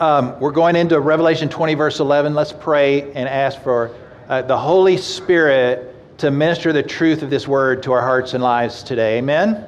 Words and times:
Um, 0.00 0.40
we're 0.40 0.50
going 0.50 0.76
into 0.76 0.98
Revelation 0.98 1.50
20, 1.50 1.74
verse 1.74 2.00
11. 2.00 2.34
Let's 2.34 2.52
pray 2.52 3.12
and 3.12 3.28
ask 3.28 3.60
for 3.60 3.94
uh, 4.30 4.40
the 4.40 4.56
Holy 4.56 4.96
Spirit 4.96 5.94
to 6.16 6.30
minister 6.30 6.72
the 6.72 6.82
truth 6.82 7.20
of 7.22 7.28
this 7.28 7.46
word 7.46 7.82
to 7.82 7.92
our 7.92 8.00
hearts 8.00 8.32
and 8.32 8.42
lives 8.42 8.82
today. 8.82 9.18
Amen? 9.18 9.66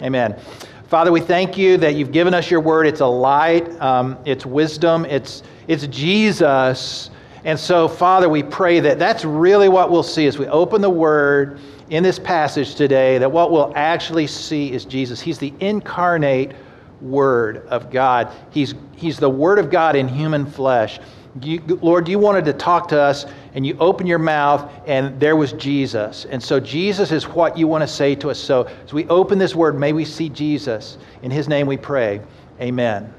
Amen. 0.00 0.40
Father, 0.88 1.12
we 1.12 1.20
thank 1.20 1.58
you 1.58 1.76
that 1.76 1.94
you've 1.94 2.10
given 2.10 2.32
us 2.32 2.50
your 2.50 2.60
word. 2.60 2.86
It's 2.86 3.02
a 3.02 3.06
light, 3.06 3.68
um, 3.82 4.16
it's 4.24 4.46
wisdom, 4.46 5.04
it's, 5.04 5.42
it's 5.68 5.86
Jesus. 5.88 7.10
And 7.44 7.60
so, 7.60 7.86
Father, 7.86 8.30
we 8.30 8.42
pray 8.42 8.80
that 8.80 8.98
that's 8.98 9.26
really 9.26 9.68
what 9.68 9.90
we'll 9.90 10.02
see 10.02 10.26
as 10.26 10.38
we 10.38 10.46
open 10.46 10.80
the 10.80 10.88
word 10.88 11.60
in 11.90 12.02
this 12.02 12.18
passage 12.18 12.76
today, 12.76 13.18
that 13.18 13.30
what 13.30 13.52
we'll 13.52 13.74
actually 13.76 14.26
see 14.26 14.72
is 14.72 14.86
Jesus. 14.86 15.20
He's 15.20 15.36
the 15.36 15.52
incarnate 15.60 16.56
Word 17.00 17.66
of 17.68 17.90
God. 17.90 18.32
He's, 18.50 18.74
he's 18.96 19.18
the 19.18 19.30
Word 19.30 19.58
of 19.58 19.70
God 19.70 19.96
in 19.96 20.08
human 20.08 20.46
flesh. 20.46 21.00
You, 21.42 21.60
Lord, 21.80 22.08
you 22.08 22.18
wanted 22.18 22.44
to 22.46 22.52
talk 22.52 22.88
to 22.88 23.00
us, 23.00 23.24
and 23.54 23.64
you 23.64 23.76
open 23.78 24.06
your 24.06 24.18
mouth, 24.18 24.70
and 24.86 25.18
there 25.20 25.36
was 25.36 25.52
Jesus. 25.52 26.24
And 26.24 26.42
so, 26.42 26.58
Jesus 26.58 27.12
is 27.12 27.28
what 27.28 27.56
you 27.56 27.68
want 27.68 27.82
to 27.82 27.88
say 27.88 28.16
to 28.16 28.30
us. 28.30 28.38
So, 28.38 28.64
as 28.84 28.92
we 28.92 29.06
open 29.08 29.38
this 29.38 29.54
Word, 29.54 29.78
may 29.78 29.92
we 29.92 30.04
see 30.04 30.28
Jesus. 30.28 30.98
In 31.22 31.30
His 31.30 31.48
name 31.48 31.68
we 31.68 31.76
pray. 31.76 32.20
Amen. 32.60 33.12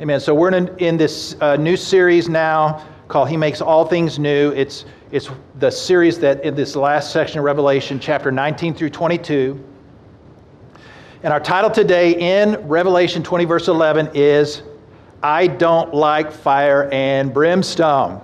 Amen. 0.00 0.18
So, 0.18 0.34
we're 0.34 0.54
in, 0.54 0.74
in 0.78 0.96
this 0.96 1.36
uh, 1.42 1.56
new 1.56 1.76
series 1.76 2.26
now 2.28 2.86
called 3.08 3.28
He 3.28 3.36
Makes 3.36 3.60
All 3.60 3.84
Things 3.84 4.18
New. 4.18 4.52
It's, 4.52 4.86
it's 5.10 5.28
the 5.58 5.70
series 5.70 6.18
that 6.20 6.42
in 6.42 6.54
this 6.54 6.74
last 6.74 7.12
section 7.12 7.38
of 7.38 7.44
Revelation, 7.44 8.00
chapter 8.00 8.32
19 8.32 8.74
through 8.74 8.90
22. 8.90 9.62
And 11.22 11.32
our 11.32 11.40
title 11.40 11.70
today 11.70 12.42
in 12.42 12.68
Revelation 12.68 13.22
20, 13.22 13.46
verse 13.46 13.68
11 13.68 14.10
is 14.12 14.62
I 15.22 15.46
Don't 15.46 15.94
Like 15.94 16.30
Fire 16.30 16.90
and 16.92 17.32
Brimstone. 17.32 18.20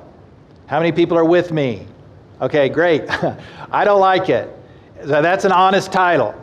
How 0.66 0.78
many 0.78 0.92
people 0.92 1.16
are 1.16 1.24
with 1.24 1.52
me? 1.52 1.86
Okay, 2.42 2.68
great. 2.68 3.04
I 3.72 3.84
don't 3.86 4.00
like 4.00 4.28
it. 4.28 4.54
So 5.00 5.22
that's 5.22 5.46
an 5.46 5.52
honest 5.52 5.90
title. 5.90 6.34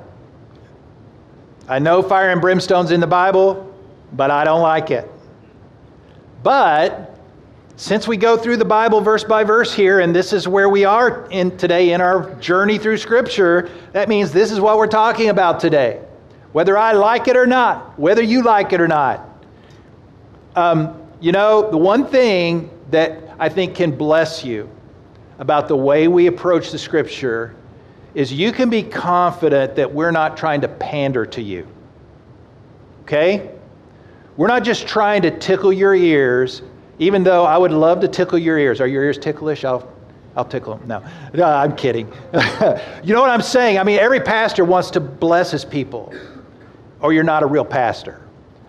I 1.67 1.77
know 1.77 2.01
fire 2.01 2.31
and 2.31 2.41
brimstone's 2.41 2.89
in 2.89 2.99
the 2.99 3.07
Bible, 3.07 3.71
but 4.13 4.31
I 4.31 4.43
don't 4.43 4.63
like 4.63 4.89
it. 4.89 5.09
But 6.41 7.15
since 7.75 8.07
we 8.07 8.17
go 8.17 8.35
through 8.35 8.57
the 8.57 8.65
Bible 8.65 9.01
verse 9.01 9.23
by 9.23 9.43
verse 9.43 9.71
here, 9.71 9.99
and 9.99 10.15
this 10.15 10.33
is 10.33 10.47
where 10.47 10.67
we 10.67 10.83
are 10.83 11.29
in 11.29 11.55
today 11.57 11.93
in 11.93 12.01
our 12.01 12.33
journey 12.35 12.79
through 12.79 12.97
Scripture, 12.97 13.69
that 13.93 14.09
means 14.09 14.31
this 14.31 14.51
is 14.51 14.59
what 14.59 14.79
we're 14.79 14.87
talking 14.87 15.29
about 15.29 15.59
today. 15.59 16.01
Whether 16.51 16.77
I 16.77 16.93
like 16.93 17.27
it 17.27 17.37
or 17.37 17.45
not, 17.45 17.97
whether 17.99 18.21
you 18.21 18.43
like 18.43 18.73
it 18.73 18.81
or 18.81 18.87
not. 18.87 19.27
Um, 20.55 21.01
you 21.21 21.31
know, 21.31 21.69
the 21.69 21.77
one 21.77 22.05
thing 22.05 22.69
that 22.91 23.35
I 23.39 23.49
think 23.49 23.75
can 23.75 23.95
bless 23.95 24.43
you 24.43 24.69
about 25.37 25.67
the 25.67 25.75
way 25.75 26.07
we 26.07 26.27
approach 26.27 26.71
the 26.71 26.79
Scripture 26.79 27.55
is 28.15 28.33
you 28.33 28.51
can 28.51 28.69
be 28.69 28.83
confident 28.83 29.75
that 29.75 29.93
we're 29.93 30.11
not 30.11 30.35
trying 30.35 30.61
to 30.61 30.67
pander 30.67 31.25
to 31.27 31.41
you. 31.41 31.67
Okay? 33.03 33.51
We're 34.35 34.47
not 34.47 34.63
just 34.63 34.87
trying 34.87 35.21
to 35.21 35.37
tickle 35.37 35.71
your 35.71 35.93
ears 35.93 36.63
even 36.99 37.23
though 37.23 37.45
I 37.45 37.57
would 37.57 37.71
love 37.71 38.01
to 38.01 38.07
tickle 38.07 38.37
your 38.37 38.59
ears. 38.59 38.79
Are 38.81 38.87
your 38.87 39.03
ears 39.03 39.17
ticklish? 39.17 39.63
I'll, 39.63 39.89
I'll 40.35 40.45
tickle 40.45 40.75
them. 40.75 40.87
No, 40.87 41.03
no 41.33 41.45
I'm 41.45 41.75
kidding. 41.75 42.07
you 43.03 43.13
know 43.13 43.21
what 43.21 43.29
I'm 43.29 43.41
saying? 43.41 43.79
I 43.79 43.83
mean, 43.83 43.99
every 43.99 44.19
pastor 44.19 44.65
wants 44.65 44.91
to 44.91 44.99
bless 44.99 45.49
his 45.49 45.63
people, 45.63 46.13
or 47.01 47.13
you're 47.13 47.23
not 47.23 47.43
a 47.43 47.45
real 47.45 47.65
pastor. 47.65 48.21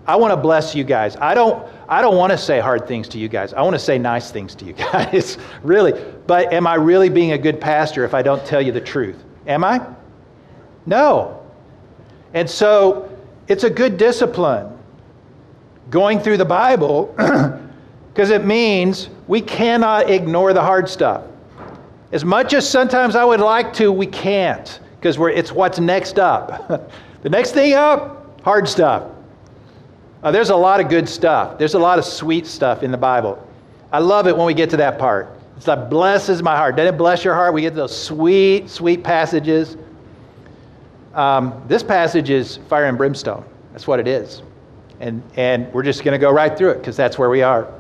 I 0.07 0.17
want 0.17 0.33
to 0.33 0.37
bless 0.37 0.75
you 0.75 0.83
guys. 0.83 1.17
I 1.17 1.35
don't, 1.35 1.67
I 1.89 2.03
don't 2.03 2.17
want 2.17 2.33
to 2.33 2.39
say 2.39 2.59
hard 2.59 2.89
things 2.89 3.09
to 3.09 3.19
you 3.19 3.29
guys. 3.29 3.53
I 3.53 3.63
want 3.63 3.75
to 3.75 3.81
say 3.81 3.99
nice 3.99 4.31
things 4.31 4.55
to 4.57 4.65
you 4.65 4.73
guys, 4.93 5.39
really. 5.63 5.93
But 6.27 6.53
am 6.53 6.67
I 6.67 6.75
really 6.75 7.09
being 7.09 7.33
a 7.33 7.39
good 7.39 7.61
pastor 7.61 8.05
if 8.05 8.15
I 8.15 8.23
don't 8.23 8.45
tell 8.45 8.63
you 8.63 8.73
the 8.73 8.81
truth? 8.81 9.23
Am 9.47 9.65
I? 9.65 9.85
No. 10.87 11.45
And 12.35 12.49
so 12.49 13.17
it's 13.49 13.65
a 13.65 13.71
good 13.71 13.97
discipline 13.97 14.77
going 15.91 16.21
through 16.21 16.37
the 16.37 16.45
Bible 16.45 17.15
because 18.13 18.31
it 18.31 18.45
means 18.45 19.09
we 19.27 19.41
cannot 19.41 20.11
ignore 20.11 20.53
the 20.53 20.63
hard 20.63 20.89
stuff. 20.89 21.25
As 22.13 22.25
much 22.25 22.55
as 22.55 22.69
sometimes 22.69 23.15
I 23.15 23.25
would 23.25 23.41
like 23.41 23.73
to, 23.75 23.93
we 23.93 24.07
can't 24.07 24.81
because 24.99 25.17
it's 25.35 25.53
what's 25.53 25.79
next 25.79 26.19
up. 26.19 26.91
the 27.23 27.29
next 27.29 27.53
thing 27.53 27.75
up, 27.75 28.20
hard 28.43 28.69
stuff. 28.69 29.11
Uh, 30.23 30.31
there's 30.31 30.51
a 30.51 30.57
lot 30.57 30.81
of 30.81 30.89
good 30.89 31.09
stuff. 31.09 31.59
There's 31.59 31.75
a 31.75 31.79
lot 31.79 31.99
of 31.99 32.05
sweet 32.05 32.47
stuff 32.47 32.83
in 32.83 32.91
the 32.91 32.99
Bible. 32.99 33.47
I 33.93 33.99
love 33.99 34.27
it 34.27 34.37
when 34.37 34.47
we 34.47 34.55
get 34.55 34.71
to 34.71 34.77
that 34.79 34.99
part. 34.99 35.39
It's 35.57 35.67
like 35.67 35.91
blesses 35.91 36.43
my 36.43 36.57
heart. 36.57 36.77
Doesn't 36.77 36.95
it 36.95 36.99
bless 36.99 37.25
your 37.25 37.35
heart? 37.35 37.53
We 37.53 37.63
get 37.63 37.75
those 37.75 37.97
sweet, 37.97 38.71
sweet 38.71 39.03
passages. 39.03 39.77
Um, 41.15 41.63
this 41.67 41.83
passage 41.83 42.31
is 42.31 42.59
fire 42.69 42.87
and 42.87 42.97
brimstone. 42.97 43.45
That's 43.73 43.87
what 43.87 44.01
it 44.01 44.09
is. 44.09 44.43
And, 45.01 45.23
and 45.37 45.73
we're 45.73 45.83
just 45.83 46.05
going 46.05 46.13
to 46.13 46.19
go 46.19 46.31
right 46.31 46.57
through 46.57 46.71
it 46.71 46.79
because 46.79 46.97
that's 46.97 47.19
where 47.19 47.31
we 47.31 47.43
are. 47.43 47.73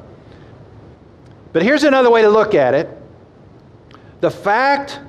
But 1.52 1.62
here's 1.62 1.84
another 1.84 2.10
way 2.10 2.22
to 2.22 2.28
look 2.28 2.54
at 2.54 2.74
it 2.74 2.96
the 4.20 4.30
fact 4.30 5.00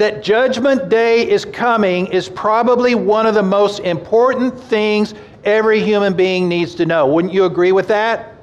that 0.00 0.22
Judgment 0.22 0.88
Day 0.88 1.28
is 1.28 1.44
coming 1.44 2.06
is 2.06 2.28
probably 2.28 2.94
one 2.94 3.26
of 3.26 3.34
the 3.34 3.42
most 3.42 3.80
important 3.80 4.58
things 4.58 5.14
every 5.44 5.82
human 5.82 6.14
being 6.14 6.48
needs 6.48 6.74
to 6.76 6.86
know. 6.86 7.06
Wouldn't 7.06 7.34
you 7.34 7.44
agree 7.44 7.72
with 7.72 7.88
that? 7.88 8.34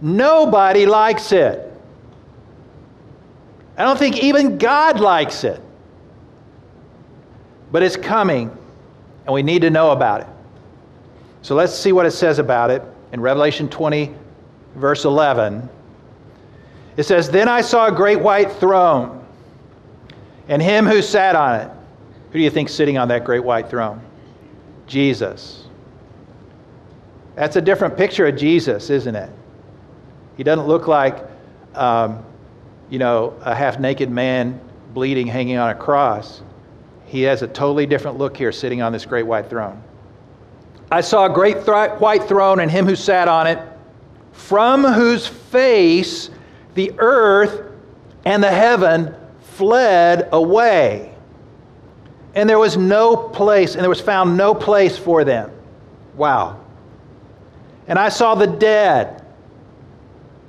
Nobody 0.00 0.86
likes 0.86 1.32
it. 1.32 1.70
I 3.76 3.84
don't 3.84 3.98
think 3.98 4.22
even 4.22 4.56
God 4.56 4.98
likes 4.98 5.44
it. 5.44 5.60
But 7.70 7.82
it's 7.82 7.96
coming, 7.96 8.50
and 9.26 9.34
we 9.34 9.42
need 9.42 9.62
to 9.62 9.70
know 9.70 9.90
about 9.90 10.22
it. 10.22 10.26
So 11.42 11.54
let's 11.54 11.74
see 11.74 11.92
what 11.92 12.06
it 12.06 12.12
says 12.12 12.38
about 12.38 12.70
it 12.70 12.82
in 13.12 13.20
Revelation 13.20 13.68
20, 13.68 14.14
verse 14.76 15.04
11. 15.04 15.68
It 16.96 17.04
says, 17.04 17.30
Then 17.30 17.48
I 17.48 17.60
saw 17.60 17.88
a 17.88 17.92
great 17.92 18.20
white 18.20 18.52
throne, 18.52 19.19
and 20.50 20.60
him 20.60 20.84
who 20.84 21.00
sat 21.00 21.36
on 21.36 21.60
it. 21.60 21.70
Who 22.32 22.38
do 22.38 22.40
you 22.40 22.50
think 22.50 22.68
sitting 22.68 22.98
on 22.98 23.08
that 23.08 23.24
great 23.24 23.42
white 23.42 23.70
throne? 23.70 24.02
Jesus. 24.86 25.68
That's 27.36 27.54
a 27.54 27.60
different 27.60 27.96
picture 27.96 28.26
of 28.26 28.36
Jesus, 28.36 28.90
isn't 28.90 29.14
it? 29.14 29.30
He 30.36 30.42
doesn't 30.42 30.66
look 30.66 30.88
like, 30.88 31.24
um, 31.74 32.24
you 32.90 32.98
know, 32.98 33.36
a 33.42 33.54
half 33.54 33.78
naked 33.78 34.10
man 34.10 34.60
bleeding 34.92 35.28
hanging 35.28 35.56
on 35.56 35.70
a 35.70 35.74
cross. 35.74 36.42
He 37.06 37.22
has 37.22 37.42
a 37.42 37.46
totally 37.46 37.86
different 37.86 38.18
look 38.18 38.36
here 38.36 38.50
sitting 38.50 38.82
on 38.82 38.92
this 38.92 39.06
great 39.06 39.26
white 39.26 39.48
throne. 39.48 39.80
I 40.90 41.00
saw 41.00 41.26
a 41.26 41.32
great 41.32 41.58
white 41.58 42.24
throne 42.24 42.58
and 42.58 42.68
him 42.68 42.86
who 42.86 42.96
sat 42.96 43.28
on 43.28 43.46
it 43.46 43.60
from 44.32 44.82
whose 44.82 45.28
face 45.28 46.30
the 46.74 46.92
earth 46.98 47.72
and 48.24 48.42
the 48.42 48.50
heaven 48.50 49.14
fled 49.60 50.30
away. 50.32 51.14
And 52.34 52.48
there 52.48 52.58
was 52.58 52.78
no 52.78 53.14
place, 53.14 53.74
and 53.74 53.82
there 53.82 53.90
was 53.90 54.00
found 54.00 54.38
no 54.38 54.54
place 54.54 54.96
for 54.96 55.22
them. 55.22 55.50
Wow. 56.16 56.64
And 57.86 57.98
I 57.98 58.08
saw 58.08 58.34
the 58.34 58.46
dead, 58.46 59.22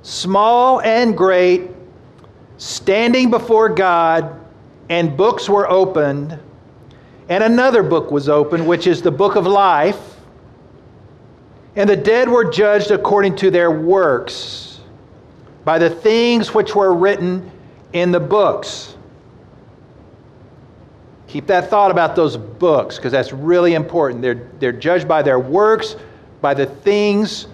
small 0.00 0.80
and 0.80 1.14
great, 1.14 1.70
standing 2.56 3.30
before 3.30 3.68
God, 3.68 4.40
and 4.88 5.14
books 5.14 5.46
were 5.46 5.68
opened. 5.68 6.38
And 7.28 7.44
another 7.44 7.82
book 7.82 8.10
was 8.10 8.30
opened, 8.30 8.66
which 8.66 8.86
is 8.86 9.02
the 9.02 9.10
book 9.10 9.36
of 9.36 9.46
life. 9.46 10.00
And 11.76 11.88
the 11.88 11.96
dead 11.96 12.30
were 12.30 12.50
judged 12.50 12.90
according 12.90 13.36
to 13.36 13.50
their 13.50 13.70
works 13.70 14.80
by 15.66 15.78
the 15.78 15.90
things 15.90 16.54
which 16.54 16.74
were 16.74 16.94
written 16.94 17.50
in 17.92 18.10
the 18.10 18.20
books. 18.20 18.96
Keep 21.32 21.46
that 21.46 21.70
thought 21.70 21.90
about 21.90 22.14
those 22.14 22.36
books 22.36 22.96
because 22.96 23.10
that's 23.10 23.32
really 23.32 23.72
important. 23.72 24.20
They're, 24.20 24.50
they're 24.58 24.70
judged 24.70 25.08
by 25.08 25.22
their 25.22 25.38
works, 25.38 25.96
by 26.42 26.52
the 26.52 26.66
things 26.66 27.46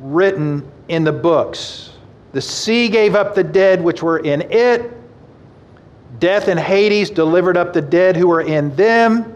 written 0.00 0.70
in 0.88 1.02
the 1.02 1.12
books. 1.12 1.94
The 2.32 2.42
sea 2.42 2.90
gave 2.90 3.14
up 3.14 3.34
the 3.34 3.42
dead 3.42 3.82
which 3.82 4.02
were 4.02 4.18
in 4.18 4.42
it. 4.52 4.92
Death 6.18 6.48
and 6.48 6.60
Hades 6.60 7.08
delivered 7.08 7.56
up 7.56 7.72
the 7.72 7.80
dead 7.80 8.18
who 8.18 8.28
were 8.28 8.42
in 8.42 8.76
them, 8.76 9.34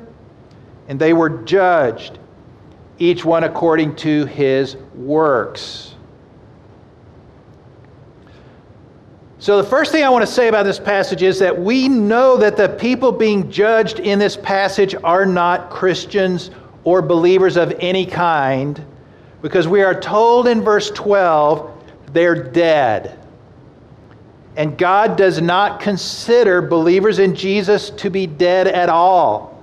and 0.89 1.01
they 1.01 1.15
were 1.15 1.31
judged 1.31 2.19
each 2.99 3.25
one 3.25 3.45
according 3.45 3.97
to 3.97 4.27
his 4.27 4.77
works. 4.95 5.94
So, 9.45 9.61
the 9.61 9.69
first 9.69 9.93
thing 9.93 10.03
I 10.03 10.09
want 10.09 10.23
to 10.23 10.33
say 10.33 10.49
about 10.49 10.63
this 10.63 10.79
passage 10.79 11.23
is 11.23 11.39
that 11.41 11.61
we 11.61 11.87
know 11.87 12.39
that 12.39 12.57
the 12.57 12.67
people 12.67 13.13
being 13.13 13.51
judged 13.51 14.01
in 14.01 14.19
this 14.19 14.39
passage 14.39 14.95
are 15.05 15.27
not 15.27 15.69
Christians 15.69 16.51
or 16.85 17.03
believers 17.03 17.59
of 17.59 17.75
any 17.79 18.07
kind, 18.07 18.83
Because 19.43 19.69
we 19.69 19.83
are 19.83 20.01
told 20.01 20.49
in 20.49 20.63
verse 20.63 20.91
12 20.93 21.71
they're 22.15 22.43
dead. 22.43 23.19
And 24.57 24.79
God 24.79 25.19
does 25.19 25.43
not 25.43 25.79
consider 25.79 26.63
believers 26.63 27.19
in 27.19 27.35
Jesus 27.35 27.91
to 27.91 28.09
be 28.09 28.27
dead 28.27 28.67
at 28.67 28.89
all. 28.89 29.63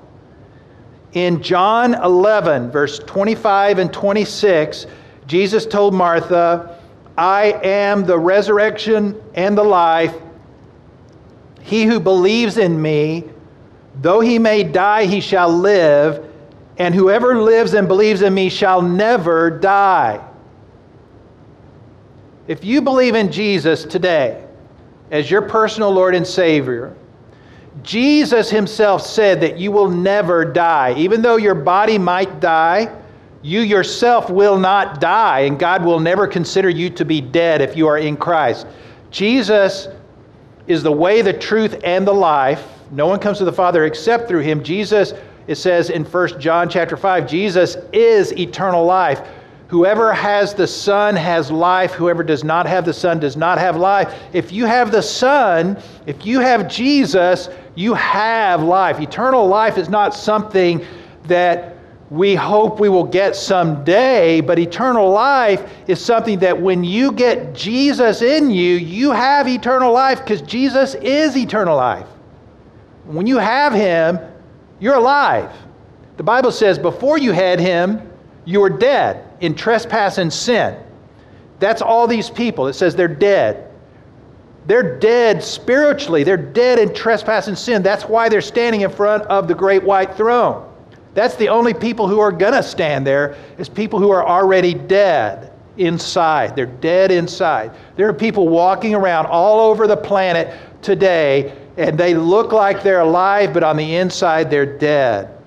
In 1.14 1.42
John 1.42 1.96
11, 1.96 2.70
verse 2.70 3.00
25 3.00 3.80
and 3.80 3.92
26, 3.92 4.86
Jesus 5.26 5.66
told 5.66 5.96
Martha, 5.96 6.78
I 7.18 7.60
am 7.64 8.06
the 8.06 8.18
resurrection 8.18 9.22
and 9.34 9.58
the 9.58 9.64
life. 9.64 10.16
He 11.62 11.84
who 11.84 12.00
believes 12.00 12.58
in 12.58 12.82
me, 12.82 13.26
though 14.02 14.20
he 14.20 14.40
may 14.40 14.64
die, 14.64 15.06
he 15.06 15.22
shall 15.22 15.50
live, 15.50 16.26
and 16.78 16.96
whoever 16.96 17.42
lives 17.42 17.74
and 17.74 17.88
believes 17.88 18.22
in 18.22 18.34
me 18.34 18.50
shall 18.50 18.82
never 18.82 19.50
die. 19.50 20.26
If 22.48 22.64
you 22.66 22.82
believe 22.82 23.16
in 23.16 23.32
Jesus 23.32 23.86
today 23.86 24.46
as 25.12 25.30
your 25.30 25.44
personal 25.44 25.92
Lord 25.92 26.16
and 26.16 26.26
Savior, 26.26 26.96
Jesus 27.84 28.50
himself 28.50 29.06
said 29.06 29.42
that 29.42 29.58
you 29.58 29.72
will 29.72 29.90
never 29.90 30.44
die. 30.44 30.94
Even 30.98 31.22
though 31.22 31.38
your 31.38 31.56
body 31.56 31.98
might 31.98 32.40
die, 32.40 32.94
you 33.42 33.62
yourself 33.62 34.30
will 34.30 34.58
not 34.58 35.02
die, 35.02 35.42
and 35.42 35.58
God 35.58 35.84
will 35.84 36.00
never 36.00 36.28
consider 36.28 36.70
you 36.70 36.90
to 36.92 37.06
be 37.06 37.22
dead 37.22 37.62
if 37.62 37.76
you 37.76 37.88
are 37.88 37.98
in 37.98 38.16
Christ. 38.18 38.68
Jesus 39.10 39.88
is 40.68 40.84
the 40.84 40.92
way, 40.92 41.22
the 41.22 41.34
truth, 41.34 41.80
and 41.84 42.08
the 42.08 42.14
life. 42.14 42.68
No 42.92 43.08
one 43.08 43.20
comes 43.20 43.40
to 43.40 43.46
the 43.46 43.54
Father 43.54 43.86
except 43.86 44.28
through 44.28 44.42
him. 44.42 44.64
Jesus, 44.64 45.14
it 45.48 45.56
says 45.56 45.90
in 45.90 46.06
1 46.06 46.40
John 46.40 46.70
chapter 46.70 46.96
5, 46.96 47.28
Jesus 47.28 47.78
is 47.92 48.32
eternal 48.34 48.86
life. 48.86 49.28
Whoever 49.70 50.14
has 50.14 50.54
the 50.54 50.68
Son 50.68 51.16
has 51.16 51.50
life. 51.50 51.94
Whoever 51.94 52.24
does 52.24 52.44
not 52.44 52.66
have 52.68 52.84
the 52.84 52.94
Son 52.94 53.22
does 53.22 53.38
not 53.38 53.58
have 53.58 53.78
life. 53.78 54.14
If 54.34 54.52
you 54.52 54.66
have 54.66 54.92
the 54.92 55.02
Son, 55.02 55.82
if 56.06 56.26
you 56.26 56.42
have 56.42 56.68
Jesus, 56.68 57.48
you 57.76 57.94
have 57.94 58.62
life. 58.62 59.00
Eternal 59.00 59.48
life 59.48 59.78
is 59.78 59.88
not 59.88 60.14
something 60.14 60.86
that 61.24 61.78
we 62.12 62.36
hope 62.36 62.82
we 62.82 62.90
will 62.90 63.06
get 63.06 63.38
someday, 63.38 64.42
but 64.42 64.60
eternal 64.60 65.10
life 65.10 65.72
is 65.88 66.04
something 66.04 66.40
that 66.40 66.62
when 66.62 66.84
you 66.84 67.14
get 67.14 67.56
Jesus 67.56 68.22
in 68.22 68.52
you, 68.52 68.76
you 68.76 69.12
have 69.12 69.48
eternal 69.48 69.94
life 69.94 70.20
because 70.20 70.42
Jesus 70.42 70.94
is 70.96 71.38
eternal 71.38 71.78
life. 71.78 72.08
When 73.06 73.26
you 73.26 73.38
have 73.38 73.72
Him, 73.72 74.20
you're 74.82 74.96
alive. 74.96 75.54
The 76.18 76.24
Bible 76.24 76.52
says 76.52 76.78
before 76.78 77.18
you 77.18 77.32
had 77.32 77.62
Him, 77.62 78.02
you 78.44 78.60
were 78.60 78.70
dead 78.70 79.26
in 79.40 79.56
trespass 79.56 80.18
and 80.18 80.34
sin. 80.34 80.76
That's 81.60 81.82
all 81.82 82.08
these 82.08 82.30
people. 82.30 82.68
It 82.68 82.74
says 82.74 82.94
they're 82.94 83.08
dead. 83.08 83.72
They're 84.68 85.00
dead 85.00 85.42
spiritually. 85.42 86.26
They're 86.26 86.36
dead 86.36 86.78
in 86.78 86.94
trespass 86.94 87.48
and 87.48 87.58
sin. 87.58 87.84
That's 87.84 88.04
why 88.04 88.28
they're 88.28 88.42
standing 88.42 88.82
in 88.82 88.90
front 88.90 89.24
of 89.28 89.48
the 89.48 89.56
great 89.56 89.82
white 89.82 90.18
throne. 90.18 90.68
That's 91.14 91.36
the 91.36 91.50
only 91.50 91.74
people 91.74 92.08
who 92.08 92.20
are 92.20 92.32
going 92.32 92.54
to 92.54 92.64
stand 92.64 93.06
there 93.06 93.36
is 93.58 93.68
people 93.68 94.00
who 94.00 94.12
are 94.12 94.26
already 94.26 94.74
dead 94.74 95.52
inside. 95.78 96.56
They're 96.56 96.66
dead 96.66 97.12
inside. 97.12 97.72
There 97.96 98.08
are 98.08 98.14
people 98.14 98.48
walking 98.48 98.96
around 98.96 99.26
all 99.26 99.60
over 99.60 99.88
the 99.88 99.98
planet 99.98 100.58
today 100.82 101.58
and 101.78 101.98
they 101.98 102.14
look 102.14 102.52
like 102.52 102.84
they're 102.84 103.02
alive, 103.02 103.54
but 103.54 103.64
on 103.64 103.78
the 103.78 103.96
inside 103.96 104.50
they're 104.50 104.78
dead. 104.78 105.38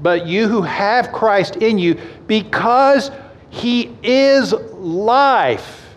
But 0.00 0.26
you 0.26 0.48
who 0.48 0.62
have 0.62 1.12
Christ 1.12 1.56
in 1.56 1.78
you, 1.78 2.00
because 2.26 3.10
he 3.50 3.94
is 4.02 4.52
life, 4.52 5.96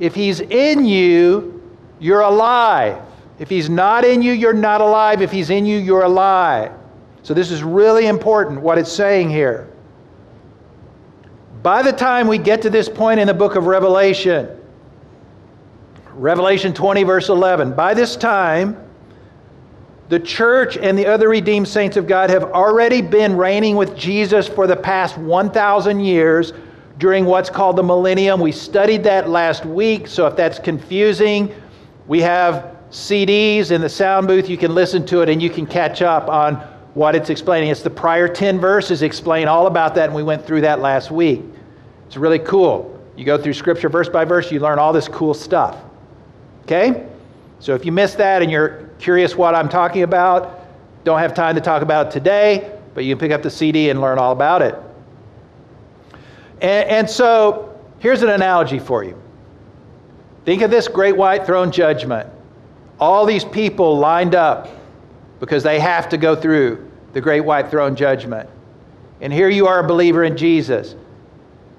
if 0.00 0.14
he's 0.14 0.40
in 0.40 0.84
you, 0.84 1.62
you're 2.00 2.20
alive. 2.20 3.02
If 3.38 3.48
he's 3.48 3.68
not 3.68 4.04
in 4.04 4.22
you, 4.22 4.32
you're 4.32 4.52
not 4.52 4.80
alive. 4.80 5.22
If 5.22 5.30
he's 5.30 5.50
in 5.50 5.66
you, 5.66 5.78
you're 5.78 6.02
alive. 6.02 6.72
So, 7.28 7.34
this 7.34 7.50
is 7.50 7.62
really 7.62 8.06
important 8.06 8.62
what 8.62 8.78
it's 8.78 8.90
saying 8.90 9.28
here. 9.28 9.68
By 11.62 11.82
the 11.82 11.92
time 11.92 12.26
we 12.26 12.38
get 12.38 12.62
to 12.62 12.70
this 12.70 12.88
point 12.88 13.20
in 13.20 13.26
the 13.26 13.34
book 13.34 13.54
of 13.54 13.66
Revelation, 13.66 14.58
Revelation 16.14 16.72
20, 16.72 17.02
verse 17.02 17.28
11, 17.28 17.74
by 17.74 17.92
this 17.92 18.16
time, 18.16 18.82
the 20.08 20.18
church 20.18 20.78
and 20.78 20.96
the 20.96 21.04
other 21.04 21.28
redeemed 21.28 21.68
saints 21.68 21.98
of 21.98 22.06
God 22.06 22.30
have 22.30 22.44
already 22.44 23.02
been 23.02 23.36
reigning 23.36 23.76
with 23.76 23.94
Jesus 23.94 24.48
for 24.48 24.66
the 24.66 24.76
past 24.76 25.18
1,000 25.18 26.00
years 26.00 26.54
during 26.96 27.26
what's 27.26 27.50
called 27.50 27.76
the 27.76 27.82
millennium. 27.82 28.40
We 28.40 28.52
studied 28.52 29.04
that 29.04 29.28
last 29.28 29.66
week, 29.66 30.06
so 30.06 30.26
if 30.26 30.34
that's 30.34 30.58
confusing, 30.58 31.54
we 32.06 32.22
have 32.22 32.74
CDs 32.90 33.70
in 33.70 33.82
the 33.82 33.88
sound 33.90 34.28
booth. 34.28 34.48
You 34.48 34.56
can 34.56 34.74
listen 34.74 35.04
to 35.08 35.20
it 35.20 35.28
and 35.28 35.42
you 35.42 35.50
can 35.50 35.66
catch 35.66 36.00
up 36.00 36.30
on 36.30 36.77
what 36.98 37.14
it's 37.14 37.30
explaining. 37.30 37.70
It's 37.70 37.82
the 37.82 37.90
prior 37.90 38.26
10 38.26 38.58
verses 38.58 39.02
explain 39.02 39.46
all 39.46 39.68
about 39.68 39.94
that, 39.94 40.06
and 40.06 40.14
we 40.16 40.24
went 40.24 40.44
through 40.44 40.62
that 40.62 40.80
last 40.80 41.12
week. 41.12 41.42
It's 42.08 42.16
really 42.16 42.40
cool. 42.40 43.00
You 43.16 43.24
go 43.24 43.40
through 43.40 43.52
scripture 43.52 43.88
verse 43.88 44.08
by 44.08 44.24
verse, 44.24 44.50
you 44.50 44.58
learn 44.58 44.80
all 44.80 44.92
this 44.92 45.06
cool 45.06 45.32
stuff. 45.32 45.78
Okay? 46.64 47.06
So 47.60 47.76
if 47.76 47.86
you 47.86 47.92
missed 47.92 48.18
that 48.18 48.42
and 48.42 48.50
you're 48.50 48.90
curious 48.98 49.36
what 49.36 49.54
I'm 49.54 49.68
talking 49.68 50.02
about, 50.02 50.66
don't 51.04 51.20
have 51.20 51.34
time 51.34 51.54
to 51.54 51.60
talk 51.60 51.82
about 51.82 52.08
it 52.08 52.10
today, 52.10 52.76
but 52.94 53.04
you 53.04 53.14
can 53.14 53.20
pick 53.20 53.30
up 53.30 53.42
the 53.42 53.50
CD 53.50 53.90
and 53.90 54.00
learn 54.00 54.18
all 54.18 54.32
about 54.32 54.60
it. 54.60 54.74
And, 56.60 56.88
and 56.88 57.08
so 57.08 57.80
here's 58.00 58.22
an 58.22 58.30
analogy 58.30 58.80
for 58.80 59.04
you. 59.04 59.16
Think 60.44 60.62
of 60.62 60.72
this 60.72 60.88
great 60.88 61.16
white 61.16 61.46
throne 61.46 61.70
judgment. 61.70 62.28
All 62.98 63.24
these 63.24 63.44
people 63.44 63.98
lined 63.98 64.34
up 64.34 64.68
because 65.38 65.62
they 65.62 65.78
have 65.78 66.08
to 66.08 66.16
go 66.16 66.34
through 66.34 66.87
the 67.12 67.20
great 67.20 67.40
white 67.40 67.70
throne 67.70 67.96
judgment. 67.96 68.48
And 69.20 69.32
here 69.32 69.48
you 69.48 69.66
are 69.66 69.80
a 69.80 69.86
believer 69.86 70.24
in 70.24 70.36
Jesus. 70.36 70.94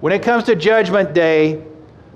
When 0.02 0.14
it 0.14 0.24
comes 0.24 0.46
to 0.46 0.56
judgment 0.56 1.14
day, 1.14 1.64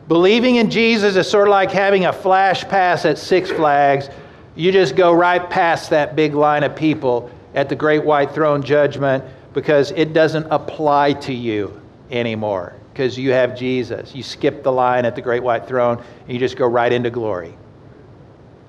believing 0.08 0.58
in 0.58 0.70
Jesus 0.70 1.16
is 1.16 1.30
sort 1.30 1.48
of 1.48 1.52
like 1.52 1.72
having 1.72 2.06
a 2.06 2.14
flash 2.14 2.64
pass 2.64 3.06
at 3.06 3.18
Six 3.18 3.52
Flags 3.52 4.10
you 4.56 4.72
just 4.72 4.96
go 4.96 5.14
right 5.14 5.50
past 5.50 5.90
that 5.90 6.16
big 6.16 6.34
line 6.34 6.64
of 6.64 6.76
people 6.76 7.32
at 7.56 7.70
the 7.70 7.76
great 7.76 8.04
white 8.04 8.32
throne 8.32 8.62
judgment 8.62 9.24
because 9.54 9.92
it 9.92 10.14
doesn't 10.14 10.46
apply 10.52 11.14
to 11.14 11.34
you 11.34 11.80
anymore 12.12 12.76
because 12.92 13.18
you 13.18 13.32
have 13.32 13.58
Jesus. 13.58 14.14
You 14.14 14.22
skip 14.22 14.64
the 14.64 14.72
line 14.72 15.06
at 15.06 15.16
the 15.16 15.22
great 15.22 15.42
white 15.42 15.68
throne 15.68 15.98
and 15.98 16.32
you 16.32 16.40
just 16.40 16.56
go 16.56 16.68
right 16.68 16.92
into 16.92 17.10
glory, 17.10 17.56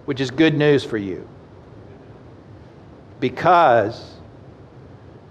which 0.07 0.21
is 0.21 0.31
good 0.31 0.57
news 0.57 0.85
for 0.85 0.97
you. 0.97 1.29
Because 3.21 4.14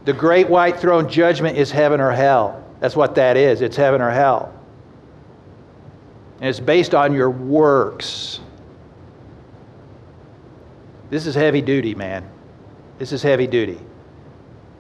the 0.06 0.14
great 0.14 0.50
white 0.50 0.80
throne 0.80 1.10
judgment 1.10 1.58
is 1.58 1.72
heaven 1.72 2.02
or 2.02 2.12
hell. 2.12 2.64
That's 2.80 2.96
what 2.96 3.16
that 3.16 3.38
is. 3.38 3.62
It's 3.62 3.78
heaven 3.78 4.02
or 4.02 4.10
hell. 4.10 4.54
And 6.40 6.50
it's 6.50 6.60
based 6.60 6.94
on 6.94 7.14
your 7.14 7.30
works. 7.30 8.42
This 11.10 11.26
is 11.26 11.36
heavy 11.36 11.62
duty, 11.62 11.96
man. 11.96 12.30
This 12.98 13.12
is 13.14 13.22
heavy 13.22 13.48
duty. 13.48 13.80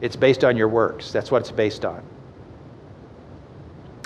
It's 0.02 0.16
based 0.18 0.44
on 0.44 0.58
your 0.58 0.68
works. 0.68 1.12
That's 1.12 1.32
what 1.32 1.42
it's 1.42 1.52
based 1.52 1.86
on. 1.86 2.04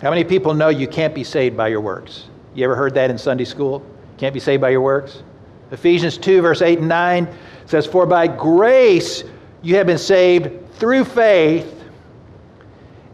How 0.01 0.11
many 0.11 0.23
people 0.23 0.53
know 0.53 0.69
you 0.69 0.87
can't 0.87 1.15
be 1.15 1.23
saved 1.23 1.57
by 1.57 1.69
your 1.69 1.81
works? 1.81 2.25
You 2.53 2.63
ever 2.65 2.75
heard 2.75 2.93
that 2.93 3.09
in 3.09 3.17
Sunday 3.17 3.45
school? 3.45 3.83
Can't 4.17 4.33
be 4.33 4.39
saved 4.39 4.61
by 4.61 4.69
your 4.69 4.81
works? 4.81 5.23
Ephesians 5.71 6.17
2, 6.19 6.41
verse 6.41 6.61
8 6.61 6.79
and 6.79 6.87
9 6.87 7.27
says, 7.65 7.87
For 7.87 8.05
by 8.05 8.27
grace 8.27 9.23
you 9.63 9.75
have 9.75 9.87
been 9.87 9.97
saved 9.97 10.51
through 10.77 11.05
faith, 11.05 11.73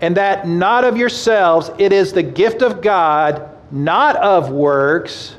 and 0.01 0.17
that 0.17 0.47
not 0.47 0.83
of 0.83 0.97
yourselves, 0.97 1.71
it 1.77 1.93
is 1.93 2.13
the 2.13 2.23
gift 2.23 2.61
of 2.61 2.81
God, 2.81 3.49
not 3.71 4.15
of 4.17 4.51
works, 4.51 5.35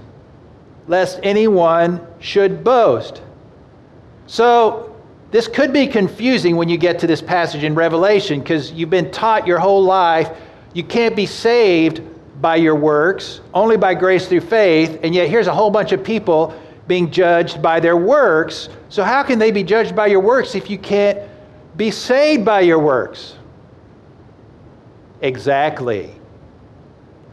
lest 0.88 1.20
anyone 1.22 2.06
should 2.18 2.64
boast. 2.64 3.22
So, 4.26 4.90
this 5.30 5.48
could 5.48 5.72
be 5.72 5.86
confusing 5.86 6.56
when 6.56 6.68
you 6.68 6.78
get 6.78 7.00
to 7.00 7.06
this 7.06 7.20
passage 7.20 7.64
in 7.64 7.74
Revelation 7.74 8.38
because 8.38 8.70
you've 8.72 8.90
been 8.90 9.10
taught 9.10 9.46
your 9.46 9.58
whole 9.58 9.82
life 9.82 10.30
you 10.74 10.82
can't 10.82 11.14
be 11.14 11.24
saved 11.24 12.02
by 12.40 12.56
your 12.56 12.74
works, 12.74 13.40
only 13.54 13.76
by 13.76 13.94
grace 13.94 14.26
through 14.26 14.40
faith, 14.40 14.98
and 15.02 15.14
yet 15.14 15.28
here's 15.28 15.46
a 15.46 15.54
whole 15.54 15.70
bunch 15.70 15.92
of 15.92 16.04
people 16.04 16.52
being 16.88 17.10
judged 17.10 17.62
by 17.62 17.80
their 17.80 17.96
works. 17.96 18.68
So, 18.90 19.02
how 19.04 19.22
can 19.22 19.38
they 19.38 19.52
be 19.52 19.62
judged 19.62 19.96
by 19.96 20.08
your 20.08 20.20
works 20.20 20.54
if 20.54 20.68
you 20.68 20.76
can't 20.76 21.18
be 21.76 21.90
saved 21.90 22.44
by 22.44 22.60
your 22.60 22.78
works? 22.78 23.36
Exactly. 25.20 26.14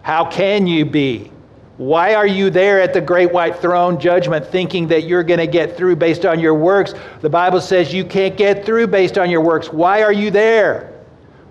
How 0.01 0.25
can 0.25 0.67
you 0.67 0.85
be? 0.85 1.31
Why 1.77 2.13
are 2.13 2.27
you 2.27 2.49
there 2.49 2.79
at 2.79 2.93
the 2.93 3.01
great 3.01 3.31
white 3.31 3.57
throne 3.57 3.99
judgment 3.99 4.45
thinking 4.45 4.87
that 4.89 5.05
you're 5.05 5.23
going 5.23 5.39
to 5.39 5.47
get 5.47 5.75
through 5.75 5.95
based 5.95 6.25
on 6.25 6.39
your 6.39 6.53
works? 6.53 6.93
The 7.21 7.29
Bible 7.29 7.59
says 7.59 7.93
you 7.93 8.05
can't 8.05 8.37
get 8.37 8.65
through 8.65 8.87
based 8.87 9.17
on 9.17 9.29
your 9.29 9.41
works. 9.41 9.73
Why 9.73 10.03
are 10.03 10.13
you 10.13 10.31
there? 10.31 10.93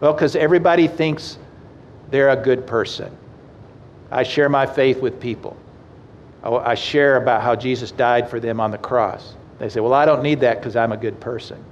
Well, 0.01 0.13
because 0.13 0.37
everybody 0.37 0.87
thinks 0.89 1.39
they're 2.11 2.31
a 2.31 2.37
good 2.37 2.67
person. 2.67 3.17
I 4.11 4.23
share 4.23 4.49
my 4.49 4.67
faith 4.67 5.01
with 5.01 5.21
people. 5.21 5.57
Oh, 6.43 6.57
I 6.57 6.75
share 6.75 7.17
about 7.17 7.43
how 7.43 7.55
Jesus 7.55 7.91
died 7.93 8.29
for 8.29 8.41
them 8.41 8.61
on 8.61 8.71
the 8.71 8.79
cross. 8.79 9.35
They 9.59 9.69
say, 9.69 9.81
Well, 9.81 9.93
I 9.93 10.07
don't 10.07 10.23
need 10.23 10.41
that 10.41 10.59
because 10.59 10.75
I'm 10.75 10.93
a 10.93 10.97
good 10.97 11.21
person. 11.21 11.63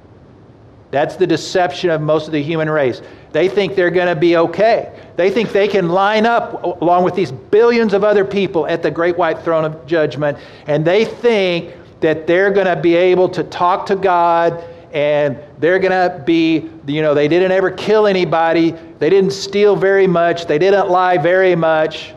That's 0.90 1.16
the 1.16 1.26
deception 1.26 1.90
of 1.90 2.00
most 2.00 2.26
of 2.26 2.32
the 2.32 2.42
human 2.42 2.70
race. 2.70 3.02
They 3.32 3.48
think 3.48 3.74
they're 3.74 3.90
going 3.90 4.08
to 4.08 4.18
be 4.18 4.36
okay. 4.36 4.98
They 5.16 5.30
think 5.30 5.52
they 5.52 5.68
can 5.68 5.90
line 5.90 6.24
up 6.24 6.62
along 6.62 7.04
with 7.04 7.14
these 7.14 7.30
billions 7.30 7.92
of 7.92 8.04
other 8.04 8.24
people 8.24 8.66
at 8.66 8.82
the 8.82 8.90
great 8.90 9.18
white 9.18 9.40
throne 9.40 9.64
of 9.64 9.86
judgment, 9.86 10.38
and 10.66 10.84
they 10.84 11.04
think 11.04 11.74
that 12.00 12.26
they're 12.26 12.50
going 12.50 12.66
to 12.66 12.80
be 12.80 12.94
able 12.94 13.28
to 13.28 13.42
talk 13.44 13.86
to 13.86 13.96
God 13.96 14.64
and 14.92 15.38
they're 15.58 15.78
going 15.78 15.92
to 15.92 16.22
be, 16.24 16.70
you 16.86 17.02
know, 17.02 17.12
they 17.12 17.28
didn't 17.28 17.52
ever 17.52 17.70
kill 17.70 18.06
anybody, 18.06 18.70
they 18.98 19.10
didn't 19.10 19.32
steal 19.32 19.76
very 19.76 20.06
much, 20.06 20.46
they 20.46 20.58
didn't 20.58 20.88
lie 20.88 21.18
very 21.18 21.54
much. 21.54 22.14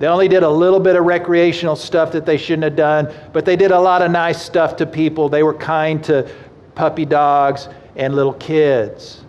They 0.00 0.06
only 0.06 0.28
did 0.28 0.42
a 0.42 0.50
little 0.50 0.80
bit 0.80 0.96
of 0.96 1.04
recreational 1.04 1.76
stuff 1.76 2.12
that 2.12 2.24
they 2.24 2.36
shouldn't 2.36 2.64
have 2.64 2.76
done, 2.76 3.12
but 3.32 3.44
they 3.44 3.56
did 3.56 3.70
a 3.70 3.80
lot 3.80 4.02
of 4.02 4.10
nice 4.10 4.40
stuff 4.40 4.76
to 4.76 4.86
people. 4.86 5.28
They 5.28 5.42
were 5.42 5.54
kind 5.54 6.02
to 6.04 6.28
puppy 6.74 7.04
dogs 7.04 7.68
and 7.98 8.14
little 8.14 8.32
kids. 8.34 9.24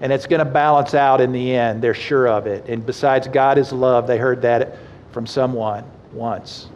And 0.00 0.12
it's 0.12 0.26
going 0.26 0.38
to 0.38 0.50
balance 0.50 0.94
out 0.94 1.20
in 1.20 1.32
the 1.32 1.54
end. 1.54 1.82
They're 1.82 1.94
sure 1.94 2.26
of 2.28 2.46
it. 2.46 2.66
And 2.68 2.84
besides, 2.84 3.28
God 3.28 3.58
is 3.58 3.72
love. 3.72 4.06
They 4.06 4.18
heard 4.18 4.42
that 4.42 4.76
from 5.12 5.26
someone 5.26 5.84
once 6.12 6.68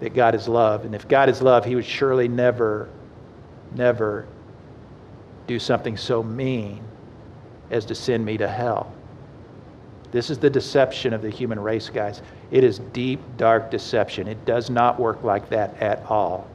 that 0.00 0.14
God 0.14 0.34
is 0.34 0.48
love. 0.48 0.84
And 0.84 0.94
if 0.94 1.06
God 1.06 1.28
is 1.28 1.40
love, 1.40 1.64
He 1.64 1.76
would 1.76 1.84
surely 1.84 2.28
never, 2.28 2.88
never 3.74 4.26
do 5.46 5.58
something 5.58 5.96
so 5.96 6.22
mean 6.22 6.82
as 7.70 7.84
to 7.86 7.94
send 7.94 8.24
me 8.24 8.36
to 8.38 8.48
hell. 8.48 8.92
This 10.10 10.30
is 10.30 10.38
the 10.38 10.50
deception 10.50 11.12
of 11.12 11.22
the 11.22 11.30
human 11.30 11.58
race, 11.58 11.88
guys. 11.88 12.22
It 12.50 12.64
is 12.64 12.78
deep, 12.78 13.20
dark 13.36 13.70
deception. 13.70 14.28
It 14.28 14.44
does 14.44 14.70
not 14.70 15.00
work 15.00 15.22
like 15.22 15.48
that 15.50 15.76
at 15.80 16.04
all. 16.06 16.46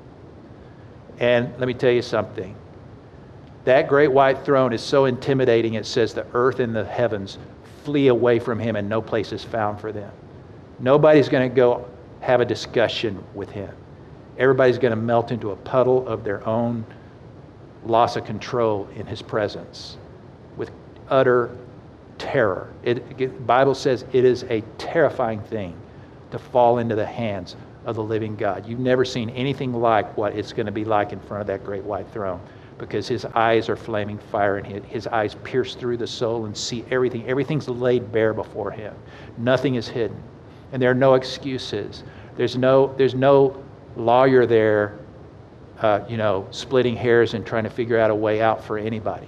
And 1.20 1.52
let 1.60 1.68
me 1.68 1.74
tell 1.74 1.92
you 1.92 2.02
something. 2.02 2.56
That 3.70 3.88
great 3.88 4.12
white 4.12 4.44
throne 4.44 4.74
is 4.74 4.82
so 4.82 5.06
intimidating, 5.06 5.76
it 5.76 5.86
says 5.86 6.16
the 6.16 6.26
earth 6.34 6.60
and 6.60 6.76
the 6.76 6.84
heavens 6.84 7.38
flee 7.84 8.08
away 8.08 8.40
from 8.40 8.58
him 8.58 8.76
and 8.76 8.90
no 8.90 9.00
place 9.00 9.32
is 9.32 9.44
found 9.44 9.80
for 9.80 9.92
them. 9.92 10.12
Nobody's 10.80 11.30
going 11.30 11.48
to 11.48 11.56
go 11.56 11.88
have 12.20 12.42
a 12.42 12.46
discussion 12.46 13.24
with 13.36 13.52
him. 13.52 13.72
Everybody's 14.40 14.80
going 14.80 14.90
to 14.90 14.96
melt 14.96 15.32
into 15.32 15.52
a 15.52 15.56
puddle 15.56 16.08
of 16.08 16.24
their 16.24 16.44
own 16.48 16.84
loss 17.86 18.16
of 18.16 18.26
control 18.26 18.90
in 18.96 19.06
his 19.06 19.22
presence 19.22 20.00
with 20.58 20.72
utter 21.08 21.56
terror. 22.18 22.74
The 22.84 23.28
Bible 23.46 23.76
says 23.76 24.04
it 24.14 24.26
is 24.26 24.46
a 24.50 24.62
terrifying 24.80 25.42
thing 25.42 25.80
to 26.32 26.40
fall 26.40 26.80
into 26.80 26.96
the 26.96 27.06
hands 27.06 27.56
of 27.86 27.96
the 27.98 28.04
living 28.04 28.36
God. 28.36 28.66
You've 28.68 28.80
never 28.80 29.06
seen 29.06 29.30
anything 29.30 29.74
like 29.74 30.18
what 30.18 30.36
it's 30.36 30.54
going 30.54 30.66
to 30.66 30.72
be 30.72 30.86
like 30.86 31.14
in 31.14 31.20
front 31.20 31.42
of 31.42 31.46
that 31.48 31.64
great 31.64 31.84
white 31.84 32.12
throne 32.12 32.42
because 32.80 33.08
his 33.08 33.26
eyes 33.26 33.70
are 33.70 33.76
flaming 33.76 34.18
fire 34.18 34.58
and 34.58 34.86
his 34.86 35.06
eyes 35.08 35.36
pierce 35.44 35.76
through 35.76 35.98
the 35.98 36.08
soul 36.08 36.46
and 36.46 36.58
see 36.58 36.84
everything. 36.90 37.28
Everything's 37.28 37.68
laid 37.68 38.12
bare 38.12 38.34
before 38.34 38.72
him. 38.72 38.96
Nothing 39.38 39.76
is 39.76 39.88
hidden. 39.88 40.22
And 40.72 40.82
there 40.82 40.90
are 40.90 40.96
no 40.96 41.14
excuses. 41.14 42.04
There's 42.38 42.58
no, 42.58 42.96
there's 42.98 43.14
no 43.14 43.62
lawyer 43.96 44.46
there, 44.46 44.98
uh, 45.80 46.02
you 46.08 46.18
know, 46.18 46.48
splitting 46.52 46.96
hairs 46.96 47.34
and 47.34 47.46
trying 47.46 47.66
to 47.66 47.70
figure 47.70 48.00
out 48.00 48.10
a 48.10 48.16
way 48.16 48.42
out 48.42 48.64
for 48.64 48.78
anybody. 48.78 49.28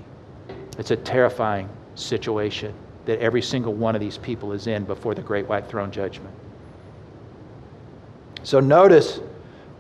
It's 0.80 0.92
a 0.92 0.96
terrifying 0.96 1.70
situation 1.96 2.74
that 3.06 3.20
every 3.20 3.42
single 3.42 3.74
one 3.74 3.96
of 3.96 4.02
these 4.02 4.18
people 4.18 4.54
is 4.54 4.68
in 4.68 4.86
before 4.86 5.14
the 5.14 5.22
great 5.22 5.48
white 5.48 5.68
throne 5.68 5.92
judgment. 5.92 6.34
So 8.44 8.60
notice 8.60 9.20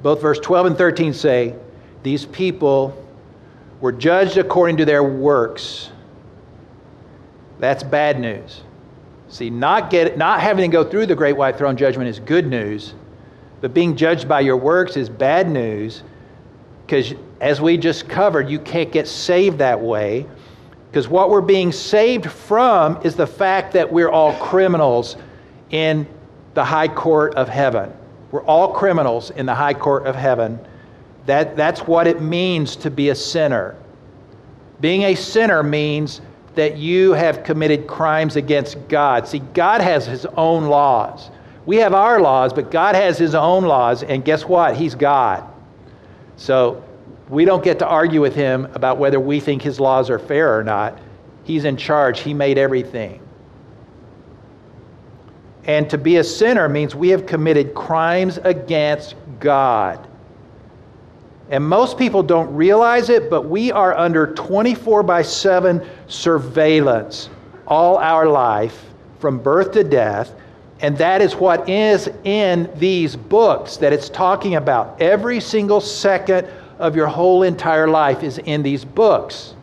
both 0.01 0.21
verse 0.21 0.39
12 0.39 0.67
and 0.67 0.77
13 0.77 1.13
say, 1.13 1.55
These 2.03 2.25
people 2.25 2.97
were 3.81 3.91
judged 3.91 4.38
according 4.38 4.77
to 4.77 4.85
their 4.85 5.03
works. 5.03 5.89
That's 7.59 7.83
bad 7.83 8.19
news. 8.19 8.61
See, 9.27 9.50
not, 9.50 9.89
get, 9.89 10.17
not 10.17 10.41
having 10.41 10.69
to 10.69 10.73
go 10.73 10.83
through 10.83 11.07
the 11.07 11.15
great 11.15 11.35
white 11.35 11.57
throne 11.57 11.77
judgment 11.77 12.09
is 12.09 12.19
good 12.19 12.47
news, 12.47 12.93
but 13.59 13.73
being 13.73 13.95
judged 13.95 14.27
by 14.27 14.41
your 14.41 14.57
works 14.57 14.97
is 14.97 15.09
bad 15.09 15.50
news 15.50 16.03
because, 16.85 17.13
as 17.39 17.61
we 17.61 17.77
just 17.77 18.09
covered, 18.09 18.50
you 18.50 18.59
can't 18.59 18.91
get 18.91 19.07
saved 19.07 19.59
that 19.59 19.79
way 19.79 20.25
because 20.91 21.07
what 21.07 21.29
we're 21.29 21.39
being 21.39 21.71
saved 21.71 22.29
from 22.29 23.00
is 23.05 23.15
the 23.15 23.25
fact 23.25 23.71
that 23.73 23.91
we're 23.91 24.09
all 24.09 24.33
criminals 24.33 25.15
in 25.69 26.05
the 26.53 26.65
high 26.65 26.89
court 26.89 27.35
of 27.35 27.47
heaven. 27.47 27.93
We're 28.31 28.43
all 28.43 28.73
criminals 28.73 29.31
in 29.31 29.45
the 29.45 29.55
high 29.55 29.73
court 29.73 30.05
of 30.05 30.15
heaven. 30.15 30.59
That, 31.31 31.55
that's 31.55 31.88
what 31.88 32.07
it 32.07 32.21
means 32.21 32.75
to 32.75 32.91
be 32.91 33.07
a 33.07 33.15
sinner. 33.15 33.77
Being 34.81 35.03
a 35.03 35.15
sinner 35.15 35.63
means 35.63 36.19
that 36.55 36.75
you 36.75 37.13
have 37.13 37.45
committed 37.45 37.88
crimes 37.88 38.35
against 38.35 38.85
God. 38.89 39.25
See, 39.25 39.39
God 39.39 39.79
has 39.79 40.05
His 40.05 40.25
own 40.35 40.65
laws. 40.65 41.31
We 41.65 41.77
have 41.77 41.93
our 41.93 42.19
laws, 42.19 42.51
but 42.51 42.69
God 42.69 42.95
has 42.95 43.17
His 43.17 43.33
own 43.33 43.63
laws, 43.63 44.03
and 44.03 44.25
guess 44.25 44.43
what? 44.43 44.75
He's 44.75 44.93
God. 44.93 45.47
So 46.35 46.83
we 47.29 47.45
don't 47.45 47.63
get 47.63 47.79
to 47.79 47.88
argue 47.88 48.19
with 48.19 48.35
him 48.35 48.65
about 48.73 48.97
whether 48.97 49.17
we 49.21 49.39
think 49.39 49.61
his 49.61 49.79
laws 49.79 50.09
are 50.09 50.19
fair 50.19 50.59
or 50.59 50.65
not. 50.65 51.00
He's 51.45 51.63
in 51.63 51.77
charge, 51.77 52.19
he 52.19 52.33
made 52.33 52.57
everything. 52.57 53.21
And 55.63 55.89
to 55.91 55.97
be 55.97 56.17
a 56.17 56.25
sinner 56.25 56.67
means 56.67 56.93
we 56.93 57.07
have 57.07 57.25
committed 57.25 57.73
crimes 57.73 58.38
against 58.43 59.15
God. 59.39 60.09
And 61.51 61.67
most 61.67 61.98
people 61.98 62.24
don't 62.24 62.53
realize 62.55 63.10
it, 63.10 63.29
but 63.29 63.43
we 63.43 63.74
are 63.74 63.96
under 63.96 64.34
24 64.34 65.03
by 65.03 65.22
7 65.22 65.86
surveillance 66.08 67.29
all 67.67 67.98
our 67.98 68.25
life 68.25 68.86
from 69.20 69.38
birth 69.38 69.74
to 69.74 69.84
death. 69.84 70.34
And 70.79 70.98
that 70.98 71.22
is 71.22 71.36
what 71.36 71.70
is 71.70 72.10
in 72.24 72.72
these 72.75 73.17
books 73.17 73.77
that 73.77 73.91
it's 73.93 74.10
talking 74.10 74.55
about. 74.55 75.00
Every 75.01 75.41
single 75.41 75.81
second 75.81 76.48
of 76.79 76.96
your 76.96 77.08
whole 77.08 77.43
entire 77.43 77.88
life 77.88 78.24
is 78.24 78.38
in 78.39 78.63
these 78.63 78.84
books. 78.84 79.53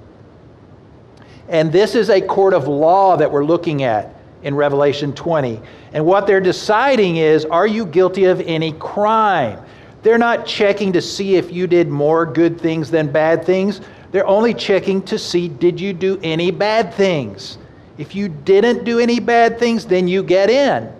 And 1.48 1.72
this 1.72 1.94
is 1.94 2.10
a 2.10 2.20
court 2.20 2.52
of 2.52 2.68
law 2.68 3.16
that 3.16 3.32
we're 3.32 3.44
looking 3.44 3.82
at 3.82 4.14
in 4.42 4.54
Revelation 4.54 5.14
20. 5.14 5.60
And 5.94 6.04
what 6.04 6.26
they're 6.26 6.40
deciding 6.40 7.16
is 7.16 7.46
are 7.46 7.66
you 7.66 7.86
guilty 7.86 8.26
of 8.26 8.42
any 8.42 8.72
crime? 8.72 9.58
They're 10.08 10.16
not 10.16 10.46
checking 10.46 10.94
to 10.94 11.02
see 11.02 11.36
if 11.36 11.52
you 11.52 11.66
did 11.66 11.90
more 11.90 12.24
good 12.24 12.58
things 12.58 12.90
than 12.90 13.12
bad 13.12 13.44
things. 13.44 13.82
They're 14.10 14.26
only 14.26 14.54
checking 14.54 15.02
to 15.02 15.18
see 15.18 15.48
did 15.48 15.78
you 15.78 15.92
do 15.92 16.18
any 16.22 16.50
bad 16.50 16.94
things. 16.94 17.58
If 17.98 18.14
you 18.14 18.30
didn't 18.30 18.84
do 18.84 19.00
any 19.00 19.20
bad 19.20 19.58
things, 19.58 19.84
then 19.84 20.08
you 20.08 20.22
get 20.22 20.48
in. 20.48 20.90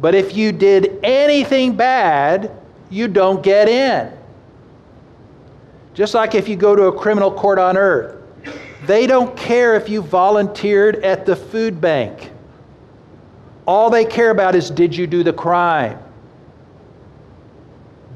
But 0.00 0.14
if 0.14 0.36
you 0.36 0.52
did 0.52 1.00
anything 1.02 1.74
bad, 1.74 2.52
you 2.90 3.08
don't 3.08 3.42
get 3.42 3.68
in. 3.68 4.16
Just 5.92 6.14
like 6.14 6.36
if 6.36 6.48
you 6.48 6.54
go 6.54 6.76
to 6.76 6.84
a 6.84 6.96
criminal 6.96 7.32
court 7.32 7.58
on 7.58 7.76
earth, 7.76 8.22
they 8.84 9.08
don't 9.08 9.36
care 9.36 9.74
if 9.74 9.88
you 9.88 10.00
volunteered 10.00 11.02
at 11.02 11.26
the 11.26 11.34
food 11.34 11.80
bank. 11.80 12.30
All 13.66 13.90
they 13.90 14.04
care 14.04 14.30
about 14.30 14.54
is 14.54 14.70
did 14.70 14.94
you 14.94 15.08
do 15.08 15.24
the 15.24 15.32
crime? 15.32 15.98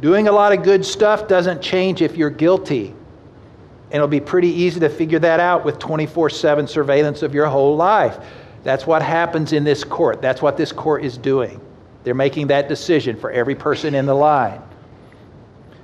Doing 0.00 0.28
a 0.28 0.32
lot 0.32 0.52
of 0.52 0.62
good 0.62 0.84
stuff 0.84 1.28
doesn't 1.28 1.60
change 1.60 2.00
if 2.00 2.16
you're 2.16 2.30
guilty. 2.30 2.94
And 3.90 3.96
it'll 3.96 4.08
be 4.08 4.20
pretty 4.20 4.48
easy 4.48 4.80
to 4.80 4.88
figure 4.88 5.18
that 5.18 5.40
out 5.40 5.64
with 5.64 5.78
24 5.78 6.30
7 6.30 6.66
surveillance 6.66 7.22
of 7.22 7.34
your 7.34 7.46
whole 7.46 7.76
life. 7.76 8.18
That's 8.62 8.86
what 8.86 9.02
happens 9.02 9.52
in 9.52 9.64
this 9.64 9.84
court. 9.84 10.22
That's 10.22 10.40
what 10.40 10.56
this 10.56 10.72
court 10.72 11.04
is 11.04 11.18
doing. 11.18 11.60
They're 12.04 12.14
making 12.14 12.46
that 12.48 12.68
decision 12.68 13.16
for 13.16 13.30
every 13.30 13.54
person 13.54 13.94
in 13.94 14.06
the 14.06 14.14
line. 14.14 14.62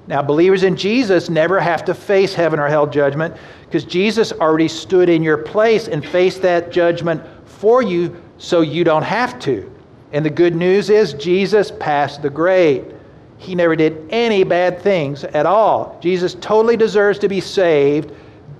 Now, 0.06 0.23
believers 0.23 0.62
in 0.62 0.76
Jesus 0.76 1.28
never 1.28 1.58
have 1.58 1.85
to 1.87 1.94
face 1.94 2.32
heaven 2.32 2.61
or 2.61 2.68
hell 2.68 2.87
judgment 2.87 3.37
because 3.64 3.85
Jesus 3.85 4.32
already 4.32 4.68
stood 4.68 5.08
in 5.08 5.23
your 5.23 5.38
place 5.38 5.88
and 5.88 6.06
faced 6.06 6.42
that 6.42 6.70
judgment 6.70 7.23
for 7.44 7.82
you 7.82 8.23
so 8.38 8.61
you 8.61 8.85
don't 8.85 9.02
have 9.02 9.38
to. 9.40 9.73
And 10.12 10.25
the 10.25 10.30
good 10.30 10.54
news 10.54 10.90
is 10.90 11.12
Jesus 11.14 11.73
passed 11.80 12.23
the 12.23 12.30
grade. 12.30 12.95
He 13.38 13.55
never 13.55 13.76
did 13.76 14.07
any 14.11 14.45
bad 14.45 14.81
things 14.81 15.25
at 15.25 15.47
all. 15.47 15.99
Jesus 16.00 16.35
totally 16.35 16.76
deserves 16.76 17.19
to 17.21 17.28
be 17.28 17.40
saved 17.40 18.12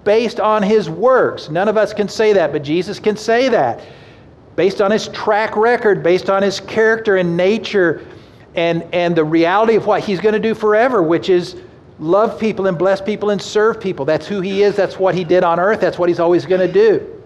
based 0.05 0.39
on 0.39 0.63
his 0.63 0.89
works. 0.89 1.49
None 1.49 1.69
of 1.69 1.77
us 1.77 1.93
can 1.93 2.09
say 2.09 2.33
that, 2.35 2.53
but 2.53 2.63
Jesus 2.63 2.99
can 3.01 3.17
say 3.17 3.49
that. 3.49 3.81
Based 4.55 4.81
on 4.81 4.91
his 4.91 5.09
track 5.09 5.57
record, 5.57 6.03
based 6.03 6.31
on 6.31 6.43
his 6.43 6.61
character 6.61 7.17
and 7.17 7.37
nature, 7.37 8.07
and, 8.57 8.83
and 8.93 9.15
the 9.15 9.25
reality 9.25 9.77
of 9.77 9.87
what 9.87 10.03
he's 10.03 10.19
going 10.19 10.33
to 10.33 10.41
do 10.41 10.55
forever, 10.55 11.03
which 11.03 11.29
is 11.29 11.57
love 11.99 12.41
people 12.41 12.67
and 12.67 12.77
bless 12.77 13.01
people 13.01 13.31
and 13.31 13.41
serve 13.41 13.81
people. 13.81 14.05
That's 14.05 14.27
who 14.27 14.41
he 14.41 14.63
is. 14.63 14.75
That's 14.75 14.99
what 14.99 15.15
he 15.15 15.25
did 15.25 15.45
on 15.45 15.61
earth. 15.61 15.81
That's 15.81 15.99
what 15.99 16.09
he's 16.09 16.21
always 16.21 16.47
going 16.47 16.67
to 16.67 16.73
do. 16.73 17.23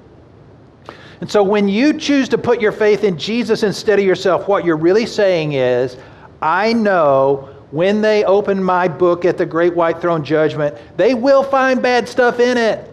And 1.21 1.31
so 1.31 1.43
when 1.43 1.69
you 1.69 1.93
choose 1.99 2.29
to 2.31 2.39
put 2.39 2.61
your 2.61 2.73
faith 2.73 3.05
in 3.05 3.19
Jesus 3.19 3.63
instead 3.63 3.99
of 3.99 4.05
yourself, 4.05 4.49
what 4.49 4.65
you're 4.65 4.77
really 4.77 5.07
saying 5.07 5.53
is, 5.53 5.97
I 6.43 6.73
know 6.73 7.55
when 7.71 8.01
they 8.01 8.25
open 8.25 8.63
my 8.63 8.89
book 8.89 9.25
at 9.25 9.39
the 9.39 9.47
great 9.47 9.75
white 9.75 10.01
throne 10.01 10.25
judgment, 10.25 10.77
they 10.97 11.15
will 11.15 11.43
find 11.43 11.81
bad 11.83 12.09
stuff 12.09 12.41
in 12.41 12.59
it. 12.59 12.91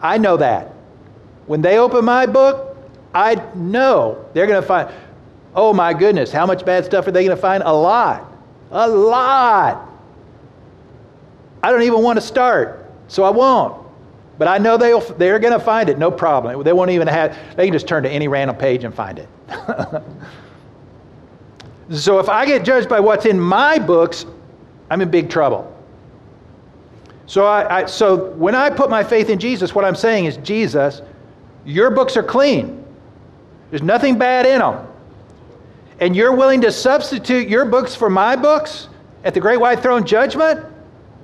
I 0.00 0.18
know 0.18 0.36
that. 0.36 0.74
When 1.46 1.62
they 1.62 1.78
open 1.78 2.04
my 2.04 2.26
book, 2.26 2.76
I 3.14 3.42
know 3.54 4.24
they're 4.32 4.46
going 4.46 4.60
to 4.60 4.66
find, 4.66 4.90
oh 5.54 5.72
my 5.72 5.94
goodness, 5.94 6.32
how 6.32 6.46
much 6.46 6.64
bad 6.64 6.84
stuff 6.84 7.06
are 7.06 7.12
they 7.12 7.24
going 7.24 7.36
to 7.36 7.40
find? 7.40 7.62
A 7.62 7.72
lot. 7.72 8.32
A 8.70 8.88
lot. 8.88 9.88
I 11.62 11.70
don't 11.70 11.82
even 11.82 12.02
want 12.02 12.16
to 12.16 12.20
start, 12.20 12.90
so 13.08 13.22
I 13.22 13.30
won't. 13.30 13.80
But 14.38 14.48
I 14.48 14.58
know 14.58 14.76
they'll, 14.76 15.00
they're 15.00 15.38
going 15.38 15.52
to 15.52 15.60
find 15.60 15.88
it, 15.88 15.98
no 15.98 16.10
problem. 16.10 16.62
They 16.64 16.72
won't 16.72 16.90
even 16.90 17.06
have, 17.06 17.38
they 17.56 17.66
can 17.66 17.72
just 17.72 17.86
turn 17.86 18.02
to 18.02 18.10
any 18.10 18.28
random 18.28 18.56
page 18.56 18.82
and 18.84 18.94
find 18.94 19.18
it. 19.18 19.28
so 21.90 22.18
if 22.18 22.28
I 22.28 22.46
get 22.46 22.64
judged 22.64 22.88
by 22.88 23.00
what's 23.00 23.26
in 23.26 23.38
my 23.38 23.78
books, 23.78 24.26
I'm 24.90 25.00
in 25.00 25.10
big 25.10 25.30
trouble. 25.30 25.68
So, 27.26 27.46
I, 27.46 27.78
I, 27.78 27.86
so 27.86 28.30
when 28.32 28.54
I 28.54 28.68
put 28.68 28.90
my 28.90 29.02
faith 29.02 29.30
in 29.30 29.38
Jesus, 29.38 29.74
what 29.74 29.84
I'm 29.84 29.94
saying 29.94 30.26
is, 30.26 30.36
Jesus, 30.38 31.02
your 31.64 31.90
books 31.90 32.16
are 32.16 32.22
clean. 32.22 32.84
There's 33.70 33.82
nothing 33.82 34.18
bad 34.18 34.44
in 34.44 34.58
them. 34.58 34.86
And 36.00 36.14
you're 36.14 36.34
willing 36.34 36.60
to 36.62 36.72
substitute 36.72 37.48
your 37.48 37.64
books 37.64 37.94
for 37.94 38.10
my 38.10 38.36
books 38.36 38.88
at 39.24 39.34
the 39.34 39.40
great 39.40 39.58
white 39.58 39.80
throne 39.80 40.04
judgment? 40.04 40.64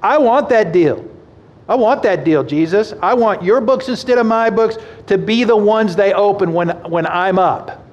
I 0.02 0.18
want 0.18 0.48
that 0.50 0.72
deal. 0.72 1.04
I 1.68 1.74
want 1.74 2.02
that 2.04 2.24
deal, 2.24 2.42
Jesus. 2.42 2.94
I 3.02 3.12
want 3.12 3.42
your 3.42 3.60
books 3.60 3.88
instead 3.88 4.18
of 4.18 4.26
my 4.26 4.48
books 4.48 4.78
to 5.08 5.18
be 5.18 5.44
the 5.44 5.56
ones 5.56 5.96
they 5.96 6.14
open 6.14 6.52
when, 6.52 6.70
when 6.90 7.06
I'm 7.06 7.38
up. 7.38 7.84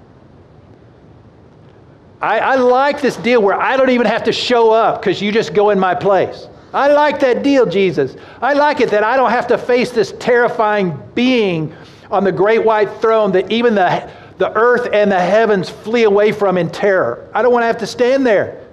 I, 2.22 2.40
I 2.40 2.56
like 2.56 3.02
this 3.02 3.18
deal 3.18 3.42
where 3.42 3.60
I 3.60 3.78
don't 3.78 3.90
even 3.90 4.08
have 4.08 4.24
to 4.24 4.34
show 4.34 4.72
up 4.72 5.02
because 5.02 5.22
you 5.22 5.32
just 5.32 5.54
go 5.54 5.70
in 5.70 5.80
my 5.80 5.94
place. 5.94 6.48
I 6.74 6.88
like 6.88 7.20
that 7.22 7.44
deal, 7.44 7.66
Jesus. 7.66 8.16
I 8.42 8.54
like 8.54 8.82
it 8.82 8.90
that 8.92 9.04
I 9.04 9.16
don't 9.16 9.32
have 9.32 9.48
to 9.48 9.58
face 9.58 9.92
this 9.92 10.14
terrifying 10.20 11.02
being 11.14 11.74
on 12.12 12.24
the 12.24 12.32
great 12.32 12.64
white 12.64 12.92
throne 13.00 13.32
that 13.32 13.52
even 13.52 13.76
the, 13.76 14.10
the 14.38 14.52
earth 14.54 14.90
and 14.92 15.12
the 15.12 15.20
heavens 15.20 15.70
flee 15.70 16.04
away 16.04 16.32
from 16.32 16.58
in 16.58 16.70
terror. 16.70 17.30
I 17.34 17.42
don't 17.42 17.54
want 17.54 17.64
to 17.64 17.68
have 17.68 17.78
to 17.78 17.88
stand 17.88 18.26
there. 18.26 18.68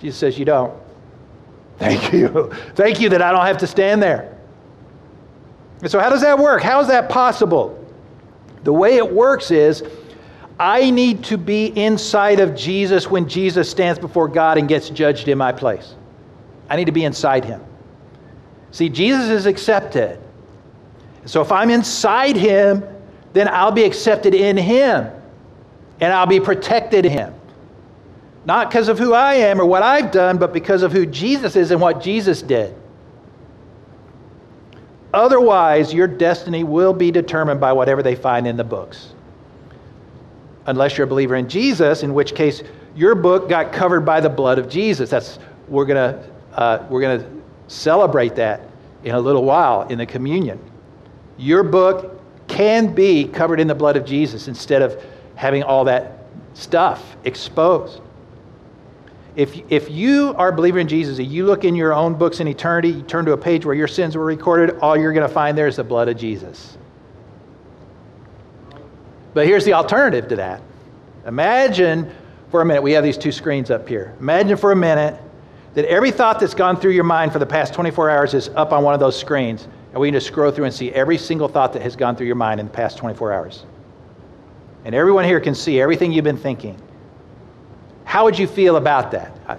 Jesus 0.00 0.18
says, 0.18 0.38
You 0.38 0.44
don't. 0.44 0.74
Thank 1.78 2.12
you. 2.12 2.52
Thank 2.74 3.00
you 3.00 3.08
that 3.10 3.22
I 3.22 3.32
don't 3.32 3.46
have 3.46 3.58
to 3.58 3.66
stand 3.66 4.02
there. 4.02 4.36
And 5.80 5.90
so, 5.90 5.98
how 5.98 6.10
does 6.10 6.22
that 6.22 6.38
work? 6.38 6.62
How 6.62 6.80
is 6.80 6.88
that 6.88 7.08
possible? 7.08 7.78
The 8.64 8.72
way 8.72 8.96
it 8.96 9.12
works 9.12 9.50
is 9.50 9.82
I 10.62 10.90
need 10.90 11.24
to 11.24 11.36
be 11.36 11.66
inside 11.66 12.38
of 12.38 12.54
Jesus 12.54 13.10
when 13.10 13.28
Jesus 13.28 13.68
stands 13.68 13.98
before 13.98 14.28
God 14.28 14.58
and 14.58 14.68
gets 14.68 14.90
judged 14.90 15.26
in 15.26 15.36
my 15.36 15.50
place. 15.50 15.96
I 16.70 16.76
need 16.76 16.84
to 16.84 16.92
be 16.92 17.04
inside 17.04 17.44
him. 17.44 17.60
See, 18.70 18.88
Jesus 18.88 19.28
is 19.28 19.46
accepted. 19.46 20.20
So 21.26 21.42
if 21.42 21.50
I'm 21.50 21.68
inside 21.68 22.36
him, 22.36 22.84
then 23.32 23.48
I'll 23.48 23.72
be 23.72 23.82
accepted 23.82 24.36
in 24.36 24.56
him 24.56 25.10
and 26.00 26.12
I'll 26.12 26.28
be 26.28 26.38
protected 26.38 27.06
in 27.06 27.10
him. 27.10 27.34
Not 28.44 28.70
because 28.70 28.86
of 28.86 29.00
who 29.00 29.14
I 29.14 29.34
am 29.34 29.60
or 29.60 29.66
what 29.66 29.82
I've 29.82 30.12
done, 30.12 30.38
but 30.38 30.52
because 30.52 30.84
of 30.84 30.92
who 30.92 31.06
Jesus 31.06 31.56
is 31.56 31.72
and 31.72 31.80
what 31.80 32.00
Jesus 32.00 32.40
did. 32.40 32.72
Otherwise, 35.12 35.92
your 35.92 36.06
destiny 36.06 36.62
will 36.62 36.92
be 36.92 37.10
determined 37.10 37.60
by 37.60 37.72
whatever 37.72 38.00
they 38.00 38.14
find 38.14 38.46
in 38.46 38.56
the 38.56 38.62
books. 38.62 39.14
Unless 40.66 40.96
you're 40.96 41.06
a 41.06 41.08
believer 41.08 41.36
in 41.36 41.48
Jesus, 41.48 42.02
in 42.02 42.14
which 42.14 42.34
case 42.34 42.62
your 42.94 43.14
book 43.14 43.48
got 43.48 43.72
covered 43.72 44.02
by 44.02 44.20
the 44.20 44.28
blood 44.28 44.58
of 44.58 44.68
Jesus. 44.68 45.10
That's 45.10 45.38
we're 45.68 45.86
gonna 45.86 46.28
uh, 46.54 46.86
we're 46.88 47.00
gonna 47.00 47.28
celebrate 47.68 48.36
that 48.36 48.68
in 49.04 49.14
a 49.14 49.20
little 49.20 49.44
while 49.44 49.88
in 49.88 49.98
the 49.98 50.06
communion. 50.06 50.60
Your 51.38 51.62
book 51.62 52.20
can 52.46 52.94
be 52.94 53.24
covered 53.24 53.60
in 53.60 53.66
the 53.66 53.74
blood 53.74 53.96
of 53.96 54.04
Jesus 54.04 54.48
instead 54.48 54.82
of 54.82 55.02
having 55.34 55.62
all 55.62 55.84
that 55.84 56.26
stuff 56.54 57.16
exposed. 57.24 58.00
If, 59.34 59.58
if 59.70 59.90
you 59.90 60.34
are 60.36 60.48
a 60.48 60.52
believer 60.52 60.78
in 60.78 60.88
Jesus, 60.88 61.18
if 61.18 61.30
you 61.30 61.46
look 61.46 61.64
in 61.64 61.74
your 61.74 61.94
own 61.94 62.14
books 62.14 62.40
in 62.40 62.48
eternity, 62.48 62.90
you 62.90 63.02
turn 63.02 63.24
to 63.24 63.32
a 63.32 63.36
page 63.36 63.64
where 63.64 63.74
your 63.74 63.88
sins 63.88 64.14
were 64.14 64.24
recorded, 64.24 64.78
all 64.80 64.96
you're 64.96 65.14
going 65.14 65.26
to 65.26 65.32
find 65.32 65.56
there 65.56 65.66
is 65.66 65.76
the 65.76 65.84
blood 65.84 66.08
of 66.08 66.18
Jesus. 66.18 66.76
But 69.34 69.46
here's 69.46 69.64
the 69.64 69.72
alternative 69.72 70.28
to 70.28 70.36
that. 70.36 70.62
Imagine 71.26 72.12
for 72.50 72.60
a 72.60 72.64
minute, 72.64 72.82
we 72.82 72.92
have 72.92 73.02
these 73.02 73.16
two 73.16 73.32
screens 73.32 73.70
up 73.70 73.88
here. 73.88 74.14
Imagine 74.20 74.58
for 74.58 74.72
a 74.72 74.76
minute 74.76 75.18
that 75.72 75.86
every 75.86 76.10
thought 76.10 76.38
that's 76.38 76.54
gone 76.54 76.76
through 76.76 76.90
your 76.90 77.04
mind 77.04 77.32
for 77.32 77.38
the 77.38 77.46
past 77.46 77.72
24 77.72 78.10
hours 78.10 78.34
is 78.34 78.50
up 78.50 78.72
on 78.72 78.84
one 78.84 78.92
of 78.92 79.00
those 79.00 79.18
screens. 79.18 79.68
And 79.92 80.00
we 80.00 80.08
can 80.08 80.14
just 80.14 80.26
scroll 80.26 80.50
through 80.50 80.66
and 80.66 80.74
see 80.74 80.92
every 80.92 81.16
single 81.16 81.48
thought 81.48 81.72
that 81.72 81.82
has 81.82 81.96
gone 81.96 82.14
through 82.14 82.26
your 82.26 82.36
mind 82.36 82.60
in 82.60 82.66
the 82.66 82.72
past 82.72 82.98
24 82.98 83.32
hours. 83.32 83.64
And 84.84 84.94
everyone 84.94 85.24
here 85.24 85.40
can 85.40 85.54
see 85.54 85.80
everything 85.80 86.12
you've 86.12 86.24
been 86.24 86.36
thinking. 86.36 86.80
How 88.04 88.24
would 88.24 88.38
you 88.38 88.46
feel 88.46 88.76
about 88.76 89.10
that? 89.12 89.58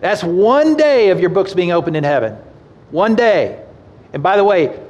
That's 0.00 0.24
one 0.24 0.76
day 0.76 1.10
of 1.10 1.20
your 1.20 1.30
books 1.30 1.54
being 1.54 1.72
opened 1.72 1.96
in 1.96 2.04
heaven. 2.04 2.36
One 2.90 3.14
day. 3.14 3.64
And 4.12 4.22
by 4.22 4.36
the 4.36 4.44
way, 4.44 4.80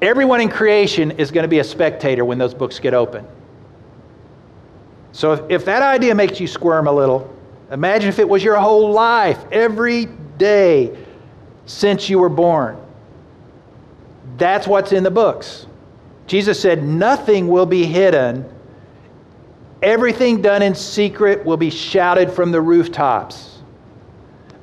everyone 0.00 0.40
in 0.40 0.48
creation 0.48 1.10
is 1.12 1.30
going 1.30 1.44
to 1.44 1.48
be 1.48 1.58
a 1.58 1.64
spectator 1.64 2.24
when 2.24 2.38
those 2.38 2.54
books 2.54 2.78
get 2.78 2.94
open. 2.94 3.26
So 5.12 5.32
if, 5.32 5.50
if 5.50 5.64
that 5.64 5.82
idea 5.82 6.14
makes 6.14 6.40
you 6.40 6.46
squirm 6.46 6.86
a 6.86 6.92
little, 6.92 7.34
imagine 7.70 8.08
if 8.08 8.18
it 8.18 8.28
was 8.28 8.42
your 8.42 8.56
whole 8.56 8.92
life, 8.92 9.44
every 9.52 10.06
day 10.38 10.96
since 11.66 12.08
you 12.08 12.18
were 12.18 12.28
born. 12.28 12.78
That's 14.36 14.66
what's 14.66 14.92
in 14.92 15.04
the 15.04 15.10
books. 15.10 15.66
Jesus 16.26 16.60
said, 16.60 16.82
Nothing 16.82 17.48
will 17.48 17.66
be 17.66 17.84
hidden. 17.84 18.48
Everything 19.82 20.42
done 20.42 20.62
in 20.62 20.74
secret 20.74 21.44
will 21.44 21.56
be 21.56 21.70
shouted 21.70 22.30
from 22.30 22.52
the 22.52 22.60
rooftops, 22.60 23.62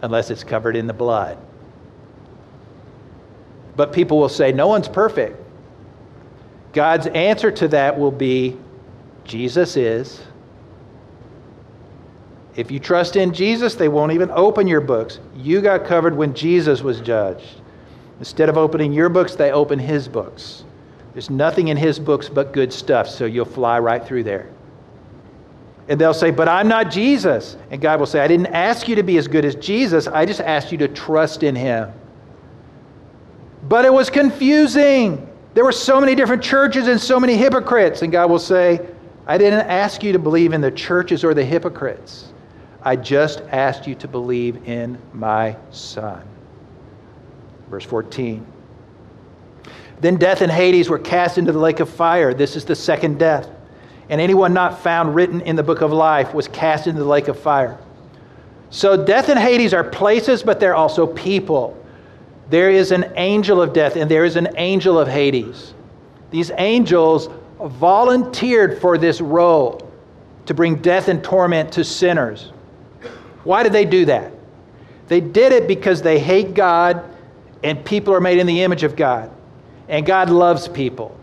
unless 0.02 0.30
it's 0.30 0.44
covered 0.44 0.76
in 0.76 0.88
the 0.88 0.94
blood. 0.94 1.38
But 3.78 3.94
people 3.94 4.18
will 4.18 4.28
say, 4.28 4.52
No 4.52 4.68
one's 4.68 4.90
perfect. 4.90 5.42
God's 6.74 7.08
answer 7.08 7.50
to 7.52 7.70
that 7.70 7.98
will 7.98 8.12
be, 8.12 8.58
Jesus 9.24 9.78
is. 9.78 10.22
If 12.56 12.72
you 12.72 12.80
trust 12.80 13.16
in 13.16 13.34
Jesus, 13.34 13.76
they 13.76 13.88
won't 13.88 14.12
even 14.12 14.32
open 14.32 14.68
your 14.68 14.82
books. 14.82 15.20
You 15.36 15.62
got 15.62 15.86
covered 15.86 16.16
when 16.16 16.34
Jesus 16.34 16.82
was 16.82 17.00
judged. 17.00 17.62
Instead 18.20 18.50
of 18.50 18.58
opening 18.58 18.92
your 18.92 19.10
books, 19.10 19.36
they 19.36 19.52
open 19.52 19.78
his 19.78 20.08
books. 20.08 20.66
There's 21.13 21.30
nothing 21.30 21.68
in 21.68 21.78
his 21.78 22.00
books 22.00 22.30
but 22.30 22.54
good 22.54 22.74
stuff, 22.74 23.08
so 23.08 23.26
you'll 23.26 23.46
fly 23.46 23.78
right 23.78 24.04
through 24.04 24.24
there. 24.24 24.50
And 25.88 26.02
they'll 26.02 26.16
say, 26.16 26.32
But 26.32 26.50
I'm 26.50 26.68
not 26.68 26.92
Jesus. 26.92 27.58
And 27.70 27.80
God 27.80 28.00
will 28.00 28.08
say, 28.08 28.20
I 28.22 28.28
didn't 28.28 28.48
ask 28.48 28.88
you 28.88 28.96
to 28.96 29.04
be 29.04 29.18
as 29.18 29.28
good 29.28 29.46
as 29.46 29.56
Jesus, 29.56 30.08
I 30.08 30.26
just 30.26 30.42
asked 30.42 30.72
you 30.72 30.80
to 30.80 30.88
trust 30.88 31.44
in 31.44 31.56
him. 31.56 31.94
But 33.67 33.86
it 33.86 33.91
was 33.91 34.10
confusing. 34.10 35.27
There 35.53 35.65
were 35.65 35.71
so 35.71 35.99
many 35.99 36.15
different 36.15 36.43
churches 36.43 36.88
and 36.88 36.99
so 36.99 37.19
many 37.19 37.36
hypocrites. 37.36 38.01
And 38.01 38.12
God 38.12 38.30
will 38.30 38.39
say, 38.39 38.80
I 39.25 39.38
didn't 39.38 39.67
ask 39.67 40.03
you 40.03 40.13
to 40.13 40.19
believe 40.19 40.53
in 40.53 40.62
the 40.62 40.71
churches 40.71 41.23
or 41.23 41.34
the 41.34 41.43
hypocrites. 41.43 42.32
I 42.82 42.95
just 42.95 43.41
asked 43.51 43.88
you 43.88 43.95
to 43.95 44.08
believe 44.08 44.67
in 44.67 44.97
my 45.12 45.58
Son. 45.71 46.25
Verse 47.69 47.84
14. 47.84 48.45
Then 49.99 50.15
death 50.15 50.41
and 50.41 50.51
Hades 50.51 50.89
were 50.89 50.99
cast 50.99 51.38
into 51.38 51.51
the 51.51 51.60
lake 51.60 51.80
of 51.80 51.89
fire. 51.89 52.34
This 52.34 52.56
is 52.56 52.63
the 52.63 52.75
second 52.75 53.17
death. 53.17 53.49
And 54.10 54.21
anyone 54.21 54.53
not 54.53 54.80
found 54.82 55.15
written 55.15 55.41
in 55.41 55.58
the 55.58 55.63
book 55.63 55.82
of 55.82 55.91
life 55.91 56.34
was 56.34 56.47
cast 56.47 56.88
into 56.88 57.01
the 57.01 57.08
lake 57.08 57.27
of 57.27 57.38
fire. 57.38 57.77
So 58.69 59.03
death 59.03 59.27
and 59.27 59.39
Hades 59.39 59.73
are 59.73 59.84
places, 59.84 60.43
but 60.43 60.60
they're 60.60 60.75
also 60.75 61.08
people. 61.08 61.84
There 62.49 62.69
is 62.69 62.91
an 62.91 63.13
angel 63.15 63.62
of 63.62 63.73
death 63.73 63.95
and 63.95 64.10
there 64.10 64.25
is 64.25 64.36
an 64.36 64.49
angel 64.55 64.97
of 64.97 65.07
Hades. 65.07 65.73
These 66.31 66.51
angels 66.57 67.29
volunteered 67.60 68.79
for 68.79 68.97
this 68.97 69.21
role 69.21 69.81
to 70.45 70.53
bring 70.53 70.75
death 70.75 71.07
and 71.07 71.23
torment 71.23 71.73
to 71.73 71.83
sinners. 71.83 72.51
Why 73.43 73.63
did 73.63 73.73
they 73.73 73.86
do 73.86 74.05
that? 74.05 74.31
They 75.07 75.21
did 75.21 75.51
it 75.51 75.67
because 75.67 76.01
they 76.01 76.19
hate 76.19 76.53
God 76.53 77.03
and 77.63 77.83
people 77.83 78.13
are 78.13 78.21
made 78.21 78.39
in 78.39 78.47
the 78.47 78.62
image 78.62 78.83
of 78.83 78.95
God 78.95 79.31
and 79.89 80.05
God 80.05 80.29
loves 80.29 80.67
people. 80.67 81.17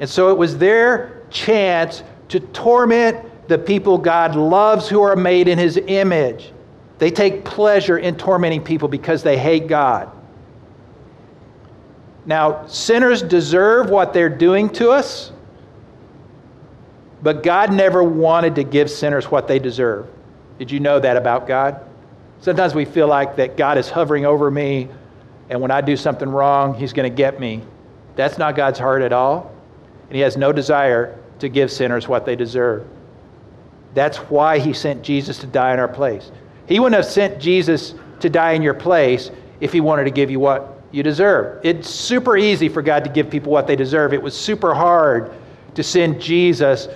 And 0.00 0.08
so 0.08 0.30
it 0.30 0.38
was 0.38 0.58
their 0.58 1.22
chance 1.30 2.02
to 2.28 2.40
torment 2.40 3.48
the 3.48 3.58
people 3.58 3.98
God 3.98 4.36
loves 4.36 4.88
who 4.88 5.02
are 5.02 5.16
made 5.16 5.48
in 5.48 5.58
his 5.58 5.76
image. 5.76 6.52
They 6.98 7.10
take 7.10 7.44
pleasure 7.44 7.98
in 7.98 8.16
tormenting 8.16 8.62
people 8.62 8.88
because 8.88 9.22
they 9.22 9.38
hate 9.38 9.66
God. 9.66 10.10
Now, 12.24 12.66
sinners 12.66 13.20
deserve 13.22 13.90
what 13.90 14.12
they're 14.12 14.28
doing 14.28 14.70
to 14.70 14.90
us, 14.90 15.32
but 17.22 17.42
God 17.42 17.72
never 17.72 18.02
wanted 18.02 18.54
to 18.56 18.64
give 18.64 18.90
sinners 18.90 19.30
what 19.30 19.48
they 19.48 19.58
deserve. 19.58 20.08
Did 20.58 20.70
you 20.70 20.80
know 20.80 21.00
that 21.00 21.16
about 21.16 21.46
God? 21.46 21.80
Sometimes 22.40 22.74
we 22.74 22.84
feel 22.84 23.08
like 23.08 23.36
that 23.36 23.56
God 23.56 23.78
is 23.78 23.88
hovering 23.88 24.26
over 24.26 24.50
me, 24.50 24.88
and 25.48 25.60
when 25.60 25.70
I 25.70 25.80
do 25.80 25.96
something 25.96 26.28
wrong, 26.28 26.74
He's 26.74 26.92
going 26.92 27.10
to 27.10 27.14
get 27.14 27.40
me. 27.40 27.62
That's 28.14 28.38
not 28.38 28.56
God's 28.56 28.78
heart 28.78 29.02
at 29.02 29.12
all. 29.12 29.52
And 30.08 30.16
He 30.16 30.20
has 30.20 30.36
no 30.36 30.52
desire 30.52 31.18
to 31.38 31.48
give 31.48 31.70
sinners 31.72 32.06
what 32.06 32.24
they 32.24 32.36
deserve. 32.36 32.86
That's 33.94 34.18
why 34.18 34.58
He 34.58 34.72
sent 34.72 35.02
Jesus 35.02 35.38
to 35.38 35.46
die 35.46 35.72
in 35.72 35.80
our 35.80 35.88
place. 35.88 36.30
He 36.66 36.78
wouldn't 36.78 37.02
have 37.02 37.10
sent 37.10 37.40
Jesus 37.40 37.94
to 38.20 38.30
die 38.30 38.52
in 38.52 38.62
your 38.62 38.74
place 38.74 39.30
if 39.60 39.72
He 39.72 39.80
wanted 39.80 40.04
to 40.04 40.10
give 40.10 40.30
you 40.30 40.40
what 40.40 40.81
you 40.92 41.02
deserve. 41.02 41.64
It's 41.64 41.88
super 41.88 42.36
easy 42.36 42.68
for 42.68 42.82
God 42.82 43.02
to 43.04 43.10
give 43.10 43.30
people 43.30 43.50
what 43.50 43.66
they 43.66 43.76
deserve. 43.76 44.12
It 44.12 44.22
was 44.22 44.38
super 44.38 44.74
hard 44.74 45.32
to 45.74 45.82
send 45.82 46.20
Jesus 46.20 46.86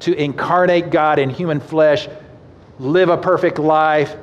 to 0.00 0.14
incarnate 0.14 0.90
God 0.90 1.18
in 1.18 1.30
human 1.30 1.58
flesh, 1.58 2.06
live 2.78 3.08
a 3.08 3.16
perfect 3.16 3.58
life, 3.58 4.14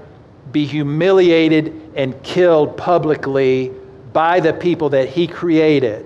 be 0.52 0.65
humiliated 0.65 1.91
and 1.96 2.22
killed 2.22 2.78
publicly 2.78 3.72
by 4.13 4.39
the 4.39 4.54
people 4.54 4.89
that 4.89 5.10
He 5.10 5.26
created, 5.26 6.06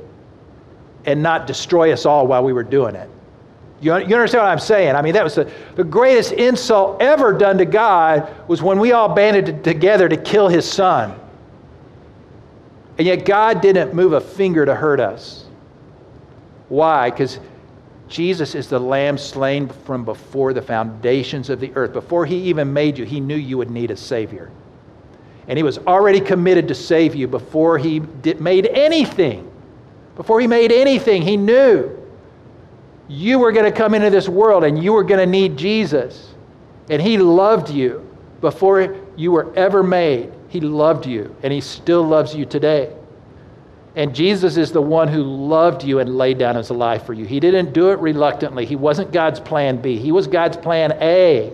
and 1.05 1.21
not 1.21 1.47
destroy 1.47 1.91
us 1.91 2.05
all 2.05 2.27
while 2.27 2.43
we 2.43 2.53
were 2.53 2.63
doing 2.63 2.95
it. 2.95 3.09
You, 3.81 3.97
you 3.97 4.15
understand 4.15 4.43
what 4.43 4.51
I'm 4.51 4.59
saying? 4.59 4.95
I 4.95 5.01
mean, 5.01 5.13
that 5.13 5.23
was 5.23 5.35
the, 5.35 5.51
the 5.75 5.83
greatest 5.83 6.31
insult 6.31 7.01
ever 7.01 7.33
done 7.33 7.57
to 7.57 7.65
God 7.65 8.33
was 8.47 8.61
when 8.61 8.79
we 8.79 8.93
all 8.93 9.13
banded 9.13 9.63
together 9.63 10.07
to 10.09 10.17
kill 10.17 10.47
his 10.47 10.69
son. 10.69 11.19
And 12.97 13.05
yet 13.05 13.25
God 13.25 13.61
didn't 13.61 13.93
move 13.93 14.13
a 14.13 14.21
finger 14.21 14.65
to 14.65 14.73
hurt 14.73 14.99
us. 14.99 15.45
Why? 16.69 17.09
Because 17.09 17.39
Jesus 18.07 18.55
is 18.55 18.69
the 18.69 18.79
lamb 18.79 19.17
slain 19.17 19.67
from 19.67 20.03
before 20.03 20.53
the 20.53 20.61
foundations 20.61 21.49
of 21.49 21.59
the 21.59 21.71
earth. 21.75 21.93
Before 21.93 22.25
he 22.25 22.37
even 22.43 22.73
made 22.73 22.97
you, 22.97 23.05
he 23.05 23.19
knew 23.19 23.35
you 23.35 23.57
would 23.57 23.69
need 23.69 23.91
a 23.91 23.97
Savior. 23.97 24.51
And 25.47 25.57
he 25.57 25.63
was 25.63 25.77
already 25.79 26.19
committed 26.19 26.67
to 26.69 26.75
save 26.75 27.15
you 27.15 27.27
before 27.27 27.77
he 27.77 27.99
did, 27.99 28.41
made 28.41 28.65
anything. 28.67 29.51
Before 30.15 30.41
he 30.41 30.47
made 30.47 30.71
anything, 30.71 31.21
he 31.21 31.37
knew 31.37 31.97
you 33.07 33.39
were 33.39 33.51
going 33.51 33.65
to 33.65 33.71
come 33.71 33.93
into 33.93 34.09
this 34.09 34.27
world 34.27 34.63
and 34.63 34.81
you 34.81 34.93
were 34.93 35.03
going 35.03 35.19
to 35.19 35.25
need 35.25 35.57
Jesus. 35.57 36.33
And 36.89 37.01
He 37.01 37.17
loved 37.17 37.69
you 37.69 38.09
before 38.41 38.95
you 39.15 39.31
were 39.31 39.53
ever 39.55 39.83
made. 39.83 40.31
He 40.49 40.59
loved 40.59 41.05
you, 41.05 41.35
and 41.43 41.51
He 41.51 41.61
still 41.61 42.03
loves 42.03 42.35
you 42.35 42.45
today. 42.45 42.93
And 43.95 44.13
Jesus 44.13 44.57
is 44.57 44.71
the 44.71 44.81
one 44.81 45.07
who 45.07 45.23
loved 45.23 45.83
you 45.83 45.99
and 45.99 46.17
laid 46.17 46.37
down 46.37 46.55
His 46.55 46.69
life 46.69 47.05
for 47.05 47.13
you. 47.13 47.25
He 47.25 47.39
didn't 47.39 47.73
do 47.73 47.89
it 47.89 47.99
reluctantly. 47.99 48.65
He 48.65 48.75
wasn't 48.75 49.11
God's 49.11 49.39
plan 49.39 49.81
B, 49.81 49.97
He 49.97 50.11
was 50.11 50.27
God's 50.27 50.57
plan 50.57 50.97
A. 51.01 51.53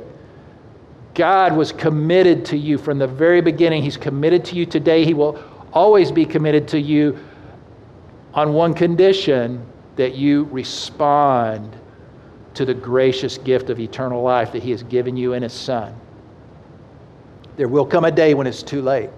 God 1.14 1.56
was 1.56 1.72
committed 1.72 2.44
to 2.46 2.58
you 2.58 2.78
from 2.78 2.98
the 2.98 3.08
very 3.08 3.40
beginning. 3.40 3.84
He's 3.84 3.98
committed 3.98 4.44
to 4.46 4.56
you 4.56 4.66
today. 4.66 5.06
He 5.06 5.14
will 5.14 5.42
always 5.72 6.12
be 6.12 6.26
committed 6.26 6.68
to 6.70 6.80
you 6.80 7.18
on 8.34 8.54
one 8.54 8.74
condition 8.74 9.64
that 9.96 10.16
you 10.16 10.46
respond 10.46 11.76
to 12.56 12.66
the 12.66 12.74
gracious 12.74 13.38
gift 13.38 13.70
of 13.70 13.80
eternal 13.80 14.22
life 14.22 14.52
that 14.52 14.64
He 14.64 14.72
has 14.72 14.84
given 14.84 15.16
you 15.16 15.34
in 15.34 15.44
His 15.44 15.54
Son. 15.54 15.96
There 17.56 17.68
will 17.68 17.86
come 17.86 18.06
a 18.06 18.12
day 18.12 18.34
when 18.34 18.48
it's 18.48 18.64
too 18.64 18.82
late. 18.82 19.10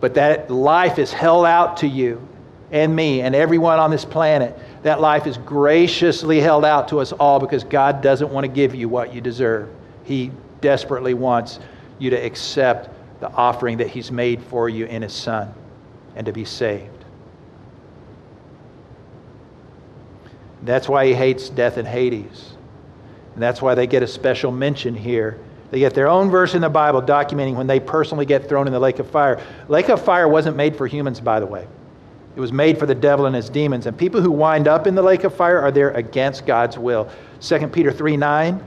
But 0.00 0.14
that 0.14 0.50
life 0.50 0.98
is 0.98 1.12
held 1.12 1.46
out 1.46 1.76
to 1.78 1.86
you 1.86 2.26
and 2.70 2.94
me 2.94 3.20
and 3.20 3.34
everyone 3.34 3.78
on 3.78 3.90
this 3.90 4.04
planet. 4.04 4.58
That 4.82 5.00
life 5.00 5.26
is 5.26 5.38
graciously 5.38 6.40
held 6.40 6.64
out 6.64 6.88
to 6.88 7.00
us 7.00 7.12
all 7.12 7.38
because 7.38 7.62
God 7.64 8.02
doesn't 8.02 8.30
want 8.30 8.44
to 8.44 8.48
give 8.48 8.74
you 8.74 8.88
what 8.88 9.14
you 9.14 9.20
deserve. 9.20 9.68
He 10.04 10.32
desperately 10.60 11.14
wants 11.14 11.60
you 11.98 12.10
to 12.10 12.16
accept 12.16 12.90
the 13.20 13.30
offering 13.30 13.78
that 13.78 13.88
He's 13.88 14.10
made 14.10 14.42
for 14.42 14.68
you 14.68 14.86
in 14.86 15.02
His 15.02 15.12
Son 15.12 15.52
and 16.16 16.26
to 16.26 16.32
be 16.32 16.44
saved. 16.44 17.02
That's 20.62 20.88
why 20.88 21.06
he 21.06 21.14
hates 21.14 21.48
death 21.48 21.76
and 21.76 21.86
Hades. 21.86 22.52
And 23.34 23.42
that's 23.42 23.60
why 23.60 23.74
they 23.74 23.86
get 23.86 24.02
a 24.02 24.06
special 24.06 24.52
mention 24.52 24.94
here. 24.94 25.38
They 25.72 25.78
get 25.78 25.94
their 25.94 26.06
own 26.06 26.28
verse 26.28 26.54
in 26.54 26.60
the 26.60 26.68
Bible 26.68 27.00
documenting 27.00 27.54
when 27.54 27.66
they 27.66 27.80
personally 27.80 28.26
get 28.26 28.46
thrown 28.46 28.66
in 28.66 28.74
the 28.74 28.78
lake 28.78 28.98
of 28.98 29.10
fire. 29.10 29.40
Lake 29.68 29.88
of 29.88 30.04
fire 30.04 30.28
wasn't 30.28 30.54
made 30.54 30.76
for 30.76 30.86
humans, 30.86 31.18
by 31.18 31.40
the 31.40 31.46
way. 31.46 31.66
It 32.36 32.40
was 32.40 32.52
made 32.52 32.78
for 32.78 32.84
the 32.84 32.94
devil 32.94 33.24
and 33.24 33.34
his 33.34 33.48
demons. 33.48 33.86
And 33.86 33.96
people 33.96 34.20
who 34.20 34.30
wind 34.30 34.68
up 34.68 34.86
in 34.86 34.94
the 34.94 35.00
lake 35.00 35.24
of 35.24 35.34
fire 35.34 35.58
are 35.58 35.70
there 35.70 35.90
against 35.92 36.44
God's 36.44 36.76
will. 36.76 37.08
2 37.40 37.68
Peter 37.68 37.90
3 37.90 38.18
9 38.18 38.62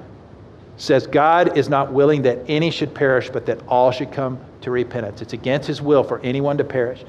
says, 0.78 1.06
God 1.06 1.56
is 1.56 1.70
not 1.70 1.94
willing 1.94 2.24
that 2.24 2.40
any 2.48 2.72
should 2.72 2.96
perish, 2.96 3.30
but 3.30 3.46
that 3.46 3.62
all 3.68 3.92
should 3.92 4.12
come 4.12 4.40
to 4.62 4.72
repentance. 4.72 5.22
It's 5.22 5.34
against 5.34 5.68
his 5.68 5.84
will 5.84 6.04
for 6.04 6.20
anyone 6.22 6.58
to 6.58 6.64
perish. 6.64 7.06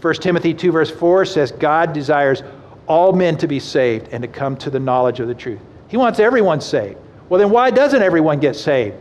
1 0.00 0.14
Timothy 0.14 0.54
2, 0.54 0.70
verse 0.70 0.92
4 0.92 1.24
says, 1.24 1.50
God 1.50 1.92
desires 1.92 2.44
all 2.86 3.12
men 3.12 3.36
to 3.38 3.48
be 3.48 3.58
saved 3.58 4.10
and 4.12 4.22
to 4.22 4.28
come 4.28 4.56
to 4.58 4.70
the 4.70 4.78
knowledge 4.78 5.18
of 5.18 5.26
the 5.26 5.34
truth. 5.34 5.60
He 5.88 5.96
wants 5.96 6.20
everyone 6.20 6.60
saved. 6.60 6.98
Well, 7.28 7.40
then 7.40 7.50
why 7.50 7.72
doesn't 7.72 8.00
everyone 8.00 8.38
get 8.38 8.54
saved? 8.54 8.96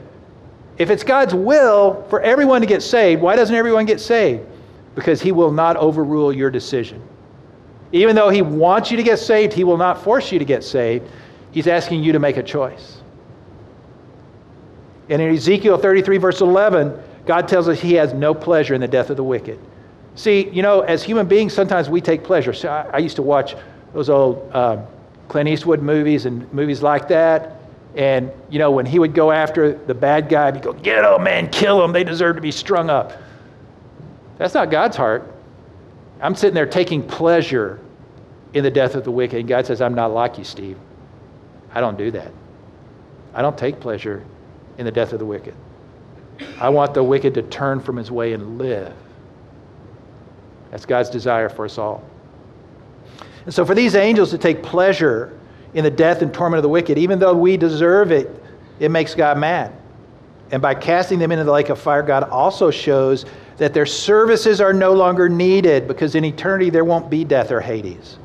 If 0.80 0.90
it's 0.90 1.04
God's 1.04 1.36
will 1.36 2.06
for 2.10 2.22
everyone 2.22 2.62
to 2.62 2.68
get 2.68 2.82
saved, 2.82 3.22
why 3.22 3.36
doesn't 3.36 3.54
everyone 3.54 3.86
get 3.86 4.00
saved? 4.00 4.48
Because 4.96 5.22
He 5.22 5.34
will 5.34 5.52
not 5.52 5.76
overrule 5.76 6.34
your 6.34 6.50
decision. 6.50 7.04
Even 7.92 8.16
though 8.16 8.30
He 8.30 8.42
wants 8.42 8.90
you 8.90 8.96
to 8.96 9.04
get 9.04 9.20
saved, 9.20 9.52
He 9.52 9.66
will 9.66 9.78
not 9.78 10.02
force 10.02 10.32
you 10.32 10.40
to 10.40 10.46
get 10.46 10.64
saved. 10.64 11.06
He's 11.52 11.68
asking 11.68 12.02
you 12.02 12.14
to 12.14 12.20
make 12.20 12.38
a 12.38 12.44
choice. 12.44 13.02
And 15.10 15.22
in 15.22 15.36
Ezekiel 15.36 15.78
33, 15.78 16.18
verse 16.18 16.40
11, 16.40 16.98
God 17.26 17.50
tells 17.50 17.68
us 17.68 17.82
He 17.82 17.94
has 17.96 18.14
no 18.14 18.34
pleasure 18.34 18.74
in 18.74 18.80
the 18.80 18.88
death 18.88 19.10
of 19.10 19.18
the 19.18 19.24
wicked. 19.24 19.60
See, 20.16 20.50
you 20.50 20.62
know, 20.62 20.82
as 20.82 21.04
human 21.04 21.28
beings, 21.28 21.54
sometimes 21.54 21.90
we 21.90 22.00
take 22.00 22.24
pleasure. 22.24 22.54
So 22.54 22.70
I, 22.70 22.90
I 22.94 22.98
used 23.00 23.18
to 23.18 23.22
watch 23.22 23.56
those 23.94 24.10
old 24.10 24.50
uh, 24.54 24.86
Clint 25.28 25.50
Eastwood 25.50 25.82
movies 25.82 26.26
and 26.26 26.52
movies 26.54 26.82
like 26.82 27.10
that. 27.10 27.59
And, 27.96 28.32
you 28.50 28.60
know, 28.60 28.72
when 28.72 28.86
he 28.86 29.00
would 29.00 29.14
go 29.14 29.32
after 29.32 29.74
the 29.74 29.96
bad 29.96 30.30
guy, 30.30 30.52
he'd 30.52 30.62
go, 30.62 30.74
Get 30.74 31.02
them, 31.02 31.24
man, 31.24 31.50
kill 31.50 31.80
them. 31.80 31.92
They 31.92 32.04
deserve 32.04 32.36
to 32.36 32.42
be 32.42 32.52
strung 32.52 32.90
up. 32.90 33.14
That's 34.38 34.54
not 34.54 34.70
God's 34.72 34.96
heart. 34.96 35.34
I'm 36.22 36.36
sitting 36.36 36.54
there 36.54 36.66
taking 36.66 37.02
pleasure 37.02 37.80
in 38.54 38.64
the 38.64 38.72
death 38.72 38.96
of 38.96 39.04
the 39.04 39.12
wicked. 39.12 39.40
And 39.40 39.48
God 39.48 39.66
says, 39.66 39.82
I'm 39.82 39.96
not 39.96 40.12
like 40.12 40.38
you, 40.38 40.44
Steve. 40.44 40.78
I 41.74 41.82
don't 41.82 41.98
do 41.98 42.12
that. 42.12 42.32
I 43.34 43.42
don't 43.42 43.58
take 43.58 43.80
pleasure 43.80 44.24
in 44.78 44.86
the 44.86 44.92
death 44.92 45.14
of 45.14 45.20
the 45.20 45.26
wicked. 45.26 45.54
I 46.60 46.70
want 46.70 46.94
the 46.94 47.04
wicked 47.04 47.34
to 47.36 47.42
turn 47.44 47.80
from 47.80 47.98
his 47.98 48.12
way 48.12 48.34
and 48.34 48.58
live. 48.58 48.94
That's 50.72 50.86
God's 50.86 51.10
desire 51.10 51.50
for 51.50 51.66
us 51.66 51.78
all. 51.78 52.04
And 53.46 53.54
so, 53.54 53.66
for 53.66 53.76
these 53.76 53.96
angels 53.96 54.32
to 54.32 54.38
take 54.38 54.62
pleasure 54.62 55.38
in 55.74 55.84
the 55.84 55.92
death 55.92 56.22
and 56.22 56.34
torment 56.34 56.58
of 56.58 56.64
the 56.64 56.70
wicked, 56.70 56.98
even 56.98 57.20
though 57.20 57.34
we 57.34 57.58
deserve 57.58 58.12
it, 58.12 58.30
it 58.80 58.90
makes 58.90 59.14
God 59.16 59.38
mad. 59.38 59.74
And 60.52 60.62
by 60.62 60.74
casting 60.74 61.20
them 61.20 61.32
into 61.32 61.44
the 61.44 61.52
lake 61.52 61.70
of 61.70 61.80
fire, 61.80 62.02
God 62.02 62.24
also 62.24 62.72
shows 62.72 63.26
that 63.58 63.74
their 63.74 63.86
services 63.86 64.62
are 64.62 64.74
no 64.74 64.94
longer 64.94 65.30
needed 65.30 65.88
because 65.88 66.16
in 66.16 66.26
eternity 66.26 66.70
there 66.70 66.86
won't 66.86 67.10
be 67.10 67.24
death 67.24 67.52
or 67.52 67.62
Hades. 67.62 68.18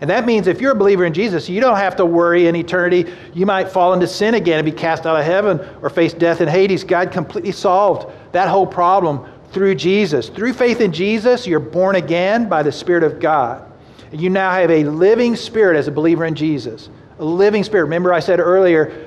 And 0.00 0.08
that 0.10 0.26
means 0.26 0.46
if 0.46 0.60
you're 0.60 0.72
a 0.72 0.76
believer 0.76 1.04
in 1.04 1.12
Jesus, 1.12 1.48
you 1.48 1.60
don't 1.60 1.76
have 1.76 1.96
to 1.96 2.06
worry 2.06 2.46
in 2.46 2.54
eternity. 2.54 3.12
You 3.34 3.46
might 3.46 3.68
fall 3.68 3.94
into 3.94 4.06
sin 4.06 4.34
again 4.34 4.58
and 4.58 4.64
be 4.64 4.70
cast 4.70 5.06
out 5.06 5.18
of 5.18 5.24
heaven 5.24 5.58
or 5.82 5.90
face 5.90 6.12
death 6.12 6.40
in 6.40 6.46
Hades. 6.46 6.84
God 6.84 7.10
completely 7.10 7.50
solved 7.50 8.12
that 8.30 8.48
whole 8.48 8.66
problem 8.66 9.28
through 9.50 9.74
Jesus. 9.74 10.28
Through 10.28 10.52
faith 10.52 10.80
in 10.80 10.92
Jesus, 10.92 11.48
you're 11.48 11.58
born 11.58 11.96
again 11.96 12.48
by 12.48 12.62
the 12.62 12.70
Spirit 12.70 13.02
of 13.02 13.18
God. 13.18 13.67
You 14.12 14.30
now 14.30 14.50
have 14.52 14.70
a 14.70 14.84
living 14.84 15.36
spirit 15.36 15.76
as 15.76 15.88
a 15.88 15.92
believer 15.92 16.24
in 16.24 16.34
Jesus. 16.34 16.88
A 17.18 17.24
living 17.24 17.64
spirit. 17.64 17.84
Remember, 17.84 18.12
I 18.12 18.20
said 18.20 18.40
earlier, 18.40 19.06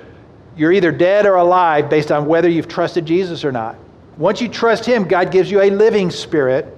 you're 0.55 0.71
either 0.71 0.91
dead 0.91 1.25
or 1.25 1.35
alive 1.35 1.89
based 1.89 2.11
on 2.11 2.25
whether 2.25 2.49
you've 2.49 2.67
trusted 2.67 3.05
Jesus 3.05 3.43
or 3.43 3.51
not. 3.51 3.77
Once 4.17 4.41
you 4.41 4.49
trust 4.49 4.85
Him, 4.85 5.07
God 5.07 5.31
gives 5.31 5.49
you 5.49 5.61
a 5.61 5.69
living 5.69 6.11
spirit. 6.11 6.77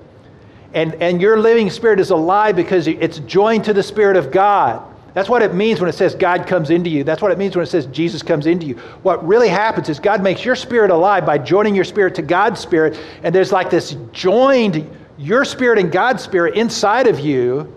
And, 0.74 0.96
and 0.96 1.22
your 1.22 1.38
living 1.38 1.70
spirit 1.70 2.00
is 2.00 2.12
alive 2.12 2.56
because 2.56 2.88
it's 2.88 3.20
joined 3.20 3.66
to 3.66 3.74
the 3.74 3.84
Spirit 3.84 4.16
of 4.16 4.32
God. 4.32 4.90
That's 5.14 5.30
what 5.30 5.44
it 5.44 5.54
means 5.54 5.80
when 5.80 5.90
it 5.90 5.94
says 5.94 6.16
God 6.16 6.48
comes 6.48 6.72
into 6.72 6.90
you. 6.90 7.04
That's 7.04 7.22
what 7.22 7.32
it 7.32 7.38
means 7.38 7.56
when 7.56 7.64
it 7.64 7.70
says 7.70 7.86
Jesus 7.88 8.24
comes 8.24 8.48
into 8.48 8.66
you. 8.66 8.76
What 9.04 9.26
really 9.28 9.48
happens 9.48 9.90
is 9.90 10.00
God 10.00 10.24
makes 10.24 10.44
your 10.44 10.56
spirit 10.56 10.90
alive 10.90 11.26
by 11.26 11.38
joining 11.38 11.76
your 11.76 11.84
spirit 11.84 12.16
to 12.16 12.24
God's 12.24 12.60
spirit. 12.60 13.00
And 13.22 13.34
there's 13.34 13.52
like 13.52 13.70
this 13.70 13.96
joined, 14.12 14.90
your 15.20 15.46
spirit 15.46 15.78
and 15.78 15.92
God's 15.92 16.24
spirit 16.24 16.56
inside 16.56 17.06
of 17.06 17.20
you 17.20 17.72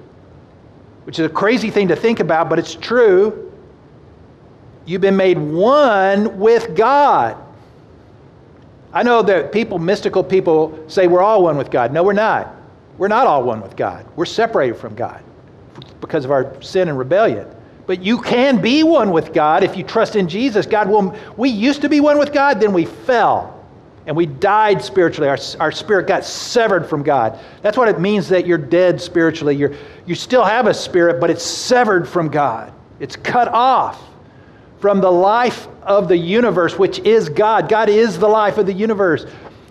which 1.07 1.21
is 1.21 1.27
a 1.27 1.31
crazy 1.31 1.71
thing 1.71 1.87
to 1.87 1.95
think 1.95 2.19
about, 2.19 2.49
but 2.49 2.59
it's 2.59 2.75
true. 2.75 3.53
You've 4.87 5.01
been 5.01 5.17
made 5.17 5.39
one 5.39 6.37
with 6.37 6.75
God. 6.75 7.37
I 8.93 9.05
know 9.05 9.23
that 9.23 9.53
people, 9.53 9.79
mystical 9.79 10.25
people, 10.25 10.77
say 10.89 11.07
we're 11.07 11.23
all 11.23 11.45
one 11.45 11.57
with 11.57 11.71
God. 11.71 11.93
No, 11.93 12.03
we're 12.03 12.13
not. 12.13 12.53
We're 12.99 13.07
not 13.07 13.29
all 13.29 13.45
one 13.45 13.61
with 13.61 13.77
God. 13.77 14.05
We're 14.17 14.25
separated 14.25 14.75
from 14.75 14.97
God 14.97 15.23
because 16.01 16.25
of 16.25 16.33
our 16.33 16.61
sin 16.61 16.89
and 16.89 16.99
rebellion. 16.99 17.47
But 17.87 18.03
you 18.03 18.21
can 18.21 18.61
be 18.61 18.83
one 18.83 19.13
with 19.13 19.33
God 19.33 19.63
if 19.63 19.77
you 19.77 19.85
trust 19.85 20.17
in 20.17 20.29
Jesus. 20.29 20.67
God 20.67 20.89
will. 20.89 21.15
We 21.37 21.51
used 21.51 21.83
to 21.83 21.89
be 21.89 22.01
one 22.01 22.19
with 22.19 22.33
God, 22.33 22.59
then 22.59 22.73
we 22.73 22.85
fell 22.85 23.56
and 24.07 24.17
we 24.17 24.27
died 24.27 24.83
spiritually. 24.83 25.29
Our, 25.29 25.39
our 25.59 25.73
spirit 25.73 26.07
got 26.07 26.25
severed 26.25 26.89
from 26.89 27.03
God. 27.03 27.39
That's 27.63 27.77
what 27.77 27.89
it 27.89 28.01
means 28.01 28.29
that 28.29 28.47
you're 28.47 28.57
dead 28.57 29.01
spiritually. 29.01 29.57
You're, 29.57 29.75
you 30.07 30.15
still 30.15 30.45
have 30.45 30.67
a 30.67 30.75
spirit, 30.75 31.21
but 31.21 31.29
it's 31.29 31.45
severed 31.45 32.09
from 32.09 32.29
God, 32.29 32.73
it's 33.01 33.17
cut 33.17 33.49
off 33.49 34.03
from 34.79 35.01
the 35.01 35.11
life 35.11 35.67
of 35.83 36.07
the 36.07 36.17
universe, 36.17 36.79
which 36.79 36.99
is 37.01 37.29
God. 37.29 37.69
God 37.69 37.89
is 37.89 38.19
the 38.19 38.29
life 38.29 38.59
of 38.59 38.67
the 38.67 38.73
universe. 38.73 39.27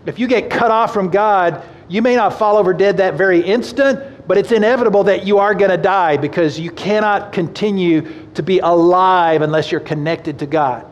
If 0.06 0.19
you 0.19 0.28
get 0.28 0.50
cut 0.50 0.71
off 0.71 0.93
from 0.93 1.10
God, 1.10 1.63
you 1.88 2.02
may 2.02 2.15
not 2.15 2.38
fall 2.38 2.58
over 2.58 2.74
dead 2.74 2.98
that 2.98 3.13
very 3.13 3.41
instant, 3.41 4.28
but 4.28 4.38
it's 4.38 4.52
inevitable 4.52 5.04
that 5.04 5.26
you 5.26 5.38
are 5.38 5.54
going 5.54 5.69
to 5.69 5.78
die 5.78 6.17
because 6.17 6.60
you 6.60 6.71
cannot 6.71 7.32
continue 7.32 8.28
to 8.34 8.41
be 8.41 8.60
alive 8.60 9.41
unless 9.41 9.71
you're 9.71 9.80
connected 9.80 10.39
to 10.39 10.45
God. 10.48 10.86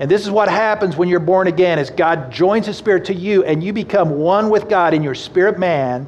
And 0.00 0.10
this 0.10 0.22
is 0.22 0.30
what 0.30 0.48
happens 0.48 0.96
when 0.96 1.10
you're 1.10 1.20
born 1.20 1.46
again 1.46 1.78
is 1.78 1.90
God 1.90 2.32
joins 2.32 2.64
his 2.66 2.78
spirit 2.78 3.04
to 3.04 3.14
you 3.14 3.44
and 3.44 3.62
you 3.62 3.74
become 3.74 4.18
one 4.18 4.48
with 4.48 4.66
God 4.66 4.94
in 4.94 5.02
your 5.02 5.14
spirit 5.14 5.58
man. 5.58 6.06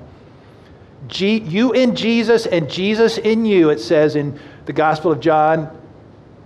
G- 1.08 1.40
you 1.40 1.72
in 1.72 1.94
Jesus 1.94 2.46
and 2.46 2.70
Jesus 2.70 3.18
in 3.18 3.44
you, 3.44 3.68
it 3.68 3.80
says 3.80 4.16
in 4.16 4.40
the 4.64 4.72
Gospel 4.72 5.12
of 5.12 5.20
John. 5.20 5.78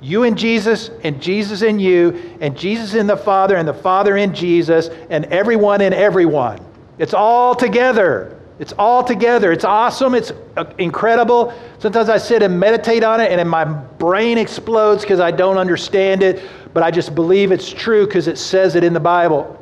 You 0.01 0.25
in 0.25 0.37
Jesus 0.37 0.91
and 1.05 1.23
Jesus 1.23 1.63
in 1.63 1.79
you 1.79 2.37
and 2.41 2.59
Jesus 2.59 2.95
in 2.95 3.07
the 3.07 3.17
Father 3.17 3.55
and 3.55 3.67
the 3.67 3.75
Father 3.75 4.17
in 4.17 4.35
Jesus 4.35 4.89
and 5.09 5.25
everyone 5.27 5.81
in 5.81 5.93
everyone. 5.93 6.59
It's 6.99 7.15
all 7.15 7.55
together. 7.55 8.41
It's 8.59 8.73
all 8.77 9.05
together. 9.05 9.53
It's 9.53 9.65
awesome. 9.65 10.15
It's 10.17 10.33
uh, 10.57 10.65
incredible. 10.79 11.55
Sometimes 11.79 12.09
I 12.09 12.19
sit 12.19 12.43
and 12.43 12.59
meditate 12.59 13.05
on 13.05 13.21
it 13.21 13.31
and 13.31 13.49
my 13.49 13.65
brain 13.65 14.37
explodes 14.37 15.03
because 15.03 15.21
I 15.21 15.31
don't 15.31 15.59
understand 15.59 16.25
it 16.25 16.43
but 16.77 16.83
I 16.83 16.91
just 16.91 17.15
believe 17.15 17.53
it's 17.53 17.73
true 17.73 18.05
because 18.05 18.29
it 18.29 18.37
says 18.37 18.75
it 18.75 18.85
in 18.85 18.93
the 18.93 19.01
Bible. 19.01 19.59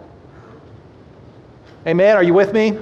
Amen. 1.87 2.17
Are 2.17 2.25
you 2.25 2.35
with 2.35 2.53
me? 2.53 2.77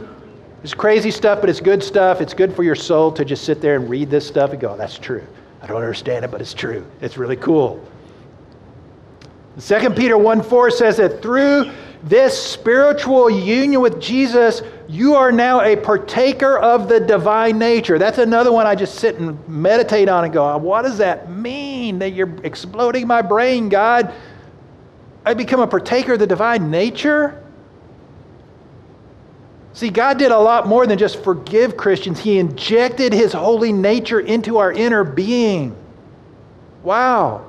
It's 0.62 0.73
crazy 0.73 1.11
stuff, 1.11 1.42
but 1.42 1.51
it's 1.51 1.61
good 1.61 1.83
stuff. 1.83 2.23
It's 2.23 2.33
good 2.33 2.57
for 2.57 2.62
your 2.62 2.75
soul 2.75 3.12
to 3.12 3.27
just 3.27 3.45
sit 3.45 3.61
there 3.61 3.77
and 3.77 3.90
read 3.90 4.09
this 4.09 4.27
stuff 4.27 4.53
and 4.53 4.59
go, 4.59 4.71
oh, 4.71 4.77
that's 4.79 4.97
true. 4.97 5.23
I 5.61 5.66
don't 5.66 5.77
understand 5.77 6.25
it, 6.25 6.31
but 6.31 6.40
it's 6.40 6.55
true. 6.55 6.83
It's 7.03 7.18
really 7.18 7.37
cool. 7.37 7.87
2 9.61 9.90
Peter 9.90 10.16
1 10.16 10.42
4 10.42 10.71
says 10.71 10.97
that 10.97 11.21
through 11.21 11.71
this 12.03 12.37
spiritual 12.37 13.31
union 13.31 13.81
with 13.81 14.01
Jesus, 14.01 14.62
you 14.88 15.15
are 15.15 15.31
now 15.31 15.61
a 15.61 15.77
partaker 15.77 16.59
of 16.59 16.88
the 16.88 16.99
divine 16.99 17.59
nature. 17.59 17.99
That's 17.99 18.19
another 18.19 18.51
one 18.51 18.67
I 18.67 18.75
just 18.75 18.97
sit 18.97 19.17
and 19.17 19.49
meditate 19.49 20.09
on 20.09 20.25
and 20.25 20.33
go, 20.33 20.57
what 20.59 20.83
does 20.83 20.99
that 20.99 21.31
mean 21.31 22.01
that 22.01 22.11
you're 22.11 22.35
exploding 22.45 23.07
my 23.07 23.23
brain, 23.23 23.69
God? 23.69 24.12
I 25.25 25.35
become 25.35 25.61
a 25.61 25.67
partaker 25.67 26.15
of 26.15 26.19
the 26.19 26.27
divine 26.27 26.71
nature? 26.71 27.41
See, 29.75 29.88
God 29.88 30.19
did 30.19 30.33
a 30.33 30.38
lot 30.38 30.67
more 30.67 30.87
than 30.87 30.99
just 30.99 31.23
forgive 31.23 31.77
Christians, 31.77 32.19
He 32.19 32.38
injected 32.38 33.12
His 33.12 33.33
holy 33.33 33.73
nature 33.73 34.21
into 34.21 34.59
our 34.59 34.73
inner 34.73 35.05
being. 35.05 35.77
Wow. 36.83 37.49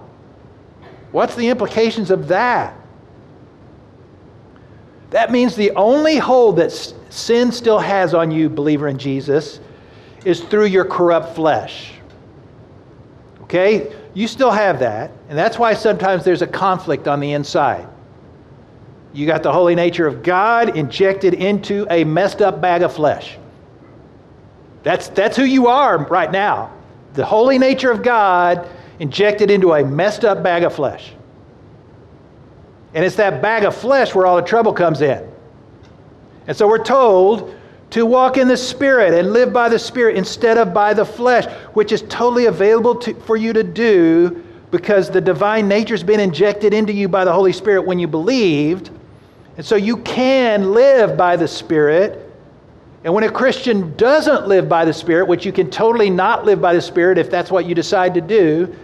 What's 1.12 1.36
the 1.36 1.50
implications 1.50 2.12
of 2.12 2.28
that? 2.30 2.78
That 5.14 5.32
means 5.32 5.56
the 5.56 5.70
only 5.76 6.18
hold 6.18 6.56
that 6.56 6.72
sin 6.72 7.52
still 7.52 7.78
has 7.78 8.16
on 8.16 8.32
you, 8.32 8.50
believer 8.50 8.88
in 8.88 8.98
Jesus, 8.98 9.60
is 10.26 10.42
through 10.42 10.66
your 10.66 10.86
corrupt 10.86 11.36
flesh. 11.36 11.94
Okay? 13.44 13.96
You 14.16 14.28
still 14.28 14.50
have 14.50 14.80
that, 14.80 15.12
and 15.30 15.38
that's 15.38 15.60
why 15.60 15.76
sometimes 15.76 16.24
there's 16.24 16.42
a 16.42 16.48
conflict 16.48 17.08
on 17.08 17.20
the 17.20 17.34
inside. 17.34 17.88
You 19.14 19.28
got 19.28 19.44
the 19.44 19.54
holy 19.54 19.76
nature 19.76 20.08
of 20.08 20.24
God 20.24 20.76
injected 20.76 21.36
into 21.36 21.86
a 21.92 22.04
messed 22.04 22.42
up 22.42 22.60
bag 22.60 22.82
of 22.82 22.92
flesh. 22.92 23.38
That's, 24.82 25.10
that's 25.10 25.38
who 25.38 25.44
you 25.44 25.68
are 25.68 26.08
right 26.08 26.32
now. 26.32 26.74
The 27.14 27.24
holy 27.24 27.60
nature 27.60 27.92
of 27.92 28.02
God 28.02 28.68
injected 28.98 29.52
into 29.52 29.74
a 29.74 29.84
messed 29.86 30.26
up 30.26 30.42
bag 30.42 30.64
of 30.64 30.74
flesh. 30.74 31.14
And 32.94 33.04
it's 33.04 33.16
that 33.16 33.42
bag 33.42 33.64
of 33.64 33.76
flesh 33.76 34.14
where 34.14 34.26
all 34.26 34.36
the 34.36 34.44
trouble 34.44 34.74
comes 34.74 35.02
in. 35.02 35.28
And 36.48 36.56
so 36.56 36.68
we're 36.68 36.84
told 36.84 37.56
to 37.92 38.06
walk 38.06 38.38
in 38.38 38.48
the 38.48 38.58
Spirit 38.58 39.14
and 39.14 39.34
live 39.34 39.54
by 39.54 39.70
the 39.70 39.80
Spirit 39.80 40.18
instead 40.18 40.58
of 40.58 40.74
by 40.74 40.94
the 40.94 41.06
flesh, 41.06 41.46
which 41.74 41.92
is 41.92 42.02
totally 42.04 42.48
available 42.48 42.96
to, 42.96 43.14
for 43.22 43.36
you 43.36 43.54
to 43.54 43.64
do 43.64 44.44
because 44.72 45.12
the 45.12 45.22
divine 45.22 45.68
nature's 45.68 46.02
been 46.02 46.20
injected 46.20 46.74
into 46.74 46.92
you 46.92 47.08
by 47.08 47.24
the 47.24 47.32
Holy 47.32 47.54
Spirit 47.54 47.86
when 47.86 48.00
you 48.00 48.08
believed. 48.08 48.90
And 49.58 49.66
so 49.66 49.76
you 49.76 49.98
can 49.98 50.72
live 50.74 51.16
by 51.16 51.36
the 51.36 51.48
Spirit. 51.48 52.32
And 53.04 53.14
when 53.14 53.24
a 53.24 53.32
Christian 53.32 53.96
doesn't 53.96 54.48
live 54.48 54.68
by 54.68 54.86
the 54.86 54.94
Spirit, 54.94 55.28
which 55.28 55.46
you 55.46 55.52
can 55.52 55.70
totally 55.70 56.10
not 56.10 56.46
live 56.46 56.60
by 56.60 56.74
the 56.74 56.82
Spirit 56.82 57.20
if 57.20 57.30
that's 57.30 57.52
what 57.52 57.68
you 57.68 57.76
decide 57.76 58.16
to 58.16 58.22
do, 58.22 58.76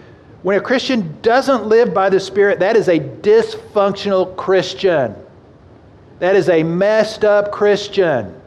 when 0.41 0.57
a 0.57 0.61
Christian 0.61 1.19
doesn't 1.21 1.65
live 1.65 1.93
by 1.93 2.09
the 2.09 2.19
Spirit, 2.19 2.59
that 2.59 2.75
is 2.75 2.87
a 2.87 2.99
dysfunctional 2.99 4.35
Christian. 4.37 5.15
That 6.19 6.35
is 6.35 6.49
a 6.49 6.63
messed 6.63 7.25
up 7.25 7.51
Christian. 7.51 8.39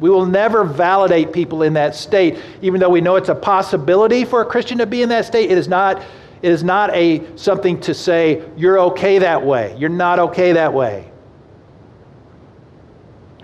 We 0.00 0.10
will 0.10 0.26
never 0.26 0.64
validate 0.64 1.32
people 1.32 1.62
in 1.62 1.74
that 1.74 1.94
state, 1.94 2.38
even 2.60 2.80
though 2.80 2.88
we 2.88 3.00
know 3.00 3.16
it's 3.16 3.28
a 3.28 3.34
possibility 3.34 4.24
for 4.24 4.42
a 4.42 4.44
Christian 4.44 4.78
to 4.78 4.86
be 4.86 5.02
in 5.02 5.08
that 5.10 5.24
state. 5.24 5.50
It 5.50 5.58
is 5.58 5.68
not, 5.68 6.02
it 6.42 6.50
is 6.50 6.64
not 6.64 6.94
a 6.94 7.36
something 7.36 7.80
to 7.82 7.94
say, 7.94 8.42
you're 8.56 8.80
okay 8.80 9.18
that 9.18 9.44
way. 9.44 9.76
You're 9.78 9.90
not 9.90 10.18
okay 10.18 10.52
that 10.52 10.72
way. 10.72 11.10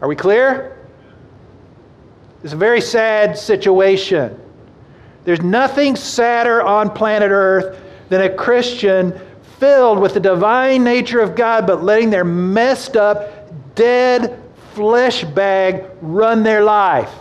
Are 0.01 0.09
we 0.09 0.16
clear? 0.16 0.77
It's 2.44 2.53
a 2.53 2.57
very 2.57 2.81
sad 2.81 3.37
situation. 3.37 4.40
There's 5.24 5.42
nothing 5.42 5.96
sadder 5.96 6.62
on 6.62 6.90
planet 6.90 7.31
Earth 7.31 7.81
than 8.09 8.22
a 8.22 8.35
Christian 8.35 9.18
filled 9.59 9.98
with 9.98 10.14
the 10.14 10.20
divine 10.20 10.85
nature 10.85 11.20
of 11.20 11.35
God, 11.35 11.66
but 11.66 11.83
letting 11.83 12.11
their 12.11 12.24
messed 12.24 12.96
up, 12.96 13.74
dead 13.74 14.40
flesh 14.74 15.24
bag 15.24 15.85
run 16.00 16.42
their 16.42 16.62
life 16.62 17.12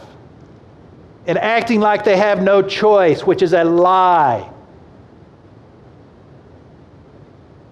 and 1.26 1.38
acting 1.38 1.82
like 1.82 2.06
they 2.06 2.16
have 2.16 2.42
no 2.42 2.62
choice, 2.62 3.26
which 3.26 3.42
is 3.42 3.54
a 3.54 3.64
lie. 3.64 4.50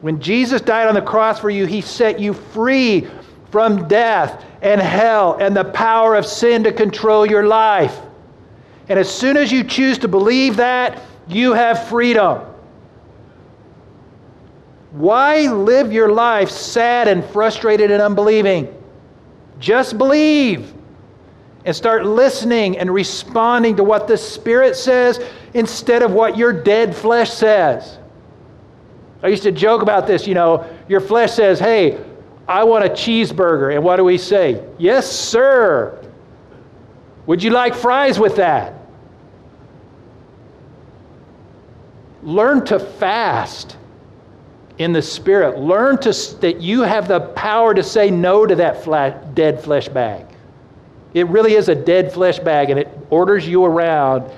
When 0.01 0.19
Jesus 0.19 0.61
died 0.61 0.87
on 0.87 0.93
the 0.93 1.01
cross 1.01 1.39
for 1.39 1.49
you, 1.49 1.65
he 1.65 1.81
set 1.81 2.19
you 2.19 2.33
free 2.33 3.07
from 3.51 3.87
death 3.87 4.43
and 4.61 4.81
hell 4.81 5.37
and 5.39 5.55
the 5.55 5.63
power 5.63 6.15
of 6.15 6.25
sin 6.25 6.63
to 6.63 6.73
control 6.73 7.25
your 7.25 7.47
life. 7.47 8.01
And 8.87 8.99
as 8.99 9.13
soon 9.13 9.37
as 9.37 9.51
you 9.51 9.63
choose 9.63 9.97
to 9.99 10.07
believe 10.07 10.57
that, 10.57 11.01
you 11.27 11.53
have 11.53 11.87
freedom. 11.87 12.41
Why 14.91 15.47
live 15.47 15.91
your 15.91 16.09
life 16.09 16.49
sad 16.49 17.07
and 17.07 17.25
frustrated 17.25 17.91
and 17.91 18.01
unbelieving? 18.01 18.73
Just 19.59 19.97
believe 19.97 20.73
and 21.65 21.75
start 21.75 22.05
listening 22.05 22.77
and 22.77 22.93
responding 22.93 23.75
to 23.75 23.83
what 23.83 24.07
the 24.07 24.17
Spirit 24.17 24.75
says 24.75 25.19
instead 25.53 26.03
of 26.03 26.11
what 26.11 26.37
your 26.37 26.53
dead 26.53 26.95
flesh 26.95 27.31
says. 27.31 27.97
I 29.23 29.29
used 29.29 29.43
to 29.43 29.51
joke 29.51 29.81
about 29.81 30.05
this. 30.05 30.27
You 30.27 30.35
know, 30.35 30.65
your 30.87 31.01
flesh 31.01 31.33
says, 31.33 31.59
Hey, 31.59 31.99
I 32.47 32.63
want 32.63 32.85
a 32.85 32.89
cheeseburger. 32.89 33.73
And 33.73 33.83
what 33.83 33.97
do 33.97 34.03
we 34.03 34.19
say? 34.19 34.63
Yes, 34.77 35.11
sir. 35.11 35.99
Would 37.27 37.43
you 37.43 37.49
like 37.49 37.75
fries 37.75 38.19
with 38.19 38.35
that? 38.35 38.73
Learn 42.21 42.65
to 42.65 42.79
fast 42.79 43.77
in 44.77 44.93
the 44.93 45.01
spirit. 45.01 45.59
Learn 45.59 45.97
to, 45.99 46.11
that 46.41 46.61
you 46.61 46.81
have 46.81 47.07
the 47.07 47.19
power 47.19 47.73
to 47.73 47.83
say 47.83 48.11
no 48.11 48.45
to 48.45 48.55
that 48.55 48.83
flat, 48.83 49.35
dead 49.35 49.63
flesh 49.63 49.87
bag. 49.87 50.25
It 51.13 51.27
really 51.27 51.53
is 51.53 51.69
a 51.69 51.75
dead 51.75 52.11
flesh 52.11 52.39
bag 52.39 52.69
and 52.69 52.79
it 52.79 52.89
orders 53.09 53.47
you 53.47 53.63
around. 53.63 54.31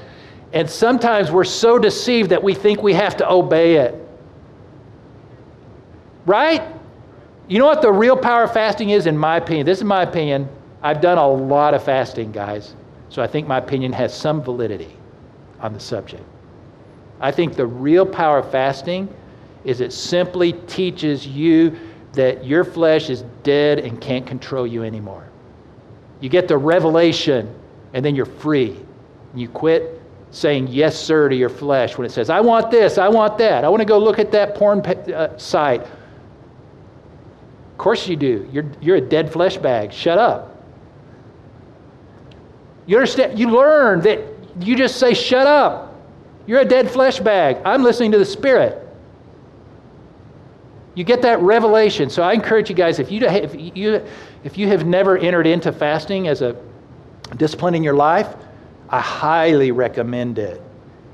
And 0.54 0.70
sometimes 0.70 1.32
we're 1.32 1.44
so 1.44 1.80
deceived 1.80 2.30
that 2.30 2.42
we 2.42 2.54
think 2.54 2.84
we 2.84 2.94
have 2.94 3.18
to 3.18 3.30
obey 3.30 3.78
it. 3.78 3.96
Right? 6.26 6.62
You 7.48 7.60
know 7.60 7.66
what 7.66 7.82
the 7.82 7.92
real 7.92 8.18
power 8.18 8.44
of 8.44 8.54
fasting 8.54 8.90
is, 8.90 9.08
in 9.08 9.18
my 9.18 9.38
opinion? 9.38 9.66
This 9.66 9.78
is 9.78 9.84
my 9.86 10.04
opinion. 10.04 10.50
I've 10.82 11.02
done 11.02 11.18
a 11.18 11.28
lot 11.28 11.74
of 11.74 11.84
fasting, 11.84 12.32
guys. 12.32 12.76
So 13.10 13.22
I 13.22 13.28
think 13.28 13.48
my 13.48 13.58
opinion 13.58 13.94
has 13.94 14.14
some 14.14 14.42
validity 14.42 14.96
on 15.60 15.74
the 15.74 15.80
subject. 15.80 16.24
I 17.20 17.32
think 17.32 17.56
the 17.56 17.66
real 17.66 18.06
power 18.06 18.40
of 18.40 18.52
fasting 18.52 19.14
is 19.64 19.82
it 19.82 19.92
simply 19.92 20.54
teaches 20.54 21.26
you 21.26 21.78
that 22.14 22.46
your 22.46 22.64
flesh 22.64 23.10
is 23.10 23.24
dead 23.44 23.80
and 23.80 24.00
can't 24.00 24.26
control 24.26 24.68
you 24.68 24.84
anymore. 24.84 25.28
You 26.20 26.30
get 26.30 26.48
the 26.48 26.58
revelation 26.58 27.54
and 27.94 28.04
then 28.04 28.16
you're 28.16 28.26
free. 28.26 28.78
And 29.32 29.42
you 29.42 29.50
quit 29.50 30.02
saying 30.32 30.68
yes, 30.68 30.98
sir, 30.98 31.30
to 31.30 31.36
your 31.36 31.50
flesh 31.50 31.98
when 31.98 32.06
it 32.06 32.12
says, 32.12 32.30
I 32.30 32.40
want 32.40 32.70
this, 32.70 32.98
I 32.98 33.08
want 33.08 33.38
that, 33.40 33.64
I 33.64 33.70
want 33.70 33.82
to 33.82 33.86
go 33.86 33.98
look 33.98 34.20
at 34.20 34.32
that 34.32 34.56
porn 34.56 34.80
uh, 34.82 35.38
site. 35.38 35.82
Of 35.82 37.78
course 37.78 38.08
you 38.08 38.16
do. 38.16 38.48
You're, 38.52 38.66
you're 38.82 38.98
a 38.98 39.02
dead 39.02 39.32
flesh 39.32 39.58
bag. 39.58 39.92
Shut 39.92 40.18
up. 40.18 40.57
You 42.88 42.98
understand? 42.98 43.38
You 43.38 43.52
learn 43.52 44.02
that 44.02 44.22
you 44.60 44.76
just 44.76 44.98
say, 44.98 45.14
shut 45.14 45.46
up. 45.46 45.94
You're 46.48 46.62
a 46.62 46.66
dead 46.66 46.90
flesh 46.90 47.20
bag. 47.20 47.58
I'm 47.66 47.84
listening 47.84 48.12
to 48.14 48.18
the 48.18 48.26
Spirit. 48.26 48.84
You 50.96 51.04
get 51.04 51.22
that 51.22 51.40
revelation. 51.42 52.10
So 52.10 52.24
I 52.24 52.34
encourage 52.34 52.70
you 52.70 52.76
guys, 52.76 52.98
if 52.98 53.12
you, 53.12 53.22
if 53.22 53.54
you, 53.78 54.04
if 54.44 54.58
you 54.58 54.68
have 54.70 54.88
never 54.88 55.18
entered 55.18 55.46
into 55.46 55.72
fasting 55.72 56.28
as 56.28 56.42
a 56.42 56.56
discipline 57.36 57.76
in 57.76 57.84
your 57.84 57.94
life, 57.94 58.34
I 58.90 59.02
highly 59.02 59.72
recommend 59.72 60.40
it. 60.40 60.62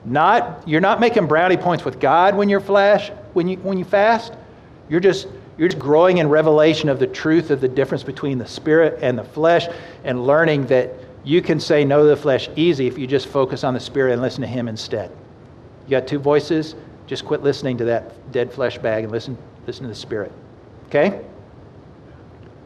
Not, 0.05 0.65
you're 0.67 0.81
not 0.81 0.99
making 0.99 1.27
brownie 1.27 1.57
points 1.57 1.83
with 1.83 1.99
God 1.99 2.35
when 2.35 2.47
you're 2.47 2.61
flash, 2.61 3.09
when 3.33 3.47
you, 3.47 3.57
when 3.57 3.77
you 3.77 3.85
fast. 3.85 4.33
You're 4.87 4.99
just, 4.99 5.27
you're 5.57 5.67
just 5.67 5.81
growing 5.81 6.19
in 6.19 6.29
revelation 6.29 6.87
of 6.87 6.99
the 6.99 7.07
truth 7.07 7.49
of 7.51 7.59
the 7.59 7.67
difference 7.67 8.03
between 8.03 8.37
the 8.37 8.47
spirit 8.47 8.99
and 9.01 9.17
the 9.17 9.23
flesh 9.23 9.67
and 10.03 10.25
learning 10.25 10.67
that 10.67 10.93
you 11.23 11.41
can 11.41 11.59
say 11.59 11.85
no 11.85 12.03
to 12.03 12.09
the 12.09 12.17
flesh 12.17 12.49
easy 12.55 12.87
if 12.87 12.97
you 12.97 13.07
just 13.07 13.27
focus 13.27 13.63
on 13.63 13.73
the 13.73 13.79
spirit 13.79 14.13
and 14.13 14.21
listen 14.21 14.41
to 14.41 14.47
him 14.47 14.67
instead. 14.67 15.11
You 15.85 15.91
got 15.91 16.07
two 16.07 16.19
voices, 16.19 16.75
just 17.07 17.25
quit 17.25 17.43
listening 17.43 17.77
to 17.77 17.85
that 17.85 18.31
dead 18.31 18.51
flesh 18.51 18.77
bag 18.77 19.03
and 19.03 19.11
listen, 19.11 19.37
listen 19.65 19.83
to 19.83 19.89
the 19.89 19.95
spirit. 19.95 20.31
Okay? 20.87 21.21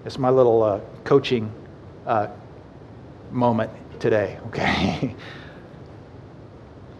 That's 0.04 0.17
my 0.17 0.30
little 0.30 0.63
uh, 0.63 0.80
coaching 1.04 1.52
uh, 2.06 2.28
moment 3.32 3.72
today, 4.00 4.39
okay? 4.48 5.15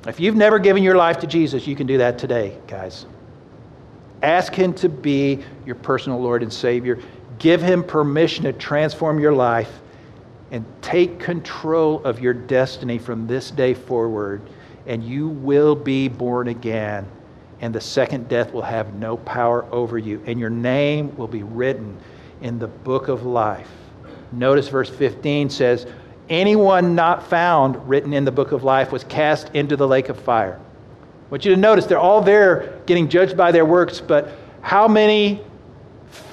if 0.08 0.20
you've 0.20 0.36
never 0.36 0.60
given 0.60 0.84
your 0.84 0.96
life 0.96 1.20
to 1.20 1.28
Jesus, 1.28 1.66
you 1.66 1.76
can 1.76 1.88
do 1.88 1.98
that 1.98 2.18
today, 2.18 2.58
guys. 2.68 3.06
Ask 4.22 4.54
Him 4.54 4.74
to 4.76 4.90
be 4.90 5.44
your 5.66 5.76
personal 5.76 6.20
Lord 6.20 6.44
and 6.44 6.52
Savior. 6.52 7.00
Give 7.40 7.62
Him 7.62 7.84
permission 7.84 8.44
to 8.46 8.54
transform 8.54 9.20
your 9.20 9.34
life 9.34 9.82
and 10.52 10.66
take 10.82 11.20
control 11.20 12.04
of 12.04 12.20
your 12.20 12.34
destiny 12.34 12.98
from 12.98 13.28
this 13.28 13.52
day 13.52 13.74
forward, 13.74 14.42
and 14.86 15.04
you 15.04 15.28
will 15.28 15.76
be 15.76 16.08
born 16.08 16.48
again. 16.48 17.06
And 17.60 17.74
the 17.74 17.82
second 17.82 18.30
death 18.30 18.54
will 18.54 18.62
have 18.62 18.94
no 18.94 19.18
power 19.18 19.66
over 19.72 19.98
you, 19.98 20.22
and 20.26 20.40
your 20.40 20.50
name 20.50 21.16
will 21.18 21.28
be 21.28 21.44
written 21.44 21.98
in 22.42 22.60
the 22.60 22.68
book 22.68 23.08
of 23.08 23.26
life. 23.26 23.70
Notice 24.32 24.68
verse 24.70 24.90
15 24.90 25.50
says, 25.50 25.88
anyone 26.30 26.96
not 26.96 27.26
found 27.28 27.88
written 27.88 28.14
in 28.14 28.26
the 28.26 28.32
book 28.32 28.52
of 28.52 28.64
life 28.64 28.92
was 28.92 29.04
cast 29.06 29.54
into 29.56 29.76
the 29.76 29.88
lake 29.88 30.10
of 30.10 30.20
fire. 30.20 30.60
I 30.60 31.30
want 31.30 31.46
you 31.46 31.52
to 31.52 31.60
notice 31.60 31.86
they're 31.86 32.00
all 32.00 32.22
there 32.22 32.80
getting 32.86 33.10
judged 33.10 33.36
by 33.36 33.52
their 33.52 33.66
works, 33.66 34.00
but 34.00 34.38
how 34.62 34.88
many 34.88 35.42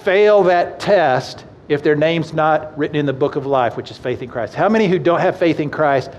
fail 0.03 0.43
that 0.45 0.79
test 0.79 1.45
if 1.69 1.83
their 1.83 1.97
name's 1.97 2.33
not 2.33 2.77
written 2.77 2.97
in 2.97 3.07
the 3.07 3.13
book 3.13 3.37
of 3.37 3.47
life, 3.47 3.77
which 3.77 3.91
is 3.91 3.99
faith 3.99 4.23
in 4.23 4.29
Christ? 4.29 4.55
How 4.55 4.69
many 4.69 4.89
who 4.89 4.99
don't 4.99 5.21
have 5.21 5.39
faith 5.39 5.61
in 5.61 5.71
Christ 5.71 6.11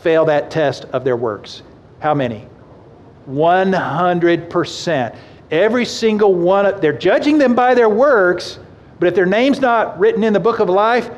fail 0.00 0.24
that 0.26 0.50
test 0.50 0.84
of 0.86 1.04
their 1.04 1.16
works? 1.16 1.62
How 2.00 2.14
many? 2.14 2.46
100%. 3.28 5.16
Every 5.50 5.84
single 5.84 6.34
one, 6.34 6.66
of, 6.66 6.80
they're 6.80 6.92
judging 6.92 7.38
them 7.38 7.54
by 7.54 7.74
their 7.74 7.88
works, 7.88 8.58
but 8.98 9.08
if 9.08 9.14
their 9.14 9.26
name's 9.26 9.60
not 9.60 9.98
written 9.98 10.24
in 10.24 10.32
the 10.32 10.40
book 10.40 10.58
of 10.58 10.68
life, 10.68 11.10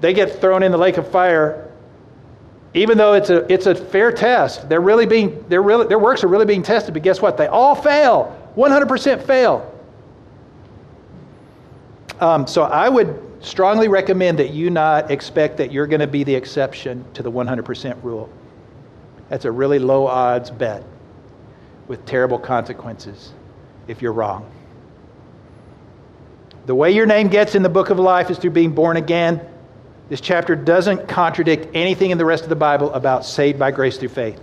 they 0.00 0.12
get 0.12 0.40
thrown 0.40 0.62
in 0.62 0.72
the 0.72 0.78
lake 0.78 0.96
of 0.98 1.10
fire 1.10 1.68
even 2.74 2.96
though 2.96 3.12
it's 3.12 3.30
a, 3.30 3.50
it's 3.52 3.66
a 3.66 3.74
fair 3.74 4.10
test 4.10 4.68
they're 4.68 4.80
really 4.80 5.06
being 5.06 5.44
they're 5.48 5.62
really, 5.62 5.86
their 5.86 5.98
works 5.98 6.24
are 6.24 6.28
really 6.28 6.44
being 6.44 6.62
tested 6.62 6.92
but 6.92 7.02
guess 7.02 7.22
what 7.22 7.36
they 7.36 7.46
all 7.46 7.74
fail 7.74 8.36
100% 8.56 9.22
fail 9.22 9.68
um, 12.22 12.46
so 12.46 12.62
i 12.62 12.88
would 12.88 13.20
strongly 13.40 13.88
recommend 13.88 14.38
that 14.38 14.50
you 14.50 14.70
not 14.70 15.10
expect 15.10 15.56
that 15.56 15.72
you're 15.72 15.86
going 15.86 16.00
to 16.00 16.06
be 16.06 16.24
the 16.24 16.34
exception 16.34 17.04
to 17.12 17.22
the 17.22 17.30
100% 17.30 18.02
rule 18.02 18.30
that's 19.28 19.44
a 19.44 19.50
really 19.50 19.78
low 19.78 20.06
odds 20.06 20.50
bet 20.50 20.84
with 21.88 22.04
terrible 22.06 22.38
consequences 22.38 23.32
if 23.88 24.00
you're 24.00 24.12
wrong 24.12 24.50
the 26.66 26.74
way 26.74 26.92
your 26.92 27.06
name 27.06 27.28
gets 27.28 27.54
in 27.54 27.62
the 27.62 27.68
book 27.68 27.90
of 27.90 27.98
life 27.98 28.30
is 28.30 28.38
through 28.38 28.50
being 28.50 28.72
born 28.72 28.96
again 28.96 29.40
this 30.12 30.20
chapter 30.20 30.54
doesn't 30.54 31.08
contradict 31.08 31.74
anything 31.74 32.10
in 32.10 32.18
the 32.18 32.24
rest 32.26 32.42
of 32.42 32.50
the 32.50 32.54
Bible 32.54 32.92
about 32.92 33.24
saved 33.24 33.58
by 33.58 33.70
grace 33.70 33.96
through 33.96 34.10
faith. 34.10 34.38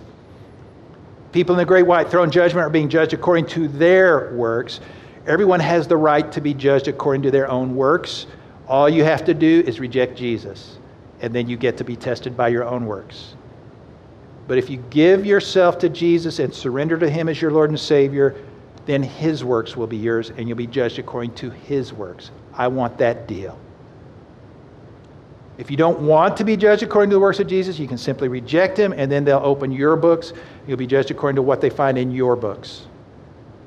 People 1.32 1.54
in 1.54 1.60
the 1.60 1.66
great 1.66 1.86
white 1.86 2.10
throne 2.10 2.32
judgment 2.32 2.66
are 2.66 2.72
being 2.72 2.90
judged 2.90 3.14
according 3.14 3.46
to 3.50 3.68
their 3.68 4.34
works. 4.34 4.80
Everyone 5.28 5.60
has 5.60 5.88
the 5.88 5.98
right 5.98 6.32
to 6.32 6.42
be 6.42 6.54
judged 6.54 6.88
according 6.88 7.22
to 7.24 7.32
their 7.32 7.50
own 7.50 7.76
works. 7.76 8.26
All 8.68 8.90
you 8.90 9.04
have 9.04 9.26
to 9.26 9.34
do 9.34 9.64
is 9.66 9.80
reject 9.80 10.18
Jesus, 10.18 10.78
and 11.22 11.34
then 11.34 11.50
you 11.50 11.58
get 11.58 11.78
to 11.78 11.84
be 11.84 11.96
tested 11.96 12.38
by 12.38 12.50
your 12.50 12.64
own 12.64 12.86
works. 12.86 13.36
But 14.48 14.58
if 14.58 14.70
you 14.70 14.78
give 14.90 15.26
yourself 15.26 15.78
to 15.80 15.90
Jesus 15.90 16.40
and 16.40 16.54
surrender 16.54 16.98
to 16.98 17.10
Him 17.10 17.30
as 17.30 17.42
your 17.42 17.52
Lord 17.52 17.70
and 17.70 17.80
Savior, 17.80 18.36
then 18.86 19.04
His 19.04 19.44
works 19.44 19.76
will 19.76 19.88
be 19.88 19.98
yours, 19.98 20.32
and 20.32 20.48
you'll 20.48 20.58
be 20.58 20.68
judged 20.68 20.98
according 20.98 21.36
to 21.36 21.50
His 21.50 21.94
works. 21.94 22.32
I 22.54 22.68
want 22.68 22.98
that 22.98 23.28
deal. 23.28 23.60
If 25.60 25.70
you 25.70 25.76
don't 25.76 26.00
want 26.00 26.38
to 26.38 26.46
be 26.46 26.56
judged 26.56 26.84
according 26.84 27.10
to 27.10 27.16
the 27.18 27.20
works 27.20 27.40
of 27.40 27.48
Jesus, 27.48 27.78
you 27.78 27.88
can 27.88 27.98
simply 27.98 28.30
reject 28.30 28.80
him, 28.80 28.94
and 28.96 29.12
then 29.12 29.26
they'll 29.26 29.42
open 29.44 29.74
your 29.74 29.98
books. 29.98 30.32
You'll 30.66 30.78
be 30.78 30.88
judged 30.88 31.12
according 31.12 31.36
to 31.36 31.42
what 31.42 31.60
they 31.60 31.70
find 31.70 31.98
in 31.98 32.12
your 32.12 32.38
books. 32.38 32.88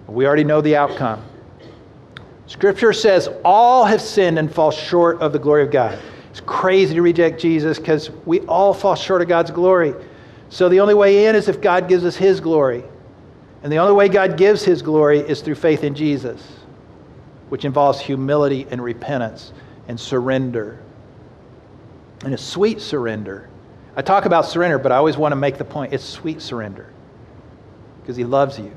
We 0.07 0.27
already 0.27 0.43
know 0.43 0.63
the 0.63 0.75
outcome. 0.75 1.23
Scripture 2.53 2.93
says 2.93 3.31
all 3.47 3.87
have 3.87 4.03
sinned 4.03 4.39
and 4.39 4.55
fall 4.55 4.71
short 4.71 5.23
of 5.23 5.33
the 5.33 5.39
glory 5.39 5.63
of 5.63 5.71
God. 5.71 5.99
It's 6.29 6.43
crazy 6.43 6.95
to 6.95 7.01
reject 7.01 7.41
Jesus 7.41 7.79
because 7.79 8.11
we 8.27 8.41
all 8.41 8.75
fall 8.75 8.95
short 8.95 9.23
of 9.23 9.29
God's 9.29 9.51
glory. 9.51 9.95
So 10.51 10.69
the 10.69 10.81
only 10.81 10.93
way 10.93 11.25
in 11.25 11.35
is 11.35 11.49
if 11.49 11.63
God 11.63 11.89
gives 11.89 12.05
us 12.05 12.15
His 12.15 12.41
glory. 12.41 12.85
And 13.63 13.73
the 13.73 13.79
only 13.79 13.95
way 13.95 14.11
God 14.11 14.37
gives 14.37 14.63
His 14.65 14.83
glory 14.83 15.21
is 15.21 15.41
through 15.41 15.55
faith 15.55 15.83
in 15.83 15.95
Jesus, 15.95 16.47
which 17.49 17.65
involves 17.65 18.03
humility 18.03 18.67
and 18.71 18.85
repentance 18.85 19.55
and 19.89 19.99
surrender 19.99 20.79
and 22.23 22.35
a 22.35 22.39
sweet 22.39 22.83
surrender. 22.83 23.49
I 23.97 24.03
talk 24.03 24.27
about 24.27 24.45
surrender, 24.45 24.79
but 24.79 24.93
I 24.93 24.97
always 24.97 25.17
want 25.17 25.33
to 25.33 25.37
make 25.37 25.57
the 25.57 25.65
point 25.65 25.95
it's 25.95 26.05
sweet 26.05 26.43
surrender 26.43 26.93
because 28.03 28.15
He 28.15 28.25
loves 28.25 28.59
you, 28.59 28.77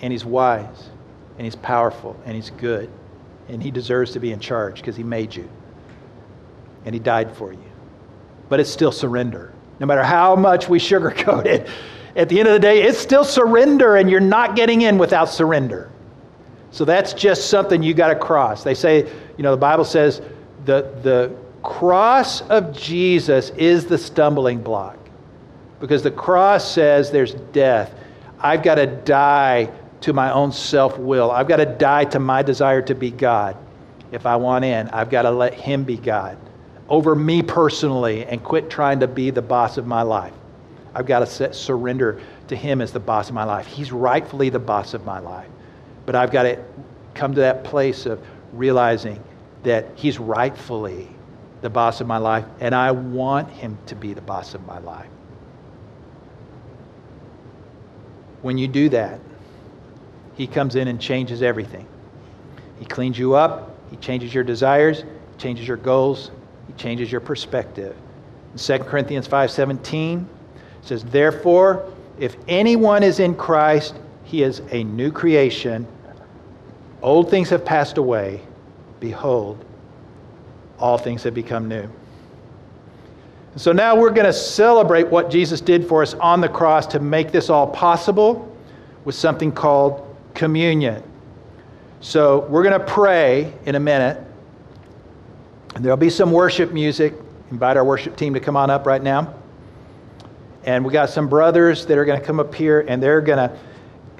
and 0.00 0.12
He's 0.12 0.24
wise, 0.24 0.90
and 1.38 1.44
He's 1.44 1.56
powerful, 1.56 2.16
and 2.24 2.34
He's 2.34 2.50
good, 2.50 2.90
and 3.48 3.62
He 3.62 3.70
deserves 3.70 4.12
to 4.12 4.20
be 4.20 4.32
in 4.32 4.40
charge 4.40 4.76
because 4.76 4.96
He 4.96 5.02
made 5.02 5.34
you, 5.34 5.48
and 6.84 6.94
He 6.94 6.98
died 6.98 7.34
for 7.36 7.52
you. 7.52 7.70
But 8.48 8.60
it's 8.60 8.70
still 8.70 8.92
surrender. 8.92 9.52
No 9.80 9.86
matter 9.86 10.04
how 10.04 10.36
much 10.36 10.68
we 10.68 10.78
sugarcoat 10.78 11.46
it, 11.46 11.68
at 12.16 12.28
the 12.28 12.38
end 12.38 12.48
of 12.48 12.54
the 12.54 12.60
day, 12.60 12.82
it's 12.82 12.98
still 12.98 13.24
surrender, 13.24 13.96
and 13.96 14.08
you're 14.08 14.20
not 14.20 14.54
getting 14.54 14.82
in 14.82 14.98
without 14.98 15.28
surrender. 15.28 15.90
So 16.70 16.84
that's 16.84 17.12
just 17.12 17.50
something 17.50 17.82
you 17.82 17.94
got 17.94 18.08
to 18.08 18.16
cross. 18.16 18.64
They 18.64 18.74
say, 18.74 19.08
you 19.36 19.42
know, 19.42 19.52
the 19.52 19.56
Bible 19.56 19.84
says 19.84 20.20
the, 20.64 20.92
the 21.02 21.34
cross 21.62 22.40
of 22.42 22.76
Jesus 22.76 23.50
is 23.50 23.86
the 23.86 23.96
stumbling 23.96 24.60
block 24.60 24.98
because 25.80 26.02
the 26.02 26.10
cross 26.10 26.70
says 26.70 27.10
there's 27.10 27.34
death. 27.52 27.94
I've 28.40 28.62
got 28.62 28.74
to 28.76 28.86
die 28.86 29.70
to 30.04 30.12
my 30.12 30.30
own 30.32 30.52
self 30.52 30.98
will. 30.98 31.30
I've 31.30 31.48
got 31.48 31.56
to 31.56 31.66
die 31.66 32.04
to 32.04 32.20
my 32.20 32.42
desire 32.42 32.82
to 32.82 32.94
be 32.94 33.10
God. 33.10 33.56
If 34.12 34.26
I 34.26 34.36
want 34.36 34.64
in, 34.64 34.88
I've 34.88 35.08
got 35.08 35.22
to 35.22 35.30
let 35.30 35.54
Him 35.54 35.84
be 35.84 35.96
God 35.96 36.36
over 36.90 37.14
me 37.14 37.42
personally 37.42 38.26
and 38.26 38.44
quit 38.44 38.68
trying 38.68 39.00
to 39.00 39.08
be 39.08 39.30
the 39.30 39.40
boss 39.40 39.78
of 39.78 39.86
my 39.86 40.02
life. 40.02 40.34
I've 40.94 41.06
got 41.06 41.20
to 41.20 41.26
set, 41.26 41.54
surrender 41.54 42.20
to 42.48 42.56
Him 42.56 42.82
as 42.82 42.92
the 42.92 43.00
boss 43.00 43.30
of 43.30 43.34
my 43.34 43.44
life. 43.44 43.66
He's 43.66 43.92
rightfully 43.92 44.50
the 44.50 44.58
boss 44.58 44.92
of 44.92 45.06
my 45.06 45.20
life. 45.20 45.48
But 46.04 46.14
I've 46.14 46.30
got 46.30 46.42
to 46.42 46.62
come 47.14 47.34
to 47.34 47.40
that 47.40 47.64
place 47.64 48.04
of 48.04 48.22
realizing 48.52 49.22
that 49.62 49.86
He's 49.96 50.18
rightfully 50.18 51.08
the 51.62 51.70
boss 51.70 52.02
of 52.02 52.06
my 52.06 52.18
life, 52.18 52.44
and 52.60 52.74
I 52.74 52.90
want 52.90 53.48
him 53.48 53.78
to 53.86 53.94
be 53.94 54.12
the 54.12 54.20
boss 54.20 54.52
of 54.52 54.66
my 54.66 54.78
life. 54.80 55.08
When 58.42 58.58
you 58.58 58.68
do 58.68 58.90
that, 58.90 59.18
he 60.36 60.46
comes 60.46 60.76
in 60.76 60.88
and 60.88 61.00
changes 61.00 61.42
everything. 61.42 61.86
He 62.78 62.84
cleans 62.84 63.18
you 63.18 63.34
up, 63.34 63.76
he 63.90 63.96
changes 63.96 64.34
your 64.34 64.44
desires, 64.44 65.04
changes 65.38 65.66
your 65.66 65.76
goals, 65.76 66.30
he 66.66 66.72
changes 66.74 67.10
your 67.10 67.20
perspective. 67.20 67.96
In 68.52 68.58
2 68.58 68.84
Corinthians 68.84 69.26
5:17 69.26 70.26
says, 70.82 71.04
"Therefore, 71.04 71.84
if 72.18 72.36
anyone 72.48 73.02
is 73.02 73.20
in 73.20 73.34
Christ, 73.34 73.94
he 74.24 74.42
is 74.42 74.62
a 74.70 74.84
new 74.84 75.10
creation. 75.10 75.86
Old 77.02 77.30
things 77.30 77.50
have 77.50 77.64
passed 77.64 77.98
away; 77.98 78.40
behold, 79.00 79.64
all 80.78 80.98
things 80.98 81.22
have 81.24 81.34
become 81.34 81.68
new. 81.68 81.88
So 83.56 83.70
now 83.70 83.94
we're 83.94 84.10
going 84.10 84.26
to 84.26 84.32
celebrate 84.32 85.06
what 85.08 85.30
Jesus 85.30 85.60
did 85.60 85.86
for 85.86 86.02
us 86.02 86.14
on 86.14 86.40
the 86.40 86.48
cross 86.48 86.86
to 86.88 86.98
make 86.98 87.30
this 87.30 87.50
all 87.50 87.68
possible 87.68 88.50
with 89.04 89.14
something 89.14 89.52
called 89.52 90.03
communion. 90.34 91.02
So 92.00 92.40
we're 92.50 92.62
going 92.62 92.78
to 92.78 92.86
pray 92.86 93.52
in 93.64 93.76
a 93.76 93.80
minute. 93.80 94.22
And 95.74 95.84
there'll 95.84 95.96
be 95.96 96.10
some 96.10 96.30
worship 96.30 96.72
music. 96.72 97.14
Invite 97.50 97.76
our 97.76 97.84
worship 97.84 98.16
team 98.16 98.34
to 98.34 98.40
come 98.40 98.56
on 98.56 98.70
up 98.70 98.86
right 98.86 99.02
now. 99.02 99.34
And 100.64 100.84
we 100.84 100.92
got 100.92 101.10
some 101.10 101.28
brothers 101.28 101.86
that 101.86 101.98
are 101.98 102.04
going 102.04 102.20
to 102.20 102.24
come 102.24 102.40
up 102.40 102.54
here 102.54 102.84
and 102.88 103.02
they're 103.02 103.20
going 103.20 103.38
to 103.38 103.58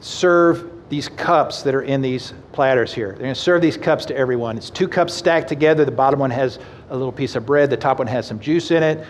serve 0.00 0.70
these 0.88 1.08
cups 1.08 1.62
that 1.62 1.74
are 1.74 1.82
in 1.82 2.02
these 2.02 2.34
platters 2.52 2.92
here. 2.92 3.08
They're 3.08 3.18
going 3.18 3.34
to 3.34 3.40
serve 3.40 3.62
these 3.62 3.76
cups 3.76 4.04
to 4.06 4.16
everyone. 4.16 4.56
It's 4.56 4.70
two 4.70 4.88
cups 4.88 5.14
stacked 5.14 5.48
together. 5.48 5.84
The 5.84 5.90
bottom 5.90 6.20
one 6.20 6.30
has 6.30 6.58
a 6.90 6.96
little 6.96 7.12
piece 7.12 7.34
of 7.36 7.46
bread, 7.46 7.70
the 7.70 7.76
top 7.76 7.98
one 7.98 8.06
has 8.06 8.26
some 8.26 8.38
juice 8.38 8.70
in 8.70 8.82
it. 8.82 9.06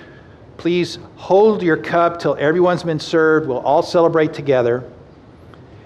Please 0.57 0.99
hold 1.17 1.63
your 1.63 1.77
cup 1.77 2.21
till 2.21 2.37
everyone's 2.39 2.85
been 2.85 3.01
served. 3.01 3.49
We'll 3.49 3.59
all 3.59 3.83
celebrate 3.83 4.33
together. 4.33 4.89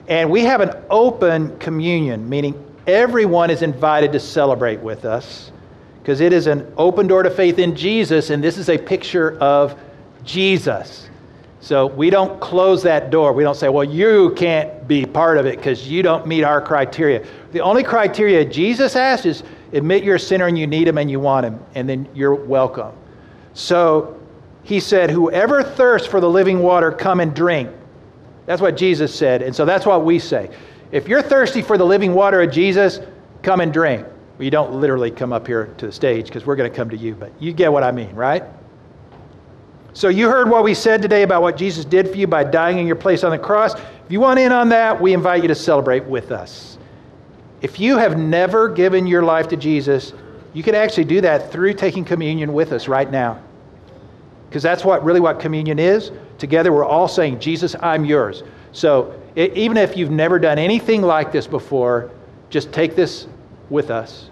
And 0.09 0.31
we 0.31 0.43
have 0.45 0.61
an 0.61 0.73
open 0.89 1.57
communion, 1.59 2.29
meaning 2.29 2.65
everyone 2.87 3.51
is 3.51 3.63
invited 3.63 4.11
to 4.13 4.21
celebrate 4.21 4.81
with 4.81 5.05
us 5.05 5.53
because 6.01 6.21
it 6.23 6.33
is 6.33 6.47
an 6.47 6.73
open 6.79 7.07
door 7.07 7.23
to 7.23 7.31
faith 7.31 7.59
in 7.59 7.77
Jesus, 7.77 8.31
and 8.31 8.43
this 8.43 8.57
is 8.57 8.71
a 8.71 8.79
picture 8.79 9.39
of 9.41 9.79
Jesus. 10.25 11.11
So 11.61 11.87
we 11.87 12.09
don't 12.09 12.41
close 12.41 12.83
that 12.85 13.11
door. 13.11 13.35
We 13.35 13.43
don't 13.43 13.57
say, 13.57 13.69
well, 13.69 13.85
you 13.85 14.33
can't 14.35 14.89
be 14.89 15.05
part 15.05 15.37
of 15.37 15.45
it 15.45 15.57
because 15.57 15.87
you 15.87 16.03
don't 16.03 16.27
meet 16.27 16.45
our 16.45 16.63
criteria. 16.63 17.27
The 17.53 17.61
only 17.61 17.83
criteria 17.83 18.43
Jesus 18.45 18.97
asked 18.97 19.27
is 19.27 19.43
admit 19.75 20.03
you're 20.03 20.17
a 20.17 20.21
sinner 20.21 20.47
and 20.47 20.59
you 20.59 20.67
need 20.67 20.89
him 20.89 20.97
and 20.97 21.11
you 21.11 21.21
want 21.21 21.45
him, 21.45 21.61
and 21.75 21.87
then 21.87 22.09
you're 22.15 22.35
welcome. 22.35 22.93
So 23.53 24.19
he 24.63 24.81
said, 24.81 25.11
Whoever 25.11 25.63
thirsts 25.63 26.09
for 26.09 26.21
the 26.21 26.31
living 26.31 26.61
water, 26.61 26.91
come 26.91 27.21
and 27.21 27.35
drink. 27.35 27.69
That's 28.49 28.63
what 28.63 28.79
Jesus 28.79 29.15
said. 29.15 29.43
And 29.43 29.55
so 29.55 29.67
that's 29.67 29.85
what 29.85 30.07
we 30.07 30.19
say. 30.19 30.49
If 30.91 31.07
you're 31.07 31.21
thirsty 31.21 31.61
for 31.61 31.77
the 31.77 31.85
living 31.85 32.15
water 32.15 32.41
of 32.41 32.51
Jesus, 32.51 32.99
come 33.43 33.61
and 33.61 33.71
drink. 33.71 34.07
Well, 34.07 34.45
you 34.47 34.51
don't 34.51 34.73
literally 34.81 35.11
come 35.11 35.35
up 35.35 35.47
here 35.47 35.67
to 35.77 35.87
the 35.87 35.93
stage 35.93 36.29
because 36.29 36.47
we're 36.47 36.57
going 36.57 36.71
to 36.71 36.75
come 36.75 36.89
to 36.89 36.97
you, 36.97 37.15
but 37.15 37.31
you 37.39 37.53
get 37.53 37.71
what 37.71 37.85
I 37.85 37.93
mean, 37.93 38.15
right? 38.17 38.43
So 39.93 40.09
you 40.09 40.31
heard 40.31 40.49
what 40.49 40.65
we 40.65 40.73
said 40.73 41.03
today 41.03 41.25
about 41.25 41.43
what 41.43 41.59
Jesus 41.59 41.85
did 41.85 42.09
for 42.09 42.17
you 42.17 42.27
by 42.27 42.43
dying 42.43 42.79
in 42.79 42.87
your 42.87 42.97
place 42.97 43.23
on 43.23 43.33
the 43.33 43.39
cross. 43.39 43.75
If 43.75 44.11
you 44.11 44.21
want 44.21 44.41
in 44.41 44.51
on 44.51 44.71
that, 44.71 44.99
we 44.99 45.13
invite 45.13 45.43
you 45.43 45.49
to 45.49 45.55
celebrate 45.55 46.07
with 46.07 46.33
us. 46.33 46.79
If 47.61 47.79
you 47.79 47.99
have 47.99 48.17
never 48.17 48.71
given 48.71 49.07
your 49.07 49.25
life 49.25 49.49
to 49.49 49.59
Jesus, 49.59 50.15
you 50.55 50.63
can 50.63 50.75
actually 50.75 51.05
do 51.05 51.21
that 51.21 51.53
through 51.53 51.75
taking 51.75 52.03
communion 52.03 52.55
with 52.55 52.73
us 52.73 52.89
right 52.89 53.11
now. 53.11 53.43
Because 54.49 54.63
that's 54.63 54.85
what 54.85 55.05
really 55.05 55.21
what 55.21 55.41
communion 55.41 55.79
is. 55.79 56.11
Together 56.39 56.73
we're 56.73 56.85
all 56.85 57.09
saying, 57.09 57.41
Jesus, 57.41 57.77
I'm 57.81 58.05
yours. 58.05 58.43
So 58.73 59.21
it, 59.35 59.57
even 59.57 59.77
if 59.77 59.97
you've 59.97 60.11
never 60.11 60.39
done 60.39 60.59
anything 60.59 61.03
like 61.03 61.33
this 61.33 61.47
before, 61.47 62.11
just 62.51 62.73
take 62.73 62.97
this 62.97 63.27
with 63.71 63.91
us. 63.91 64.31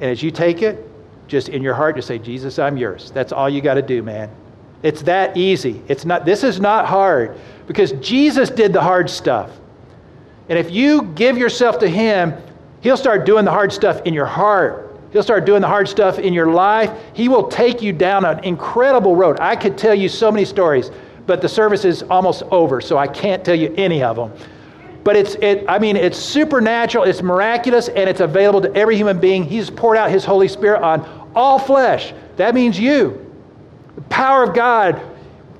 And 0.00 0.10
as 0.10 0.22
you 0.22 0.30
take 0.30 0.62
it, 0.62 0.88
just 1.26 1.48
in 1.48 1.62
your 1.62 1.74
heart, 1.74 1.96
just 1.96 2.08
say, 2.08 2.18
Jesus, 2.18 2.58
I'm 2.58 2.76
yours. 2.76 3.10
That's 3.10 3.32
all 3.32 3.48
you 3.48 3.60
got 3.60 3.74
to 3.74 3.82
do, 3.82 4.02
man. 4.02 4.30
It's 4.82 5.02
that 5.02 5.36
easy. 5.36 5.82
It's 5.88 6.04
not, 6.04 6.24
this 6.26 6.44
is 6.44 6.60
not 6.60 6.86
hard 6.86 7.38
because 7.66 7.92
Jesus 7.92 8.50
did 8.50 8.72
the 8.72 8.82
hard 8.82 9.08
stuff. 9.08 9.50
And 10.48 10.58
if 10.58 10.70
you 10.70 11.02
give 11.14 11.38
yourself 11.38 11.78
to 11.78 11.88
Him, 11.88 12.34
He'll 12.82 12.98
start 12.98 13.24
doing 13.24 13.46
the 13.46 13.50
hard 13.50 13.72
stuff 13.72 14.02
in 14.04 14.12
your 14.12 14.26
heart. 14.26 14.83
He'll 15.14 15.22
start 15.22 15.44
doing 15.44 15.60
the 15.60 15.68
hard 15.68 15.88
stuff 15.88 16.18
in 16.18 16.34
your 16.34 16.48
life. 16.48 16.90
He 17.12 17.28
will 17.28 17.46
take 17.46 17.80
you 17.80 17.92
down 17.92 18.24
an 18.24 18.42
incredible 18.42 19.14
road. 19.14 19.38
I 19.38 19.54
could 19.54 19.78
tell 19.78 19.94
you 19.94 20.08
so 20.08 20.32
many 20.32 20.44
stories, 20.44 20.90
but 21.24 21.40
the 21.40 21.48
service 21.48 21.84
is 21.84 22.02
almost 22.02 22.42
over, 22.50 22.80
so 22.80 22.98
I 22.98 23.06
can't 23.06 23.44
tell 23.44 23.54
you 23.54 23.72
any 23.76 24.02
of 24.02 24.16
them. 24.16 24.32
But 25.04 25.14
it's, 25.14 25.36
it, 25.36 25.66
I 25.68 25.78
mean, 25.78 25.94
it's 25.94 26.18
supernatural, 26.18 27.04
it's 27.04 27.22
miraculous, 27.22 27.86
and 27.90 28.10
it's 28.10 28.18
available 28.18 28.60
to 28.62 28.74
every 28.74 28.96
human 28.96 29.20
being. 29.20 29.44
He's 29.44 29.70
poured 29.70 29.98
out 29.98 30.10
His 30.10 30.24
Holy 30.24 30.48
Spirit 30.48 30.82
on 30.82 31.30
all 31.36 31.60
flesh. 31.60 32.12
That 32.34 32.56
means 32.56 32.76
you. 32.76 33.32
The 33.94 34.02
power 34.02 34.42
of 34.42 34.52
God 34.52 35.00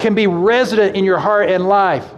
can 0.01 0.17
be 0.17 0.27
resident 0.27 0.97
in 0.97 1.05
your 1.05 1.19
heart 1.19 1.49
and 1.49 1.69
life. 1.69 2.11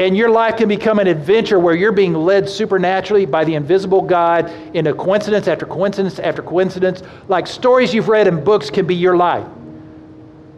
And 0.00 0.16
your 0.16 0.30
life 0.30 0.56
can 0.56 0.66
become 0.66 0.98
an 0.98 1.06
adventure 1.06 1.58
where 1.58 1.74
you're 1.74 1.92
being 1.92 2.14
led 2.14 2.48
supernaturally 2.48 3.26
by 3.26 3.44
the 3.44 3.54
invisible 3.54 4.00
God 4.00 4.50
into 4.74 4.94
coincidence 4.94 5.46
after 5.46 5.66
coincidence 5.66 6.18
after 6.18 6.42
coincidence. 6.42 7.02
Like 7.28 7.46
stories 7.46 7.92
you've 7.92 8.08
read 8.08 8.26
in 8.26 8.42
books 8.42 8.70
can 8.70 8.86
be 8.86 8.94
your 8.94 9.14
life. 9.14 9.46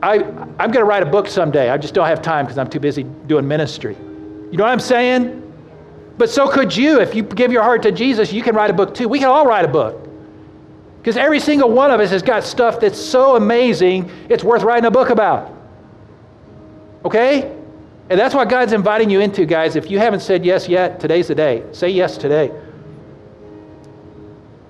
I, 0.00 0.18
I'm 0.18 0.70
going 0.70 0.74
to 0.74 0.84
write 0.84 1.02
a 1.02 1.10
book 1.10 1.26
someday. 1.26 1.70
I 1.70 1.76
just 1.76 1.92
don't 1.92 2.06
have 2.06 2.22
time 2.22 2.44
because 2.44 2.56
I'm 2.56 2.70
too 2.70 2.78
busy 2.78 3.02
doing 3.02 3.48
ministry. 3.48 3.96
You 3.96 4.56
know 4.56 4.62
what 4.62 4.72
I'm 4.72 4.78
saying? 4.78 5.40
But 6.18 6.30
so 6.30 6.46
could 6.48 6.76
you. 6.76 7.00
If 7.00 7.12
you 7.12 7.24
give 7.24 7.50
your 7.50 7.64
heart 7.64 7.82
to 7.82 7.90
Jesus, 7.90 8.32
you 8.32 8.44
can 8.44 8.54
write 8.54 8.70
a 8.70 8.74
book 8.74 8.94
too. 8.94 9.08
We 9.08 9.18
can 9.18 9.26
all 9.26 9.44
write 9.44 9.64
a 9.64 9.68
book. 9.68 10.08
Because 10.98 11.16
every 11.16 11.40
single 11.40 11.68
one 11.68 11.90
of 11.90 11.98
us 11.98 12.10
has 12.10 12.22
got 12.22 12.44
stuff 12.44 12.78
that's 12.78 13.00
so 13.00 13.34
amazing, 13.34 14.08
it's 14.28 14.44
worth 14.44 14.62
writing 14.62 14.84
a 14.84 14.90
book 14.92 15.10
about. 15.10 15.52
Okay? 17.04 17.58
And 18.12 18.20
that's 18.20 18.34
what 18.34 18.50
God's 18.50 18.74
inviting 18.74 19.08
you 19.08 19.20
into, 19.20 19.46
guys. 19.46 19.74
If 19.74 19.90
you 19.90 19.98
haven't 19.98 20.20
said 20.20 20.44
yes 20.44 20.68
yet, 20.68 21.00
today's 21.00 21.28
the 21.28 21.34
day. 21.34 21.64
Say 21.72 21.88
yes 21.88 22.18
today. 22.18 22.52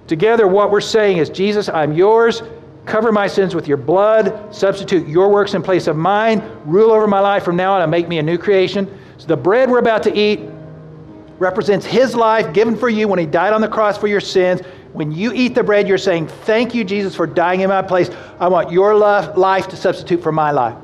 Together, 0.07 0.47
what 0.47 0.71
we're 0.71 0.81
saying 0.81 1.17
is 1.17 1.29
Jesus, 1.29 1.69
I'm 1.69 1.93
yours. 1.93 2.45
Cover 2.87 3.11
my 3.11 3.27
sins 3.27 3.53
with 3.53 3.67
your 3.67 3.79
blood. 3.79 4.55
Substitute 4.55 5.09
your 5.09 5.29
works 5.29 5.55
in 5.55 5.63
place 5.65 5.89
of 5.89 5.97
mine. 5.97 6.41
Rule 6.65 6.93
over 6.93 7.09
my 7.09 7.19
life 7.19 7.43
from 7.43 7.57
now 7.57 7.73
on 7.73 7.83
and 7.83 7.91
make 7.91 8.07
me 8.07 8.19
a 8.19 8.23
new 8.23 8.39
creation. 8.39 8.87
So 9.19 9.27
the 9.27 9.37
bread 9.37 9.69
we're 9.69 9.81
about 9.81 10.05
to 10.05 10.17
eat 10.17 10.49
represents 11.41 11.85
his 11.85 12.15
life 12.15 12.55
given 12.55 12.77
for 12.77 12.89
you 12.89 13.09
when 13.09 13.19
he 13.19 13.27
died 13.27 13.53
on 13.53 13.61
the 13.61 13.67
cross 13.67 13.99
for 13.99 14.07
your 14.07 14.21
sins. 14.21 14.61
When 14.93 15.11
you 15.11 15.33
eat 15.33 15.57
the 15.57 15.65
bread, 15.65 15.89
you're 15.89 15.99
saying, 15.99 16.29
Thank 16.29 16.77
you, 16.77 16.85
Jesus, 16.85 17.17
for 17.17 17.27
dying 17.27 17.63
in 17.63 17.71
my 17.71 17.83
place. 17.83 18.09
I 18.39 18.47
want 18.47 18.71
your 18.71 18.95
life 18.95 19.67
to 19.67 19.77
substitute 19.77 20.23
for 20.23 20.31
my 20.31 20.53
life. 20.53 20.77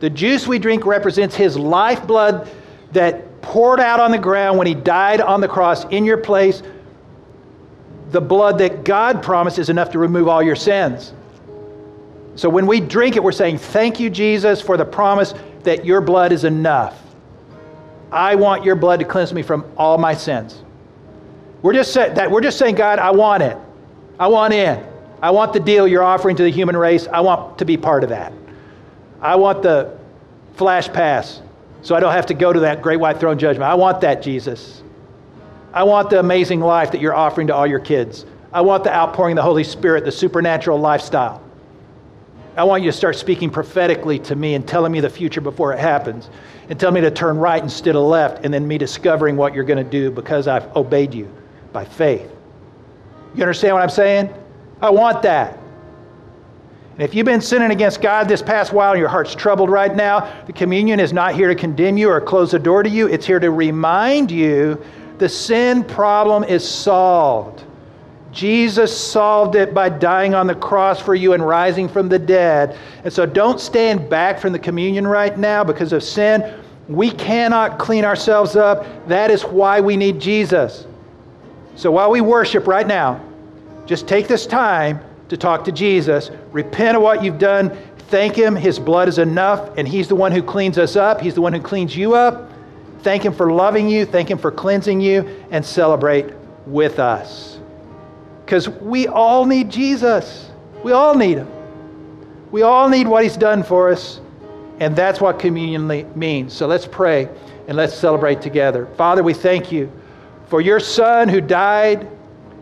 The 0.00 0.10
juice 0.10 0.46
we 0.46 0.58
drink 0.58 0.86
represents 0.86 1.36
his 1.36 1.56
lifeblood 1.56 2.50
that 2.92 3.42
poured 3.42 3.80
out 3.80 4.00
on 4.00 4.10
the 4.10 4.18
ground 4.18 4.58
when 4.58 4.66
he 4.66 4.74
died 4.74 5.20
on 5.20 5.40
the 5.40 5.48
cross 5.48 5.84
in 5.86 6.04
your 6.04 6.16
place. 6.16 6.62
The 8.10 8.20
blood 8.20 8.58
that 8.58 8.82
God 8.82 9.22
promised 9.22 9.58
is 9.58 9.68
enough 9.68 9.90
to 9.90 9.98
remove 9.98 10.26
all 10.26 10.42
your 10.42 10.56
sins. 10.56 11.12
So 12.34 12.48
when 12.48 12.66
we 12.66 12.80
drink 12.80 13.16
it, 13.16 13.22
we're 13.22 13.32
saying, 13.32 13.58
Thank 13.58 14.00
you, 14.00 14.10
Jesus, 14.10 14.60
for 14.60 14.76
the 14.76 14.84
promise 14.84 15.34
that 15.62 15.84
your 15.84 16.00
blood 16.00 16.32
is 16.32 16.44
enough. 16.44 17.00
I 18.10 18.34
want 18.34 18.64
your 18.64 18.74
blood 18.74 19.00
to 19.00 19.04
cleanse 19.04 19.32
me 19.32 19.42
from 19.42 19.64
all 19.76 19.98
my 19.98 20.14
sins. 20.14 20.62
We're 21.62 21.74
just, 21.74 21.92
say, 21.92 22.12
that, 22.14 22.30
we're 22.30 22.40
just 22.40 22.58
saying, 22.58 22.74
God, 22.74 22.98
I 22.98 23.10
want 23.10 23.42
it. 23.42 23.56
I 24.18 24.26
want 24.28 24.54
in. 24.54 24.84
I 25.22 25.30
want 25.30 25.52
the 25.52 25.60
deal 25.60 25.86
you're 25.86 26.02
offering 26.02 26.34
to 26.36 26.42
the 26.42 26.50
human 26.50 26.76
race. 26.76 27.06
I 27.06 27.20
want 27.20 27.58
to 27.58 27.64
be 27.64 27.76
part 27.76 28.02
of 28.02 28.08
that. 28.08 28.32
I 29.20 29.36
want 29.36 29.62
the 29.62 29.98
flash 30.54 30.88
pass 30.88 31.42
so 31.82 31.94
I 31.94 32.00
don't 32.00 32.12
have 32.12 32.26
to 32.26 32.34
go 32.34 32.52
to 32.52 32.60
that 32.60 32.82
great 32.82 32.98
white 32.98 33.18
throne 33.18 33.38
judgment. 33.38 33.70
I 33.70 33.74
want 33.74 34.00
that, 34.02 34.22
Jesus. 34.22 34.82
I 35.72 35.84
want 35.84 36.10
the 36.10 36.18
amazing 36.20 36.60
life 36.60 36.90
that 36.92 37.00
you're 37.00 37.14
offering 37.14 37.46
to 37.46 37.54
all 37.54 37.66
your 37.66 37.78
kids. 37.78 38.26
I 38.52 38.60
want 38.60 38.84
the 38.84 38.94
outpouring 38.94 39.32
of 39.32 39.36
the 39.36 39.42
Holy 39.42 39.64
Spirit, 39.64 40.04
the 40.04 40.12
supernatural 40.12 40.78
lifestyle. 40.78 41.42
I 42.56 42.64
want 42.64 42.82
you 42.82 42.90
to 42.90 42.96
start 42.96 43.14
speaking 43.16 43.48
prophetically 43.48 44.18
to 44.20 44.34
me 44.34 44.54
and 44.54 44.66
telling 44.66 44.90
me 44.90 45.00
the 45.00 45.08
future 45.08 45.40
before 45.40 45.72
it 45.72 45.78
happens 45.78 46.28
and 46.68 46.78
tell 46.78 46.90
me 46.90 47.00
to 47.00 47.10
turn 47.10 47.38
right 47.38 47.62
instead 47.62 47.94
of 47.94 48.02
left 48.02 48.44
and 48.44 48.52
then 48.52 48.66
me 48.66 48.76
discovering 48.76 49.36
what 49.36 49.54
you're 49.54 49.64
going 49.64 49.82
to 49.82 49.88
do 49.88 50.10
because 50.10 50.48
I've 50.48 50.76
obeyed 50.76 51.14
you 51.14 51.32
by 51.72 51.84
faith. 51.84 52.28
You 53.36 53.44
understand 53.44 53.74
what 53.74 53.82
I'm 53.82 53.90
saying? 53.90 54.34
I 54.82 54.90
want 54.90 55.22
that. 55.22 55.59
And 57.00 57.08
if 57.08 57.14
you've 57.14 57.24
been 57.24 57.40
sinning 57.40 57.70
against 57.70 58.02
God 58.02 58.28
this 58.28 58.42
past 58.42 58.74
while 58.74 58.90
and 58.90 59.00
your 59.00 59.08
heart's 59.08 59.34
troubled 59.34 59.70
right 59.70 59.96
now, 59.96 60.44
the 60.44 60.52
communion 60.52 61.00
is 61.00 61.14
not 61.14 61.34
here 61.34 61.48
to 61.48 61.54
condemn 61.54 61.96
you 61.96 62.10
or 62.10 62.20
close 62.20 62.50
the 62.50 62.58
door 62.58 62.82
to 62.82 62.90
you. 62.90 63.06
It's 63.08 63.24
here 63.24 63.40
to 63.40 63.50
remind 63.50 64.30
you 64.30 64.78
the 65.16 65.26
sin 65.26 65.82
problem 65.82 66.44
is 66.44 66.62
solved. 66.68 67.64
Jesus 68.32 68.94
solved 68.94 69.54
it 69.54 69.72
by 69.72 69.88
dying 69.88 70.34
on 70.34 70.46
the 70.46 70.54
cross 70.54 71.00
for 71.00 71.14
you 71.14 71.32
and 71.32 71.42
rising 71.42 71.88
from 71.88 72.10
the 72.10 72.18
dead. 72.18 72.76
And 73.02 73.10
so 73.10 73.24
don't 73.24 73.58
stand 73.58 74.10
back 74.10 74.38
from 74.38 74.52
the 74.52 74.58
communion 74.58 75.06
right 75.06 75.38
now 75.38 75.64
because 75.64 75.94
of 75.94 76.04
sin. 76.04 76.54
We 76.86 77.10
cannot 77.10 77.78
clean 77.78 78.04
ourselves 78.04 78.56
up. 78.56 78.84
That 79.08 79.30
is 79.30 79.40
why 79.42 79.80
we 79.80 79.96
need 79.96 80.20
Jesus. 80.20 80.86
So 81.76 81.90
while 81.90 82.10
we 82.10 82.20
worship 82.20 82.66
right 82.66 82.86
now, 82.86 83.24
just 83.86 84.06
take 84.06 84.28
this 84.28 84.44
time 84.44 85.00
to 85.30 85.36
talk 85.36 85.64
to 85.64 85.72
Jesus. 85.72 86.30
Repent 86.50 86.96
of 86.96 87.02
what 87.02 87.24
you've 87.24 87.38
done. 87.38 87.76
Thank 88.08 88.34
Him. 88.34 88.56
His 88.56 88.78
blood 88.78 89.08
is 89.08 89.18
enough, 89.18 89.78
and 89.78 89.88
He's 89.88 90.08
the 90.08 90.16
one 90.16 90.32
who 90.32 90.42
cleans 90.42 90.76
us 90.76 90.96
up. 90.96 91.20
He's 91.20 91.34
the 91.34 91.40
one 91.40 91.52
who 91.52 91.62
cleans 91.62 91.96
you 91.96 92.14
up. 92.14 92.50
Thank 93.02 93.24
Him 93.24 93.32
for 93.32 93.52
loving 93.52 93.88
you. 93.88 94.04
Thank 94.04 94.28
Him 94.28 94.38
for 94.38 94.50
cleansing 94.50 95.00
you, 95.00 95.44
and 95.50 95.64
celebrate 95.64 96.26
with 96.66 96.98
us. 96.98 97.58
Because 98.44 98.68
we 98.68 99.06
all 99.06 99.46
need 99.46 99.70
Jesus. 99.70 100.50
We 100.82 100.92
all 100.92 101.14
need 101.14 101.38
Him. 101.38 101.48
We 102.50 102.62
all 102.62 102.88
need 102.88 103.06
what 103.06 103.22
He's 103.22 103.36
done 103.36 103.62
for 103.62 103.90
us, 103.90 104.20
and 104.80 104.96
that's 104.96 105.20
what 105.20 105.38
communion 105.38 105.86
means. 106.18 106.52
So 106.52 106.66
let's 106.66 106.86
pray 106.86 107.28
and 107.68 107.76
let's 107.76 107.94
celebrate 107.94 108.42
together. 108.42 108.86
Father, 108.96 109.22
we 109.22 109.34
thank 109.34 109.70
you 109.70 109.92
for 110.46 110.60
your 110.60 110.80
Son 110.80 111.28
who 111.28 111.40
died 111.40 112.10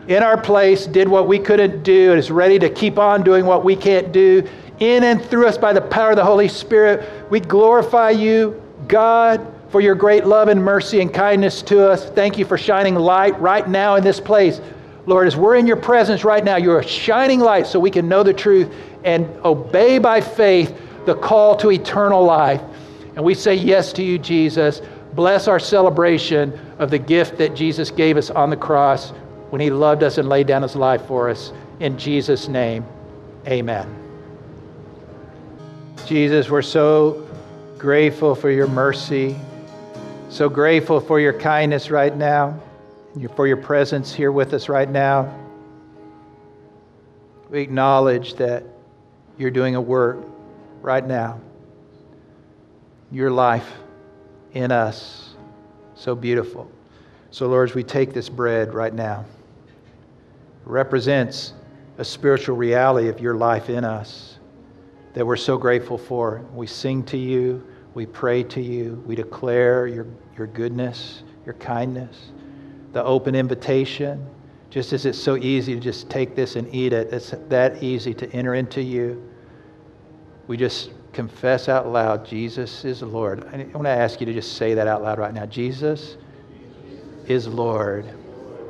in 0.09 0.23
our 0.23 0.41
place, 0.41 0.87
did 0.87 1.07
what 1.07 1.27
we 1.27 1.37
couldn't 1.37 1.83
do, 1.83 2.09
and 2.09 2.17
is 2.17 2.31
ready 2.31 2.57
to 2.57 2.67
keep 2.67 2.97
on 2.97 3.23
doing 3.23 3.45
what 3.45 3.63
we 3.63 3.75
can't 3.75 4.11
do 4.11 4.43
in 4.79 5.03
and 5.03 5.23
through 5.23 5.45
us 5.45 5.55
by 5.55 5.71
the 5.71 5.81
power 5.81 6.09
of 6.09 6.15
the 6.15 6.25
Holy 6.25 6.47
Spirit. 6.47 7.07
We 7.29 7.39
glorify 7.39 8.09
you, 8.09 8.59
God, 8.87 9.45
for 9.69 9.81
your 9.81 9.93
great 9.93 10.25
love 10.25 10.47
and 10.47 10.65
mercy 10.65 10.99
and 10.99 11.13
kindness 11.13 11.61
to 11.63 11.87
us. 11.87 12.09
Thank 12.09 12.39
you 12.39 12.45
for 12.45 12.57
shining 12.57 12.95
light 12.95 13.39
right 13.39 13.69
now 13.69 13.97
in 13.97 14.03
this 14.03 14.19
place. 14.19 14.59
Lord, 15.05 15.27
as 15.27 15.37
we're 15.37 15.57
in 15.57 15.67
your 15.67 15.77
presence 15.77 16.23
right 16.23 16.43
now, 16.43 16.55
you're 16.55 16.79
a 16.79 16.87
shining 16.87 17.39
light 17.39 17.67
so 17.67 17.79
we 17.79 17.91
can 17.91 18.09
know 18.09 18.23
the 18.23 18.33
truth 18.33 18.73
and 19.03 19.27
obey 19.45 19.99
by 19.99 20.21
faith 20.21 20.75
the 21.05 21.13
call 21.13 21.55
to 21.57 21.69
eternal 21.71 22.23
life. 22.23 22.61
And 23.15 23.23
we 23.23 23.35
say 23.35 23.53
yes 23.53 23.93
to 23.93 24.01
you, 24.01 24.17
Jesus. 24.17 24.81
Bless 25.13 25.47
our 25.47 25.59
celebration 25.59 26.59
of 26.79 26.89
the 26.89 26.99
gift 26.99 27.37
that 27.37 27.53
Jesus 27.53 27.91
gave 27.91 28.17
us 28.17 28.31
on 28.31 28.49
the 28.49 28.57
cross 28.57 29.13
when 29.49 29.61
he 29.61 29.69
loved 29.69 30.03
us 30.03 30.17
and 30.17 30.29
laid 30.29 30.47
down 30.47 30.61
his 30.61 30.75
life 30.75 31.05
for 31.05 31.29
us. 31.29 31.51
In 31.79 31.97
Jesus' 31.97 32.47
name, 32.47 32.85
amen. 33.47 33.95
Jesus, 36.05 36.49
we're 36.49 36.61
so 36.61 37.27
grateful 37.77 38.35
for 38.35 38.49
your 38.49 38.67
mercy, 38.67 39.35
so 40.29 40.49
grateful 40.49 40.99
for 40.99 41.19
your 41.19 41.33
kindness 41.33 41.89
right 41.89 42.15
now, 42.15 42.59
for 43.35 43.47
your 43.47 43.57
presence 43.57 44.13
here 44.13 44.31
with 44.31 44.53
us 44.53 44.69
right 44.69 44.89
now. 44.89 45.33
We 47.49 47.61
acknowledge 47.61 48.35
that 48.35 48.63
you're 49.37 49.51
doing 49.51 49.75
a 49.75 49.81
work 49.81 50.19
right 50.81 51.05
now. 51.05 51.39
Your 53.11 53.31
life 53.31 53.67
in 54.53 54.71
us, 54.71 55.33
so 55.95 56.15
beautiful. 56.15 56.69
So, 57.31 57.47
Lord, 57.47 57.69
as 57.69 57.75
we 57.75 57.83
take 57.83 58.13
this 58.13 58.29
bread 58.29 58.73
right 58.73 58.93
now, 58.93 59.25
represents 60.65 61.53
a 61.97 62.05
spiritual 62.05 62.55
reality 62.55 63.09
of 63.09 63.19
your 63.19 63.35
life 63.35 63.69
in 63.69 63.83
us 63.83 64.39
that 65.13 65.25
we're 65.25 65.35
so 65.35 65.57
grateful 65.57 65.97
for. 65.97 66.45
We 66.53 66.67
sing 66.67 67.03
to 67.05 67.17
you, 67.17 67.65
we 67.93 68.05
pray 68.05 68.43
to 68.43 68.61
you, 68.61 69.03
we 69.05 69.15
declare 69.15 69.87
your, 69.87 70.05
your 70.37 70.47
goodness, 70.47 71.23
your 71.45 71.55
kindness, 71.55 72.31
the 72.93 73.03
open 73.03 73.35
invitation. 73.35 74.25
Just 74.69 74.93
as 74.93 75.05
it's 75.05 75.17
so 75.17 75.35
easy 75.35 75.73
to 75.73 75.79
just 75.79 76.09
take 76.09 76.35
this 76.35 76.55
and 76.55 76.73
eat 76.73 76.93
it, 76.93 77.11
it's 77.11 77.33
that 77.49 77.81
easy 77.83 78.13
to 78.13 78.31
enter 78.31 78.53
into 78.53 78.81
you. 78.81 79.21
We 80.47 80.57
just 80.57 80.91
confess 81.11 81.67
out 81.67 81.87
loud, 81.87 82.25
Jesus 82.25 82.85
is 82.85 83.01
Lord. 83.01 83.43
I 83.51 83.57
want 83.73 83.85
to 83.85 83.89
ask 83.89 84.19
you 84.19 84.25
to 84.27 84.33
just 84.33 84.57
say 84.57 84.75
that 84.75 84.87
out 84.87 85.01
loud 85.01 85.17
right 85.17 85.33
now. 85.33 85.45
Jesus 85.47 86.17
is 87.27 87.47
Lord. 87.47 88.05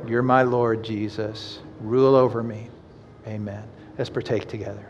You're 0.06 0.22
my 0.22 0.42
Lord, 0.42 0.82
Jesus. 0.82 1.60
Rule 1.80 2.14
over 2.14 2.42
me. 2.42 2.68
Amen. 3.26 3.64
Let's 3.96 4.10
partake 4.10 4.48
together. 4.48 4.86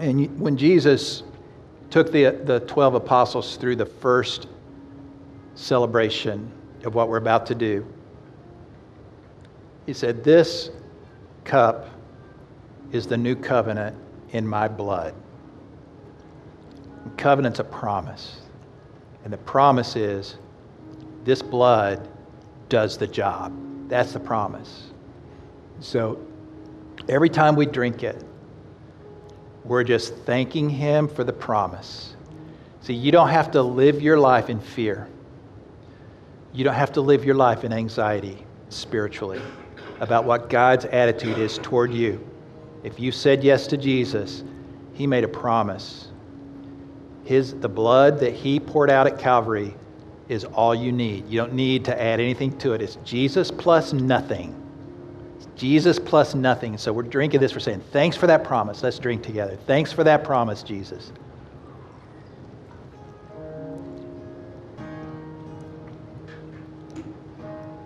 And 0.00 0.40
when 0.40 0.56
Jesus 0.56 1.22
took 1.90 2.10
the, 2.10 2.30
the 2.44 2.60
12 2.60 2.94
apostles 2.94 3.56
through 3.56 3.76
the 3.76 3.86
first 3.86 4.48
celebration 5.54 6.50
of 6.84 6.94
what 6.94 7.08
we're 7.08 7.18
about 7.18 7.46
to 7.46 7.54
do, 7.54 7.86
he 9.86 9.92
said, 9.92 10.24
This 10.24 10.70
cup 11.44 11.88
is 12.90 13.06
the 13.06 13.16
new 13.16 13.36
covenant 13.36 13.96
in 14.30 14.46
my 14.46 14.66
blood. 14.66 15.14
Covenant's 17.16 17.60
a 17.60 17.64
promise. 17.64 18.40
And 19.24 19.32
the 19.32 19.38
promise 19.38 19.96
is 19.96 20.36
this 21.24 21.42
blood 21.42 22.08
does 22.68 22.98
the 22.98 23.06
job. 23.06 23.52
That's 23.88 24.12
the 24.12 24.20
promise. 24.20 24.90
So 25.80 26.20
every 27.08 27.28
time 27.28 27.56
we 27.56 27.66
drink 27.66 28.02
it, 28.02 28.24
we're 29.64 29.84
just 29.84 30.14
thanking 30.24 30.68
Him 30.68 31.08
for 31.08 31.24
the 31.24 31.32
promise. 31.32 32.16
See, 32.80 32.94
you 32.94 33.12
don't 33.12 33.28
have 33.28 33.50
to 33.52 33.62
live 33.62 34.02
your 34.02 34.18
life 34.18 34.50
in 34.50 34.60
fear. 34.60 35.08
You 36.52 36.64
don't 36.64 36.74
have 36.74 36.92
to 36.92 37.00
live 37.00 37.24
your 37.24 37.36
life 37.36 37.64
in 37.64 37.72
anxiety 37.72 38.44
spiritually 38.70 39.40
about 40.00 40.24
what 40.24 40.50
God's 40.50 40.84
attitude 40.86 41.38
is 41.38 41.58
toward 41.58 41.92
you. 41.92 42.26
If 42.82 42.98
you 42.98 43.12
said 43.12 43.44
yes 43.44 43.66
to 43.68 43.76
Jesus, 43.76 44.42
He 44.94 45.06
made 45.06 45.22
a 45.22 45.28
promise. 45.28 46.08
His, 47.24 47.54
the 47.54 47.68
blood 47.68 48.18
that 48.20 48.34
He 48.34 48.58
poured 48.58 48.90
out 48.90 49.06
at 49.06 49.18
Calvary 49.18 49.74
is 50.28 50.44
all 50.44 50.74
you 50.74 50.92
need. 50.92 51.28
You 51.28 51.40
don't 51.40 51.52
need 51.52 51.84
to 51.84 52.00
add 52.00 52.20
anything 52.20 52.56
to 52.58 52.72
it. 52.72 52.82
It's 52.82 52.96
Jesus 53.04 53.50
plus 53.50 53.92
nothing. 53.92 54.54
It's 55.36 55.46
Jesus 55.56 55.98
plus 55.98 56.34
nothing. 56.34 56.78
So 56.78 56.92
we're 56.92 57.02
drinking 57.02 57.40
this. 57.40 57.52
We're 57.52 57.60
saying, 57.60 57.82
thanks 57.92 58.16
for 58.16 58.26
that 58.26 58.44
promise. 58.44 58.82
Let's 58.82 58.98
drink 58.98 59.22
together. 59.22 59.58
Thanks 59.66 59.92
for 59.92 60.04
that 60.04 60.24
promise, 60.24 60.62
Jesus. 60.62 61.12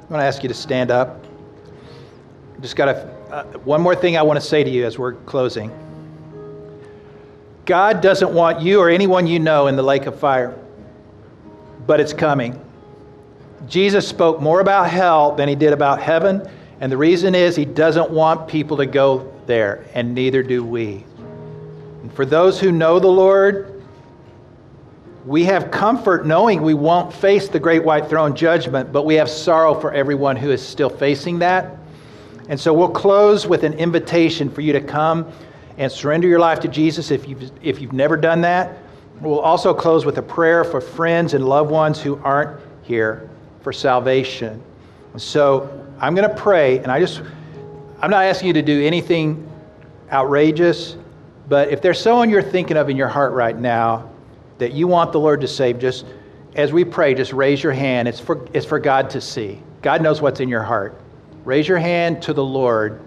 I 0.09 0.13
want 0.13 0.21
to 0.21 0.27
ask 0.27 0.43
you 0.45 0.49
to 0.49 0.55
stand 0.55 0.93
up. 0.93 1.25
Just 2.61 2.77
got 2.77 2.89
a, 2.89 3.13
uh, 3.31 3.45
one 3.59 3.81
more 3.81 3.97
thing 3.97 4.17
I 4.17 4.23
want 4.23 4.41
to 4.41 4.47
say 4.47 4.63
to 4.63 4.71
you 4.71 4.87
as 4.87 4.99
we're 5.01 5.15
closing. 5.15 5.71
God 7.67 8.01
doesn't 8.01 8.33
want 8.33 8.61
you 8.63 8.81
or 8.81 8.89
anyone 8.89 9.27
you 9.27 9.39
know 9.39 9.67
in 9.67 9.77
the 9.77 9.83
lake 9.83 10.07
of 10.07 10.19
fire, 10.19 10.59
but 11.87 12.01
it's 12.01 12.13
coming. 12.13 12.59
Jesus 13.69 14.09
spoke 14.09 14.41
more 14.41 14.61
about 14.61 14.89
hell 14.89 15.35
than 15.35 15.49
he 15.49 15.55
did 15.55 15.73
about 15.73 16.01
heaven 16.01 16.49
and 16.81 16.93
the 16.93 16.97
reason 16.97 17.35
is 17.35 17.57
he 17.57 17.65
doesn't 17.65 18.11
want 18.11 18.49
people 18.49 18.77
to 18.77 18.87
go 18.87 19.33
there, 19.47 19.85
and 19.95 20.15
neither 20.15 20.43
do 20.43 20.63
we. 20.63 21.05
And 22.03 22.13
for 22.13 22.27
those 22.27 22.61
who 22.61 22.71
know 22.71 22.99
the 22.99 23.09
Lord, 23.09 23.83
we 25.25 25.45
have 25.45 25.71
comfort 25.71 26.27
knowing 26.27 26.63
we 26.63 26.75
won't 26.75 27.13
face 27.13 27.49
the 27.49 27.59
great 27.59 27.83
white 27.83 28.09
throne 28.09 28.37
judgment, 28.37 28.93
but 28.93 29.05
we 29.05 29.15
have 29.15 29.31
sorrow 29.31 29.75
for 29.75 29.93
everyone 29.93 30.37
who 30.37 30.51
is 30.51 30.67
still 30.67 30.91
facing 30.91 31.39
that. 31.39 31.79
And 32.49 32.61
so 32.61 32.73
we'll 32.73 32.91
close 32.91 33.47
with 33.47 33.65
an 33.65 33.73
invitation 33.73 34.51
for 34.51 34.61
you 34.61 34.73
to 34.75 34.81
come 34.81 35.33
and 35.79 35.91
surrender 35.91 36.27
your 36.29 36.39
life 36.39 36.61
to 36.61 36.69
Jesus 36.69 37.11
if 37.11 37.29
you've, 37.29 37.51
if 37.63 37.81
you've 37.81 37.93
never 37.93 38.17
done 38.17 38.41
that. 38.43 38.79
We'll 39.21 39.41
also 39.41 39.73
close 39.73 40.05
with 40.05 40.19
a 40.19 40.23
prayer 40.23 40.65
for 40.65 40.81
friends 40.81 41.35
and 41.35 41.47
loved 41.47 41.71
ones 41.71 42.01
who 42.01 42.19
aren't 42.23 42.61
here 42.83 43.29
for 43.63 43.73
salvation. 43.73 44.63
So 45.17 45.87
I'm 45.99 46.15
going 46.15 46.29
to 46.29 46.35
pray, 46.35 46.79
and 46.79 46.89
I 46.89 47.01
just, 47.01 47.23
I'm 48.01 48.11
not 48.11 48.25
asking 48.25 48.49
you 48.49 48.53
to 48.55 48.63
do 48.63 48.85
anything 48.85 49.51
outrageous, 50.13 50.97
but 51.49 51.71
if 51.71 51.81
there's 51.81 52.01
someone 52.01 52.29
you're 52.29 52.43
thinking 52.43 52.77
of 52.77 52.91
in 52.91 52.97
your 52.97 53.09
heart 53.09 53.33
right 53.33 53.57
now 53.57 54.11
that 54.59 54.73
you 54.73 54.87
want 54.87 55.13
the 55.13 55.21
Lord 55.21 55.41
to 55.41 55.49
save, 55.49 55.79
just 55.79 56.05
as 56.55 56.73
we 56.73 56.85
pray, 56.85 57.15
just 57.15 57.33
raise 57.33 57.63
your 57.63 57.73
hand. 57.73 58.09
It's 58.09 58.21
for, 58.21 58.47
it's 58.53 58.67
for 58.67 58.79
God 58.79 59.11
to 59.11 59.21
see. 59.21 59.63
God 59.83 60.03
knows 60.03 60.21
what's 60.21 60.41
in 60.41 60.49
your 60.49 60.63
heart. 60.63 61.01
Raise 61.45 61.69
your 61.69 61.79
hand 61.79 62.23
to 62.23 62.33
the 62.33 62.45
Lord, 62.45 63.01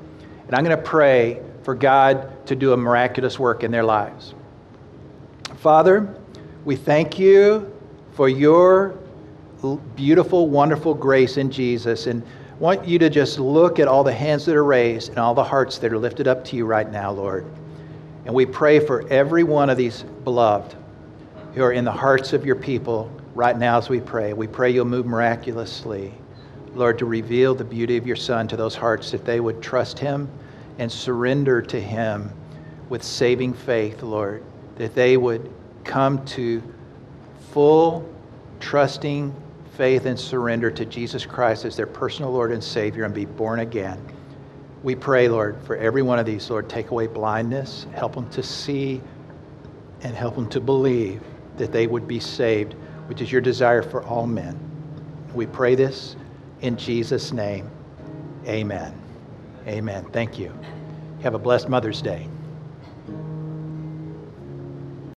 and 0.47 0.55
I'm 0.55 0.63
going 0.63 0.75
to 0.75 0.83
pray 0.83 1.41
for 1.63 1.75
God 1.75 2.38
to 2.49 2.55
do 2.55 2.73
a 2.73 2.77
miraculous 2.77 3.37
work 3.37 3.63
in 3.63 3.69
their 3.69 3.83
lives. 3.83 4.33
Father, 5.57 6.15
we 6.65 6.75
thank 6.75 7.19
you 7.19 7.71
for 8.13 8.27
your 8.27 8.97
beautiful, 9.95 10.49
wonderful 10.49 10.95
grace 10.95 11.37
in 11.37 11.51
Jesus. 11.51 12.07
And 12.07 12.23
want 12.59 12.87
you 12.87 12.97
to 12.99 13.09
just 13.09 13.39
look 13.39 13.77
at 13.77 13.87
all 13.87 14.03
the 14.03 14.13
hands 14.13 14.45
that 14.45 14.55
are 14.55 14.63
raised 14.63 15.09
and 15.09 15.19
all 15.19 15.35
the 15.35 15.43
hearts 15.43 15.77
that 15.77 15.93
are 15.93 15.97
lifted 15.97 16.27
up 16.27 16.43
to 16.45 16.55
you 16.55 16.65
right 16.65 16.91
now, 16.91 17.11
Lord. 17.11 17.45
And 18.25 18.33
we 18.33 18.47
pray 18.47 18.79
for 18.79 19.07
every 19.09 19.43
one 19.43 19.69
of 19.69 19.77
these 19.77 20.03
beloved 20.23 20.75
who 21.53 21.61
are 21.61 21.71
in 21.71 21.85
the 21.85 21.91
hearts 21.91 22.33
of 22.33 22.45
your 22.47 22.55
people 22.55 23.11
right 23.35 23.57
now 23.57 23.77
as 23.77 23.89
we 23.89 23.99
pray. 23.99 24.33
We 24.33 24.47
pray 24.47 24.71
you'll 24.71 24.85
move 24.85 25.05
miraculously, 25.05 26.13
Lord, 26.73 26.97
to 26.97 27.05
reveal 27.05 27.53
the 27.53 27.63
beauty 27.63 27.95
of 27.95 28.07
your 28.07 28.15
Son 28.15 28.47
to 28.47 28.57
those 28.57 28.75
hearts 28.75 29.11
that 29.11 29.23
they 29.23 29.39
would 29.39 29.61
trust 29.61 29.99
him 29.99 30.27
and 30.79 30.91
surrender 30.91 31.61
to 31.61 31.79
him 31.79 32.33
with 32.87 33.03
saving 33.03 33.53
faith, 33.53 34.01
Lord, 34.01 34.43
that 34.77 34.95
they 34.95 35.17
would 35.17 35.53
come 35.83 36.25
to 36.25 36.63
full, 37.51 38.09
trusting 38.59 39.35
faith 39.75 40.05
and 40.05 40.19
surrender 40.19 40.71
to 40.71 40.85
Jesus 40.85 41.25
Christ 41.25 41.65
as 41.65 41.75
their 41.75 41.85
personal 41.85 42.31
Lord 42.31 42.51
and 42.51 42.63
Savior 42.63 43.03
and 43.03 43.13
be 43.13 43.25
born 43.25 43.59
again. 43.59 44.01
We 44.81 44.95
pray, 44.95 45.27
Lord, 45.27 45.61
for 45.63 45.75
every 45.75 46.01
one 46.01 46.17
of 46.17 46.25
these, 46.25 46.49
Lord, 46.49 46.69
take 46.69 46.91
away 46.91 47.07
blindness, 47.07 47.85
help 47.93 48.15
them 48.15 48.29
to 48.31 48.41
see, 48.41 49.01
and 50.01 50.15
help 50.15 50.35
them 50.35 50.49
to 50.49 50.61
believe 50.61 51.21
that 51.57 51.73
they 51.73 51.87
would 51.87 52.07
be 52.07 52.19
saved, 52.19 52.75
which 53.07 53.21
is 53.21 53.31
your 53.31 53.41
desire 53.41 53.81
for 53.81 54.03
all 54.03 54.25
men. 54.25 54.57
We 55.33 55.45
pray 55.45 55.75
this 55.75 56.15
in 56.61 56.77
Jesus' 56.77 57.33
name. 57.33 57.69
Amen. 58.47 58.98
Amen. 59.69 60.07
Thank 60.11 60.37
you. 60.39 60.55
Have 61.19 61.33
a 61.35 61.39
blessed 61.39 61.69
Mother's 61.69 62.01
Day. 62.01 62.29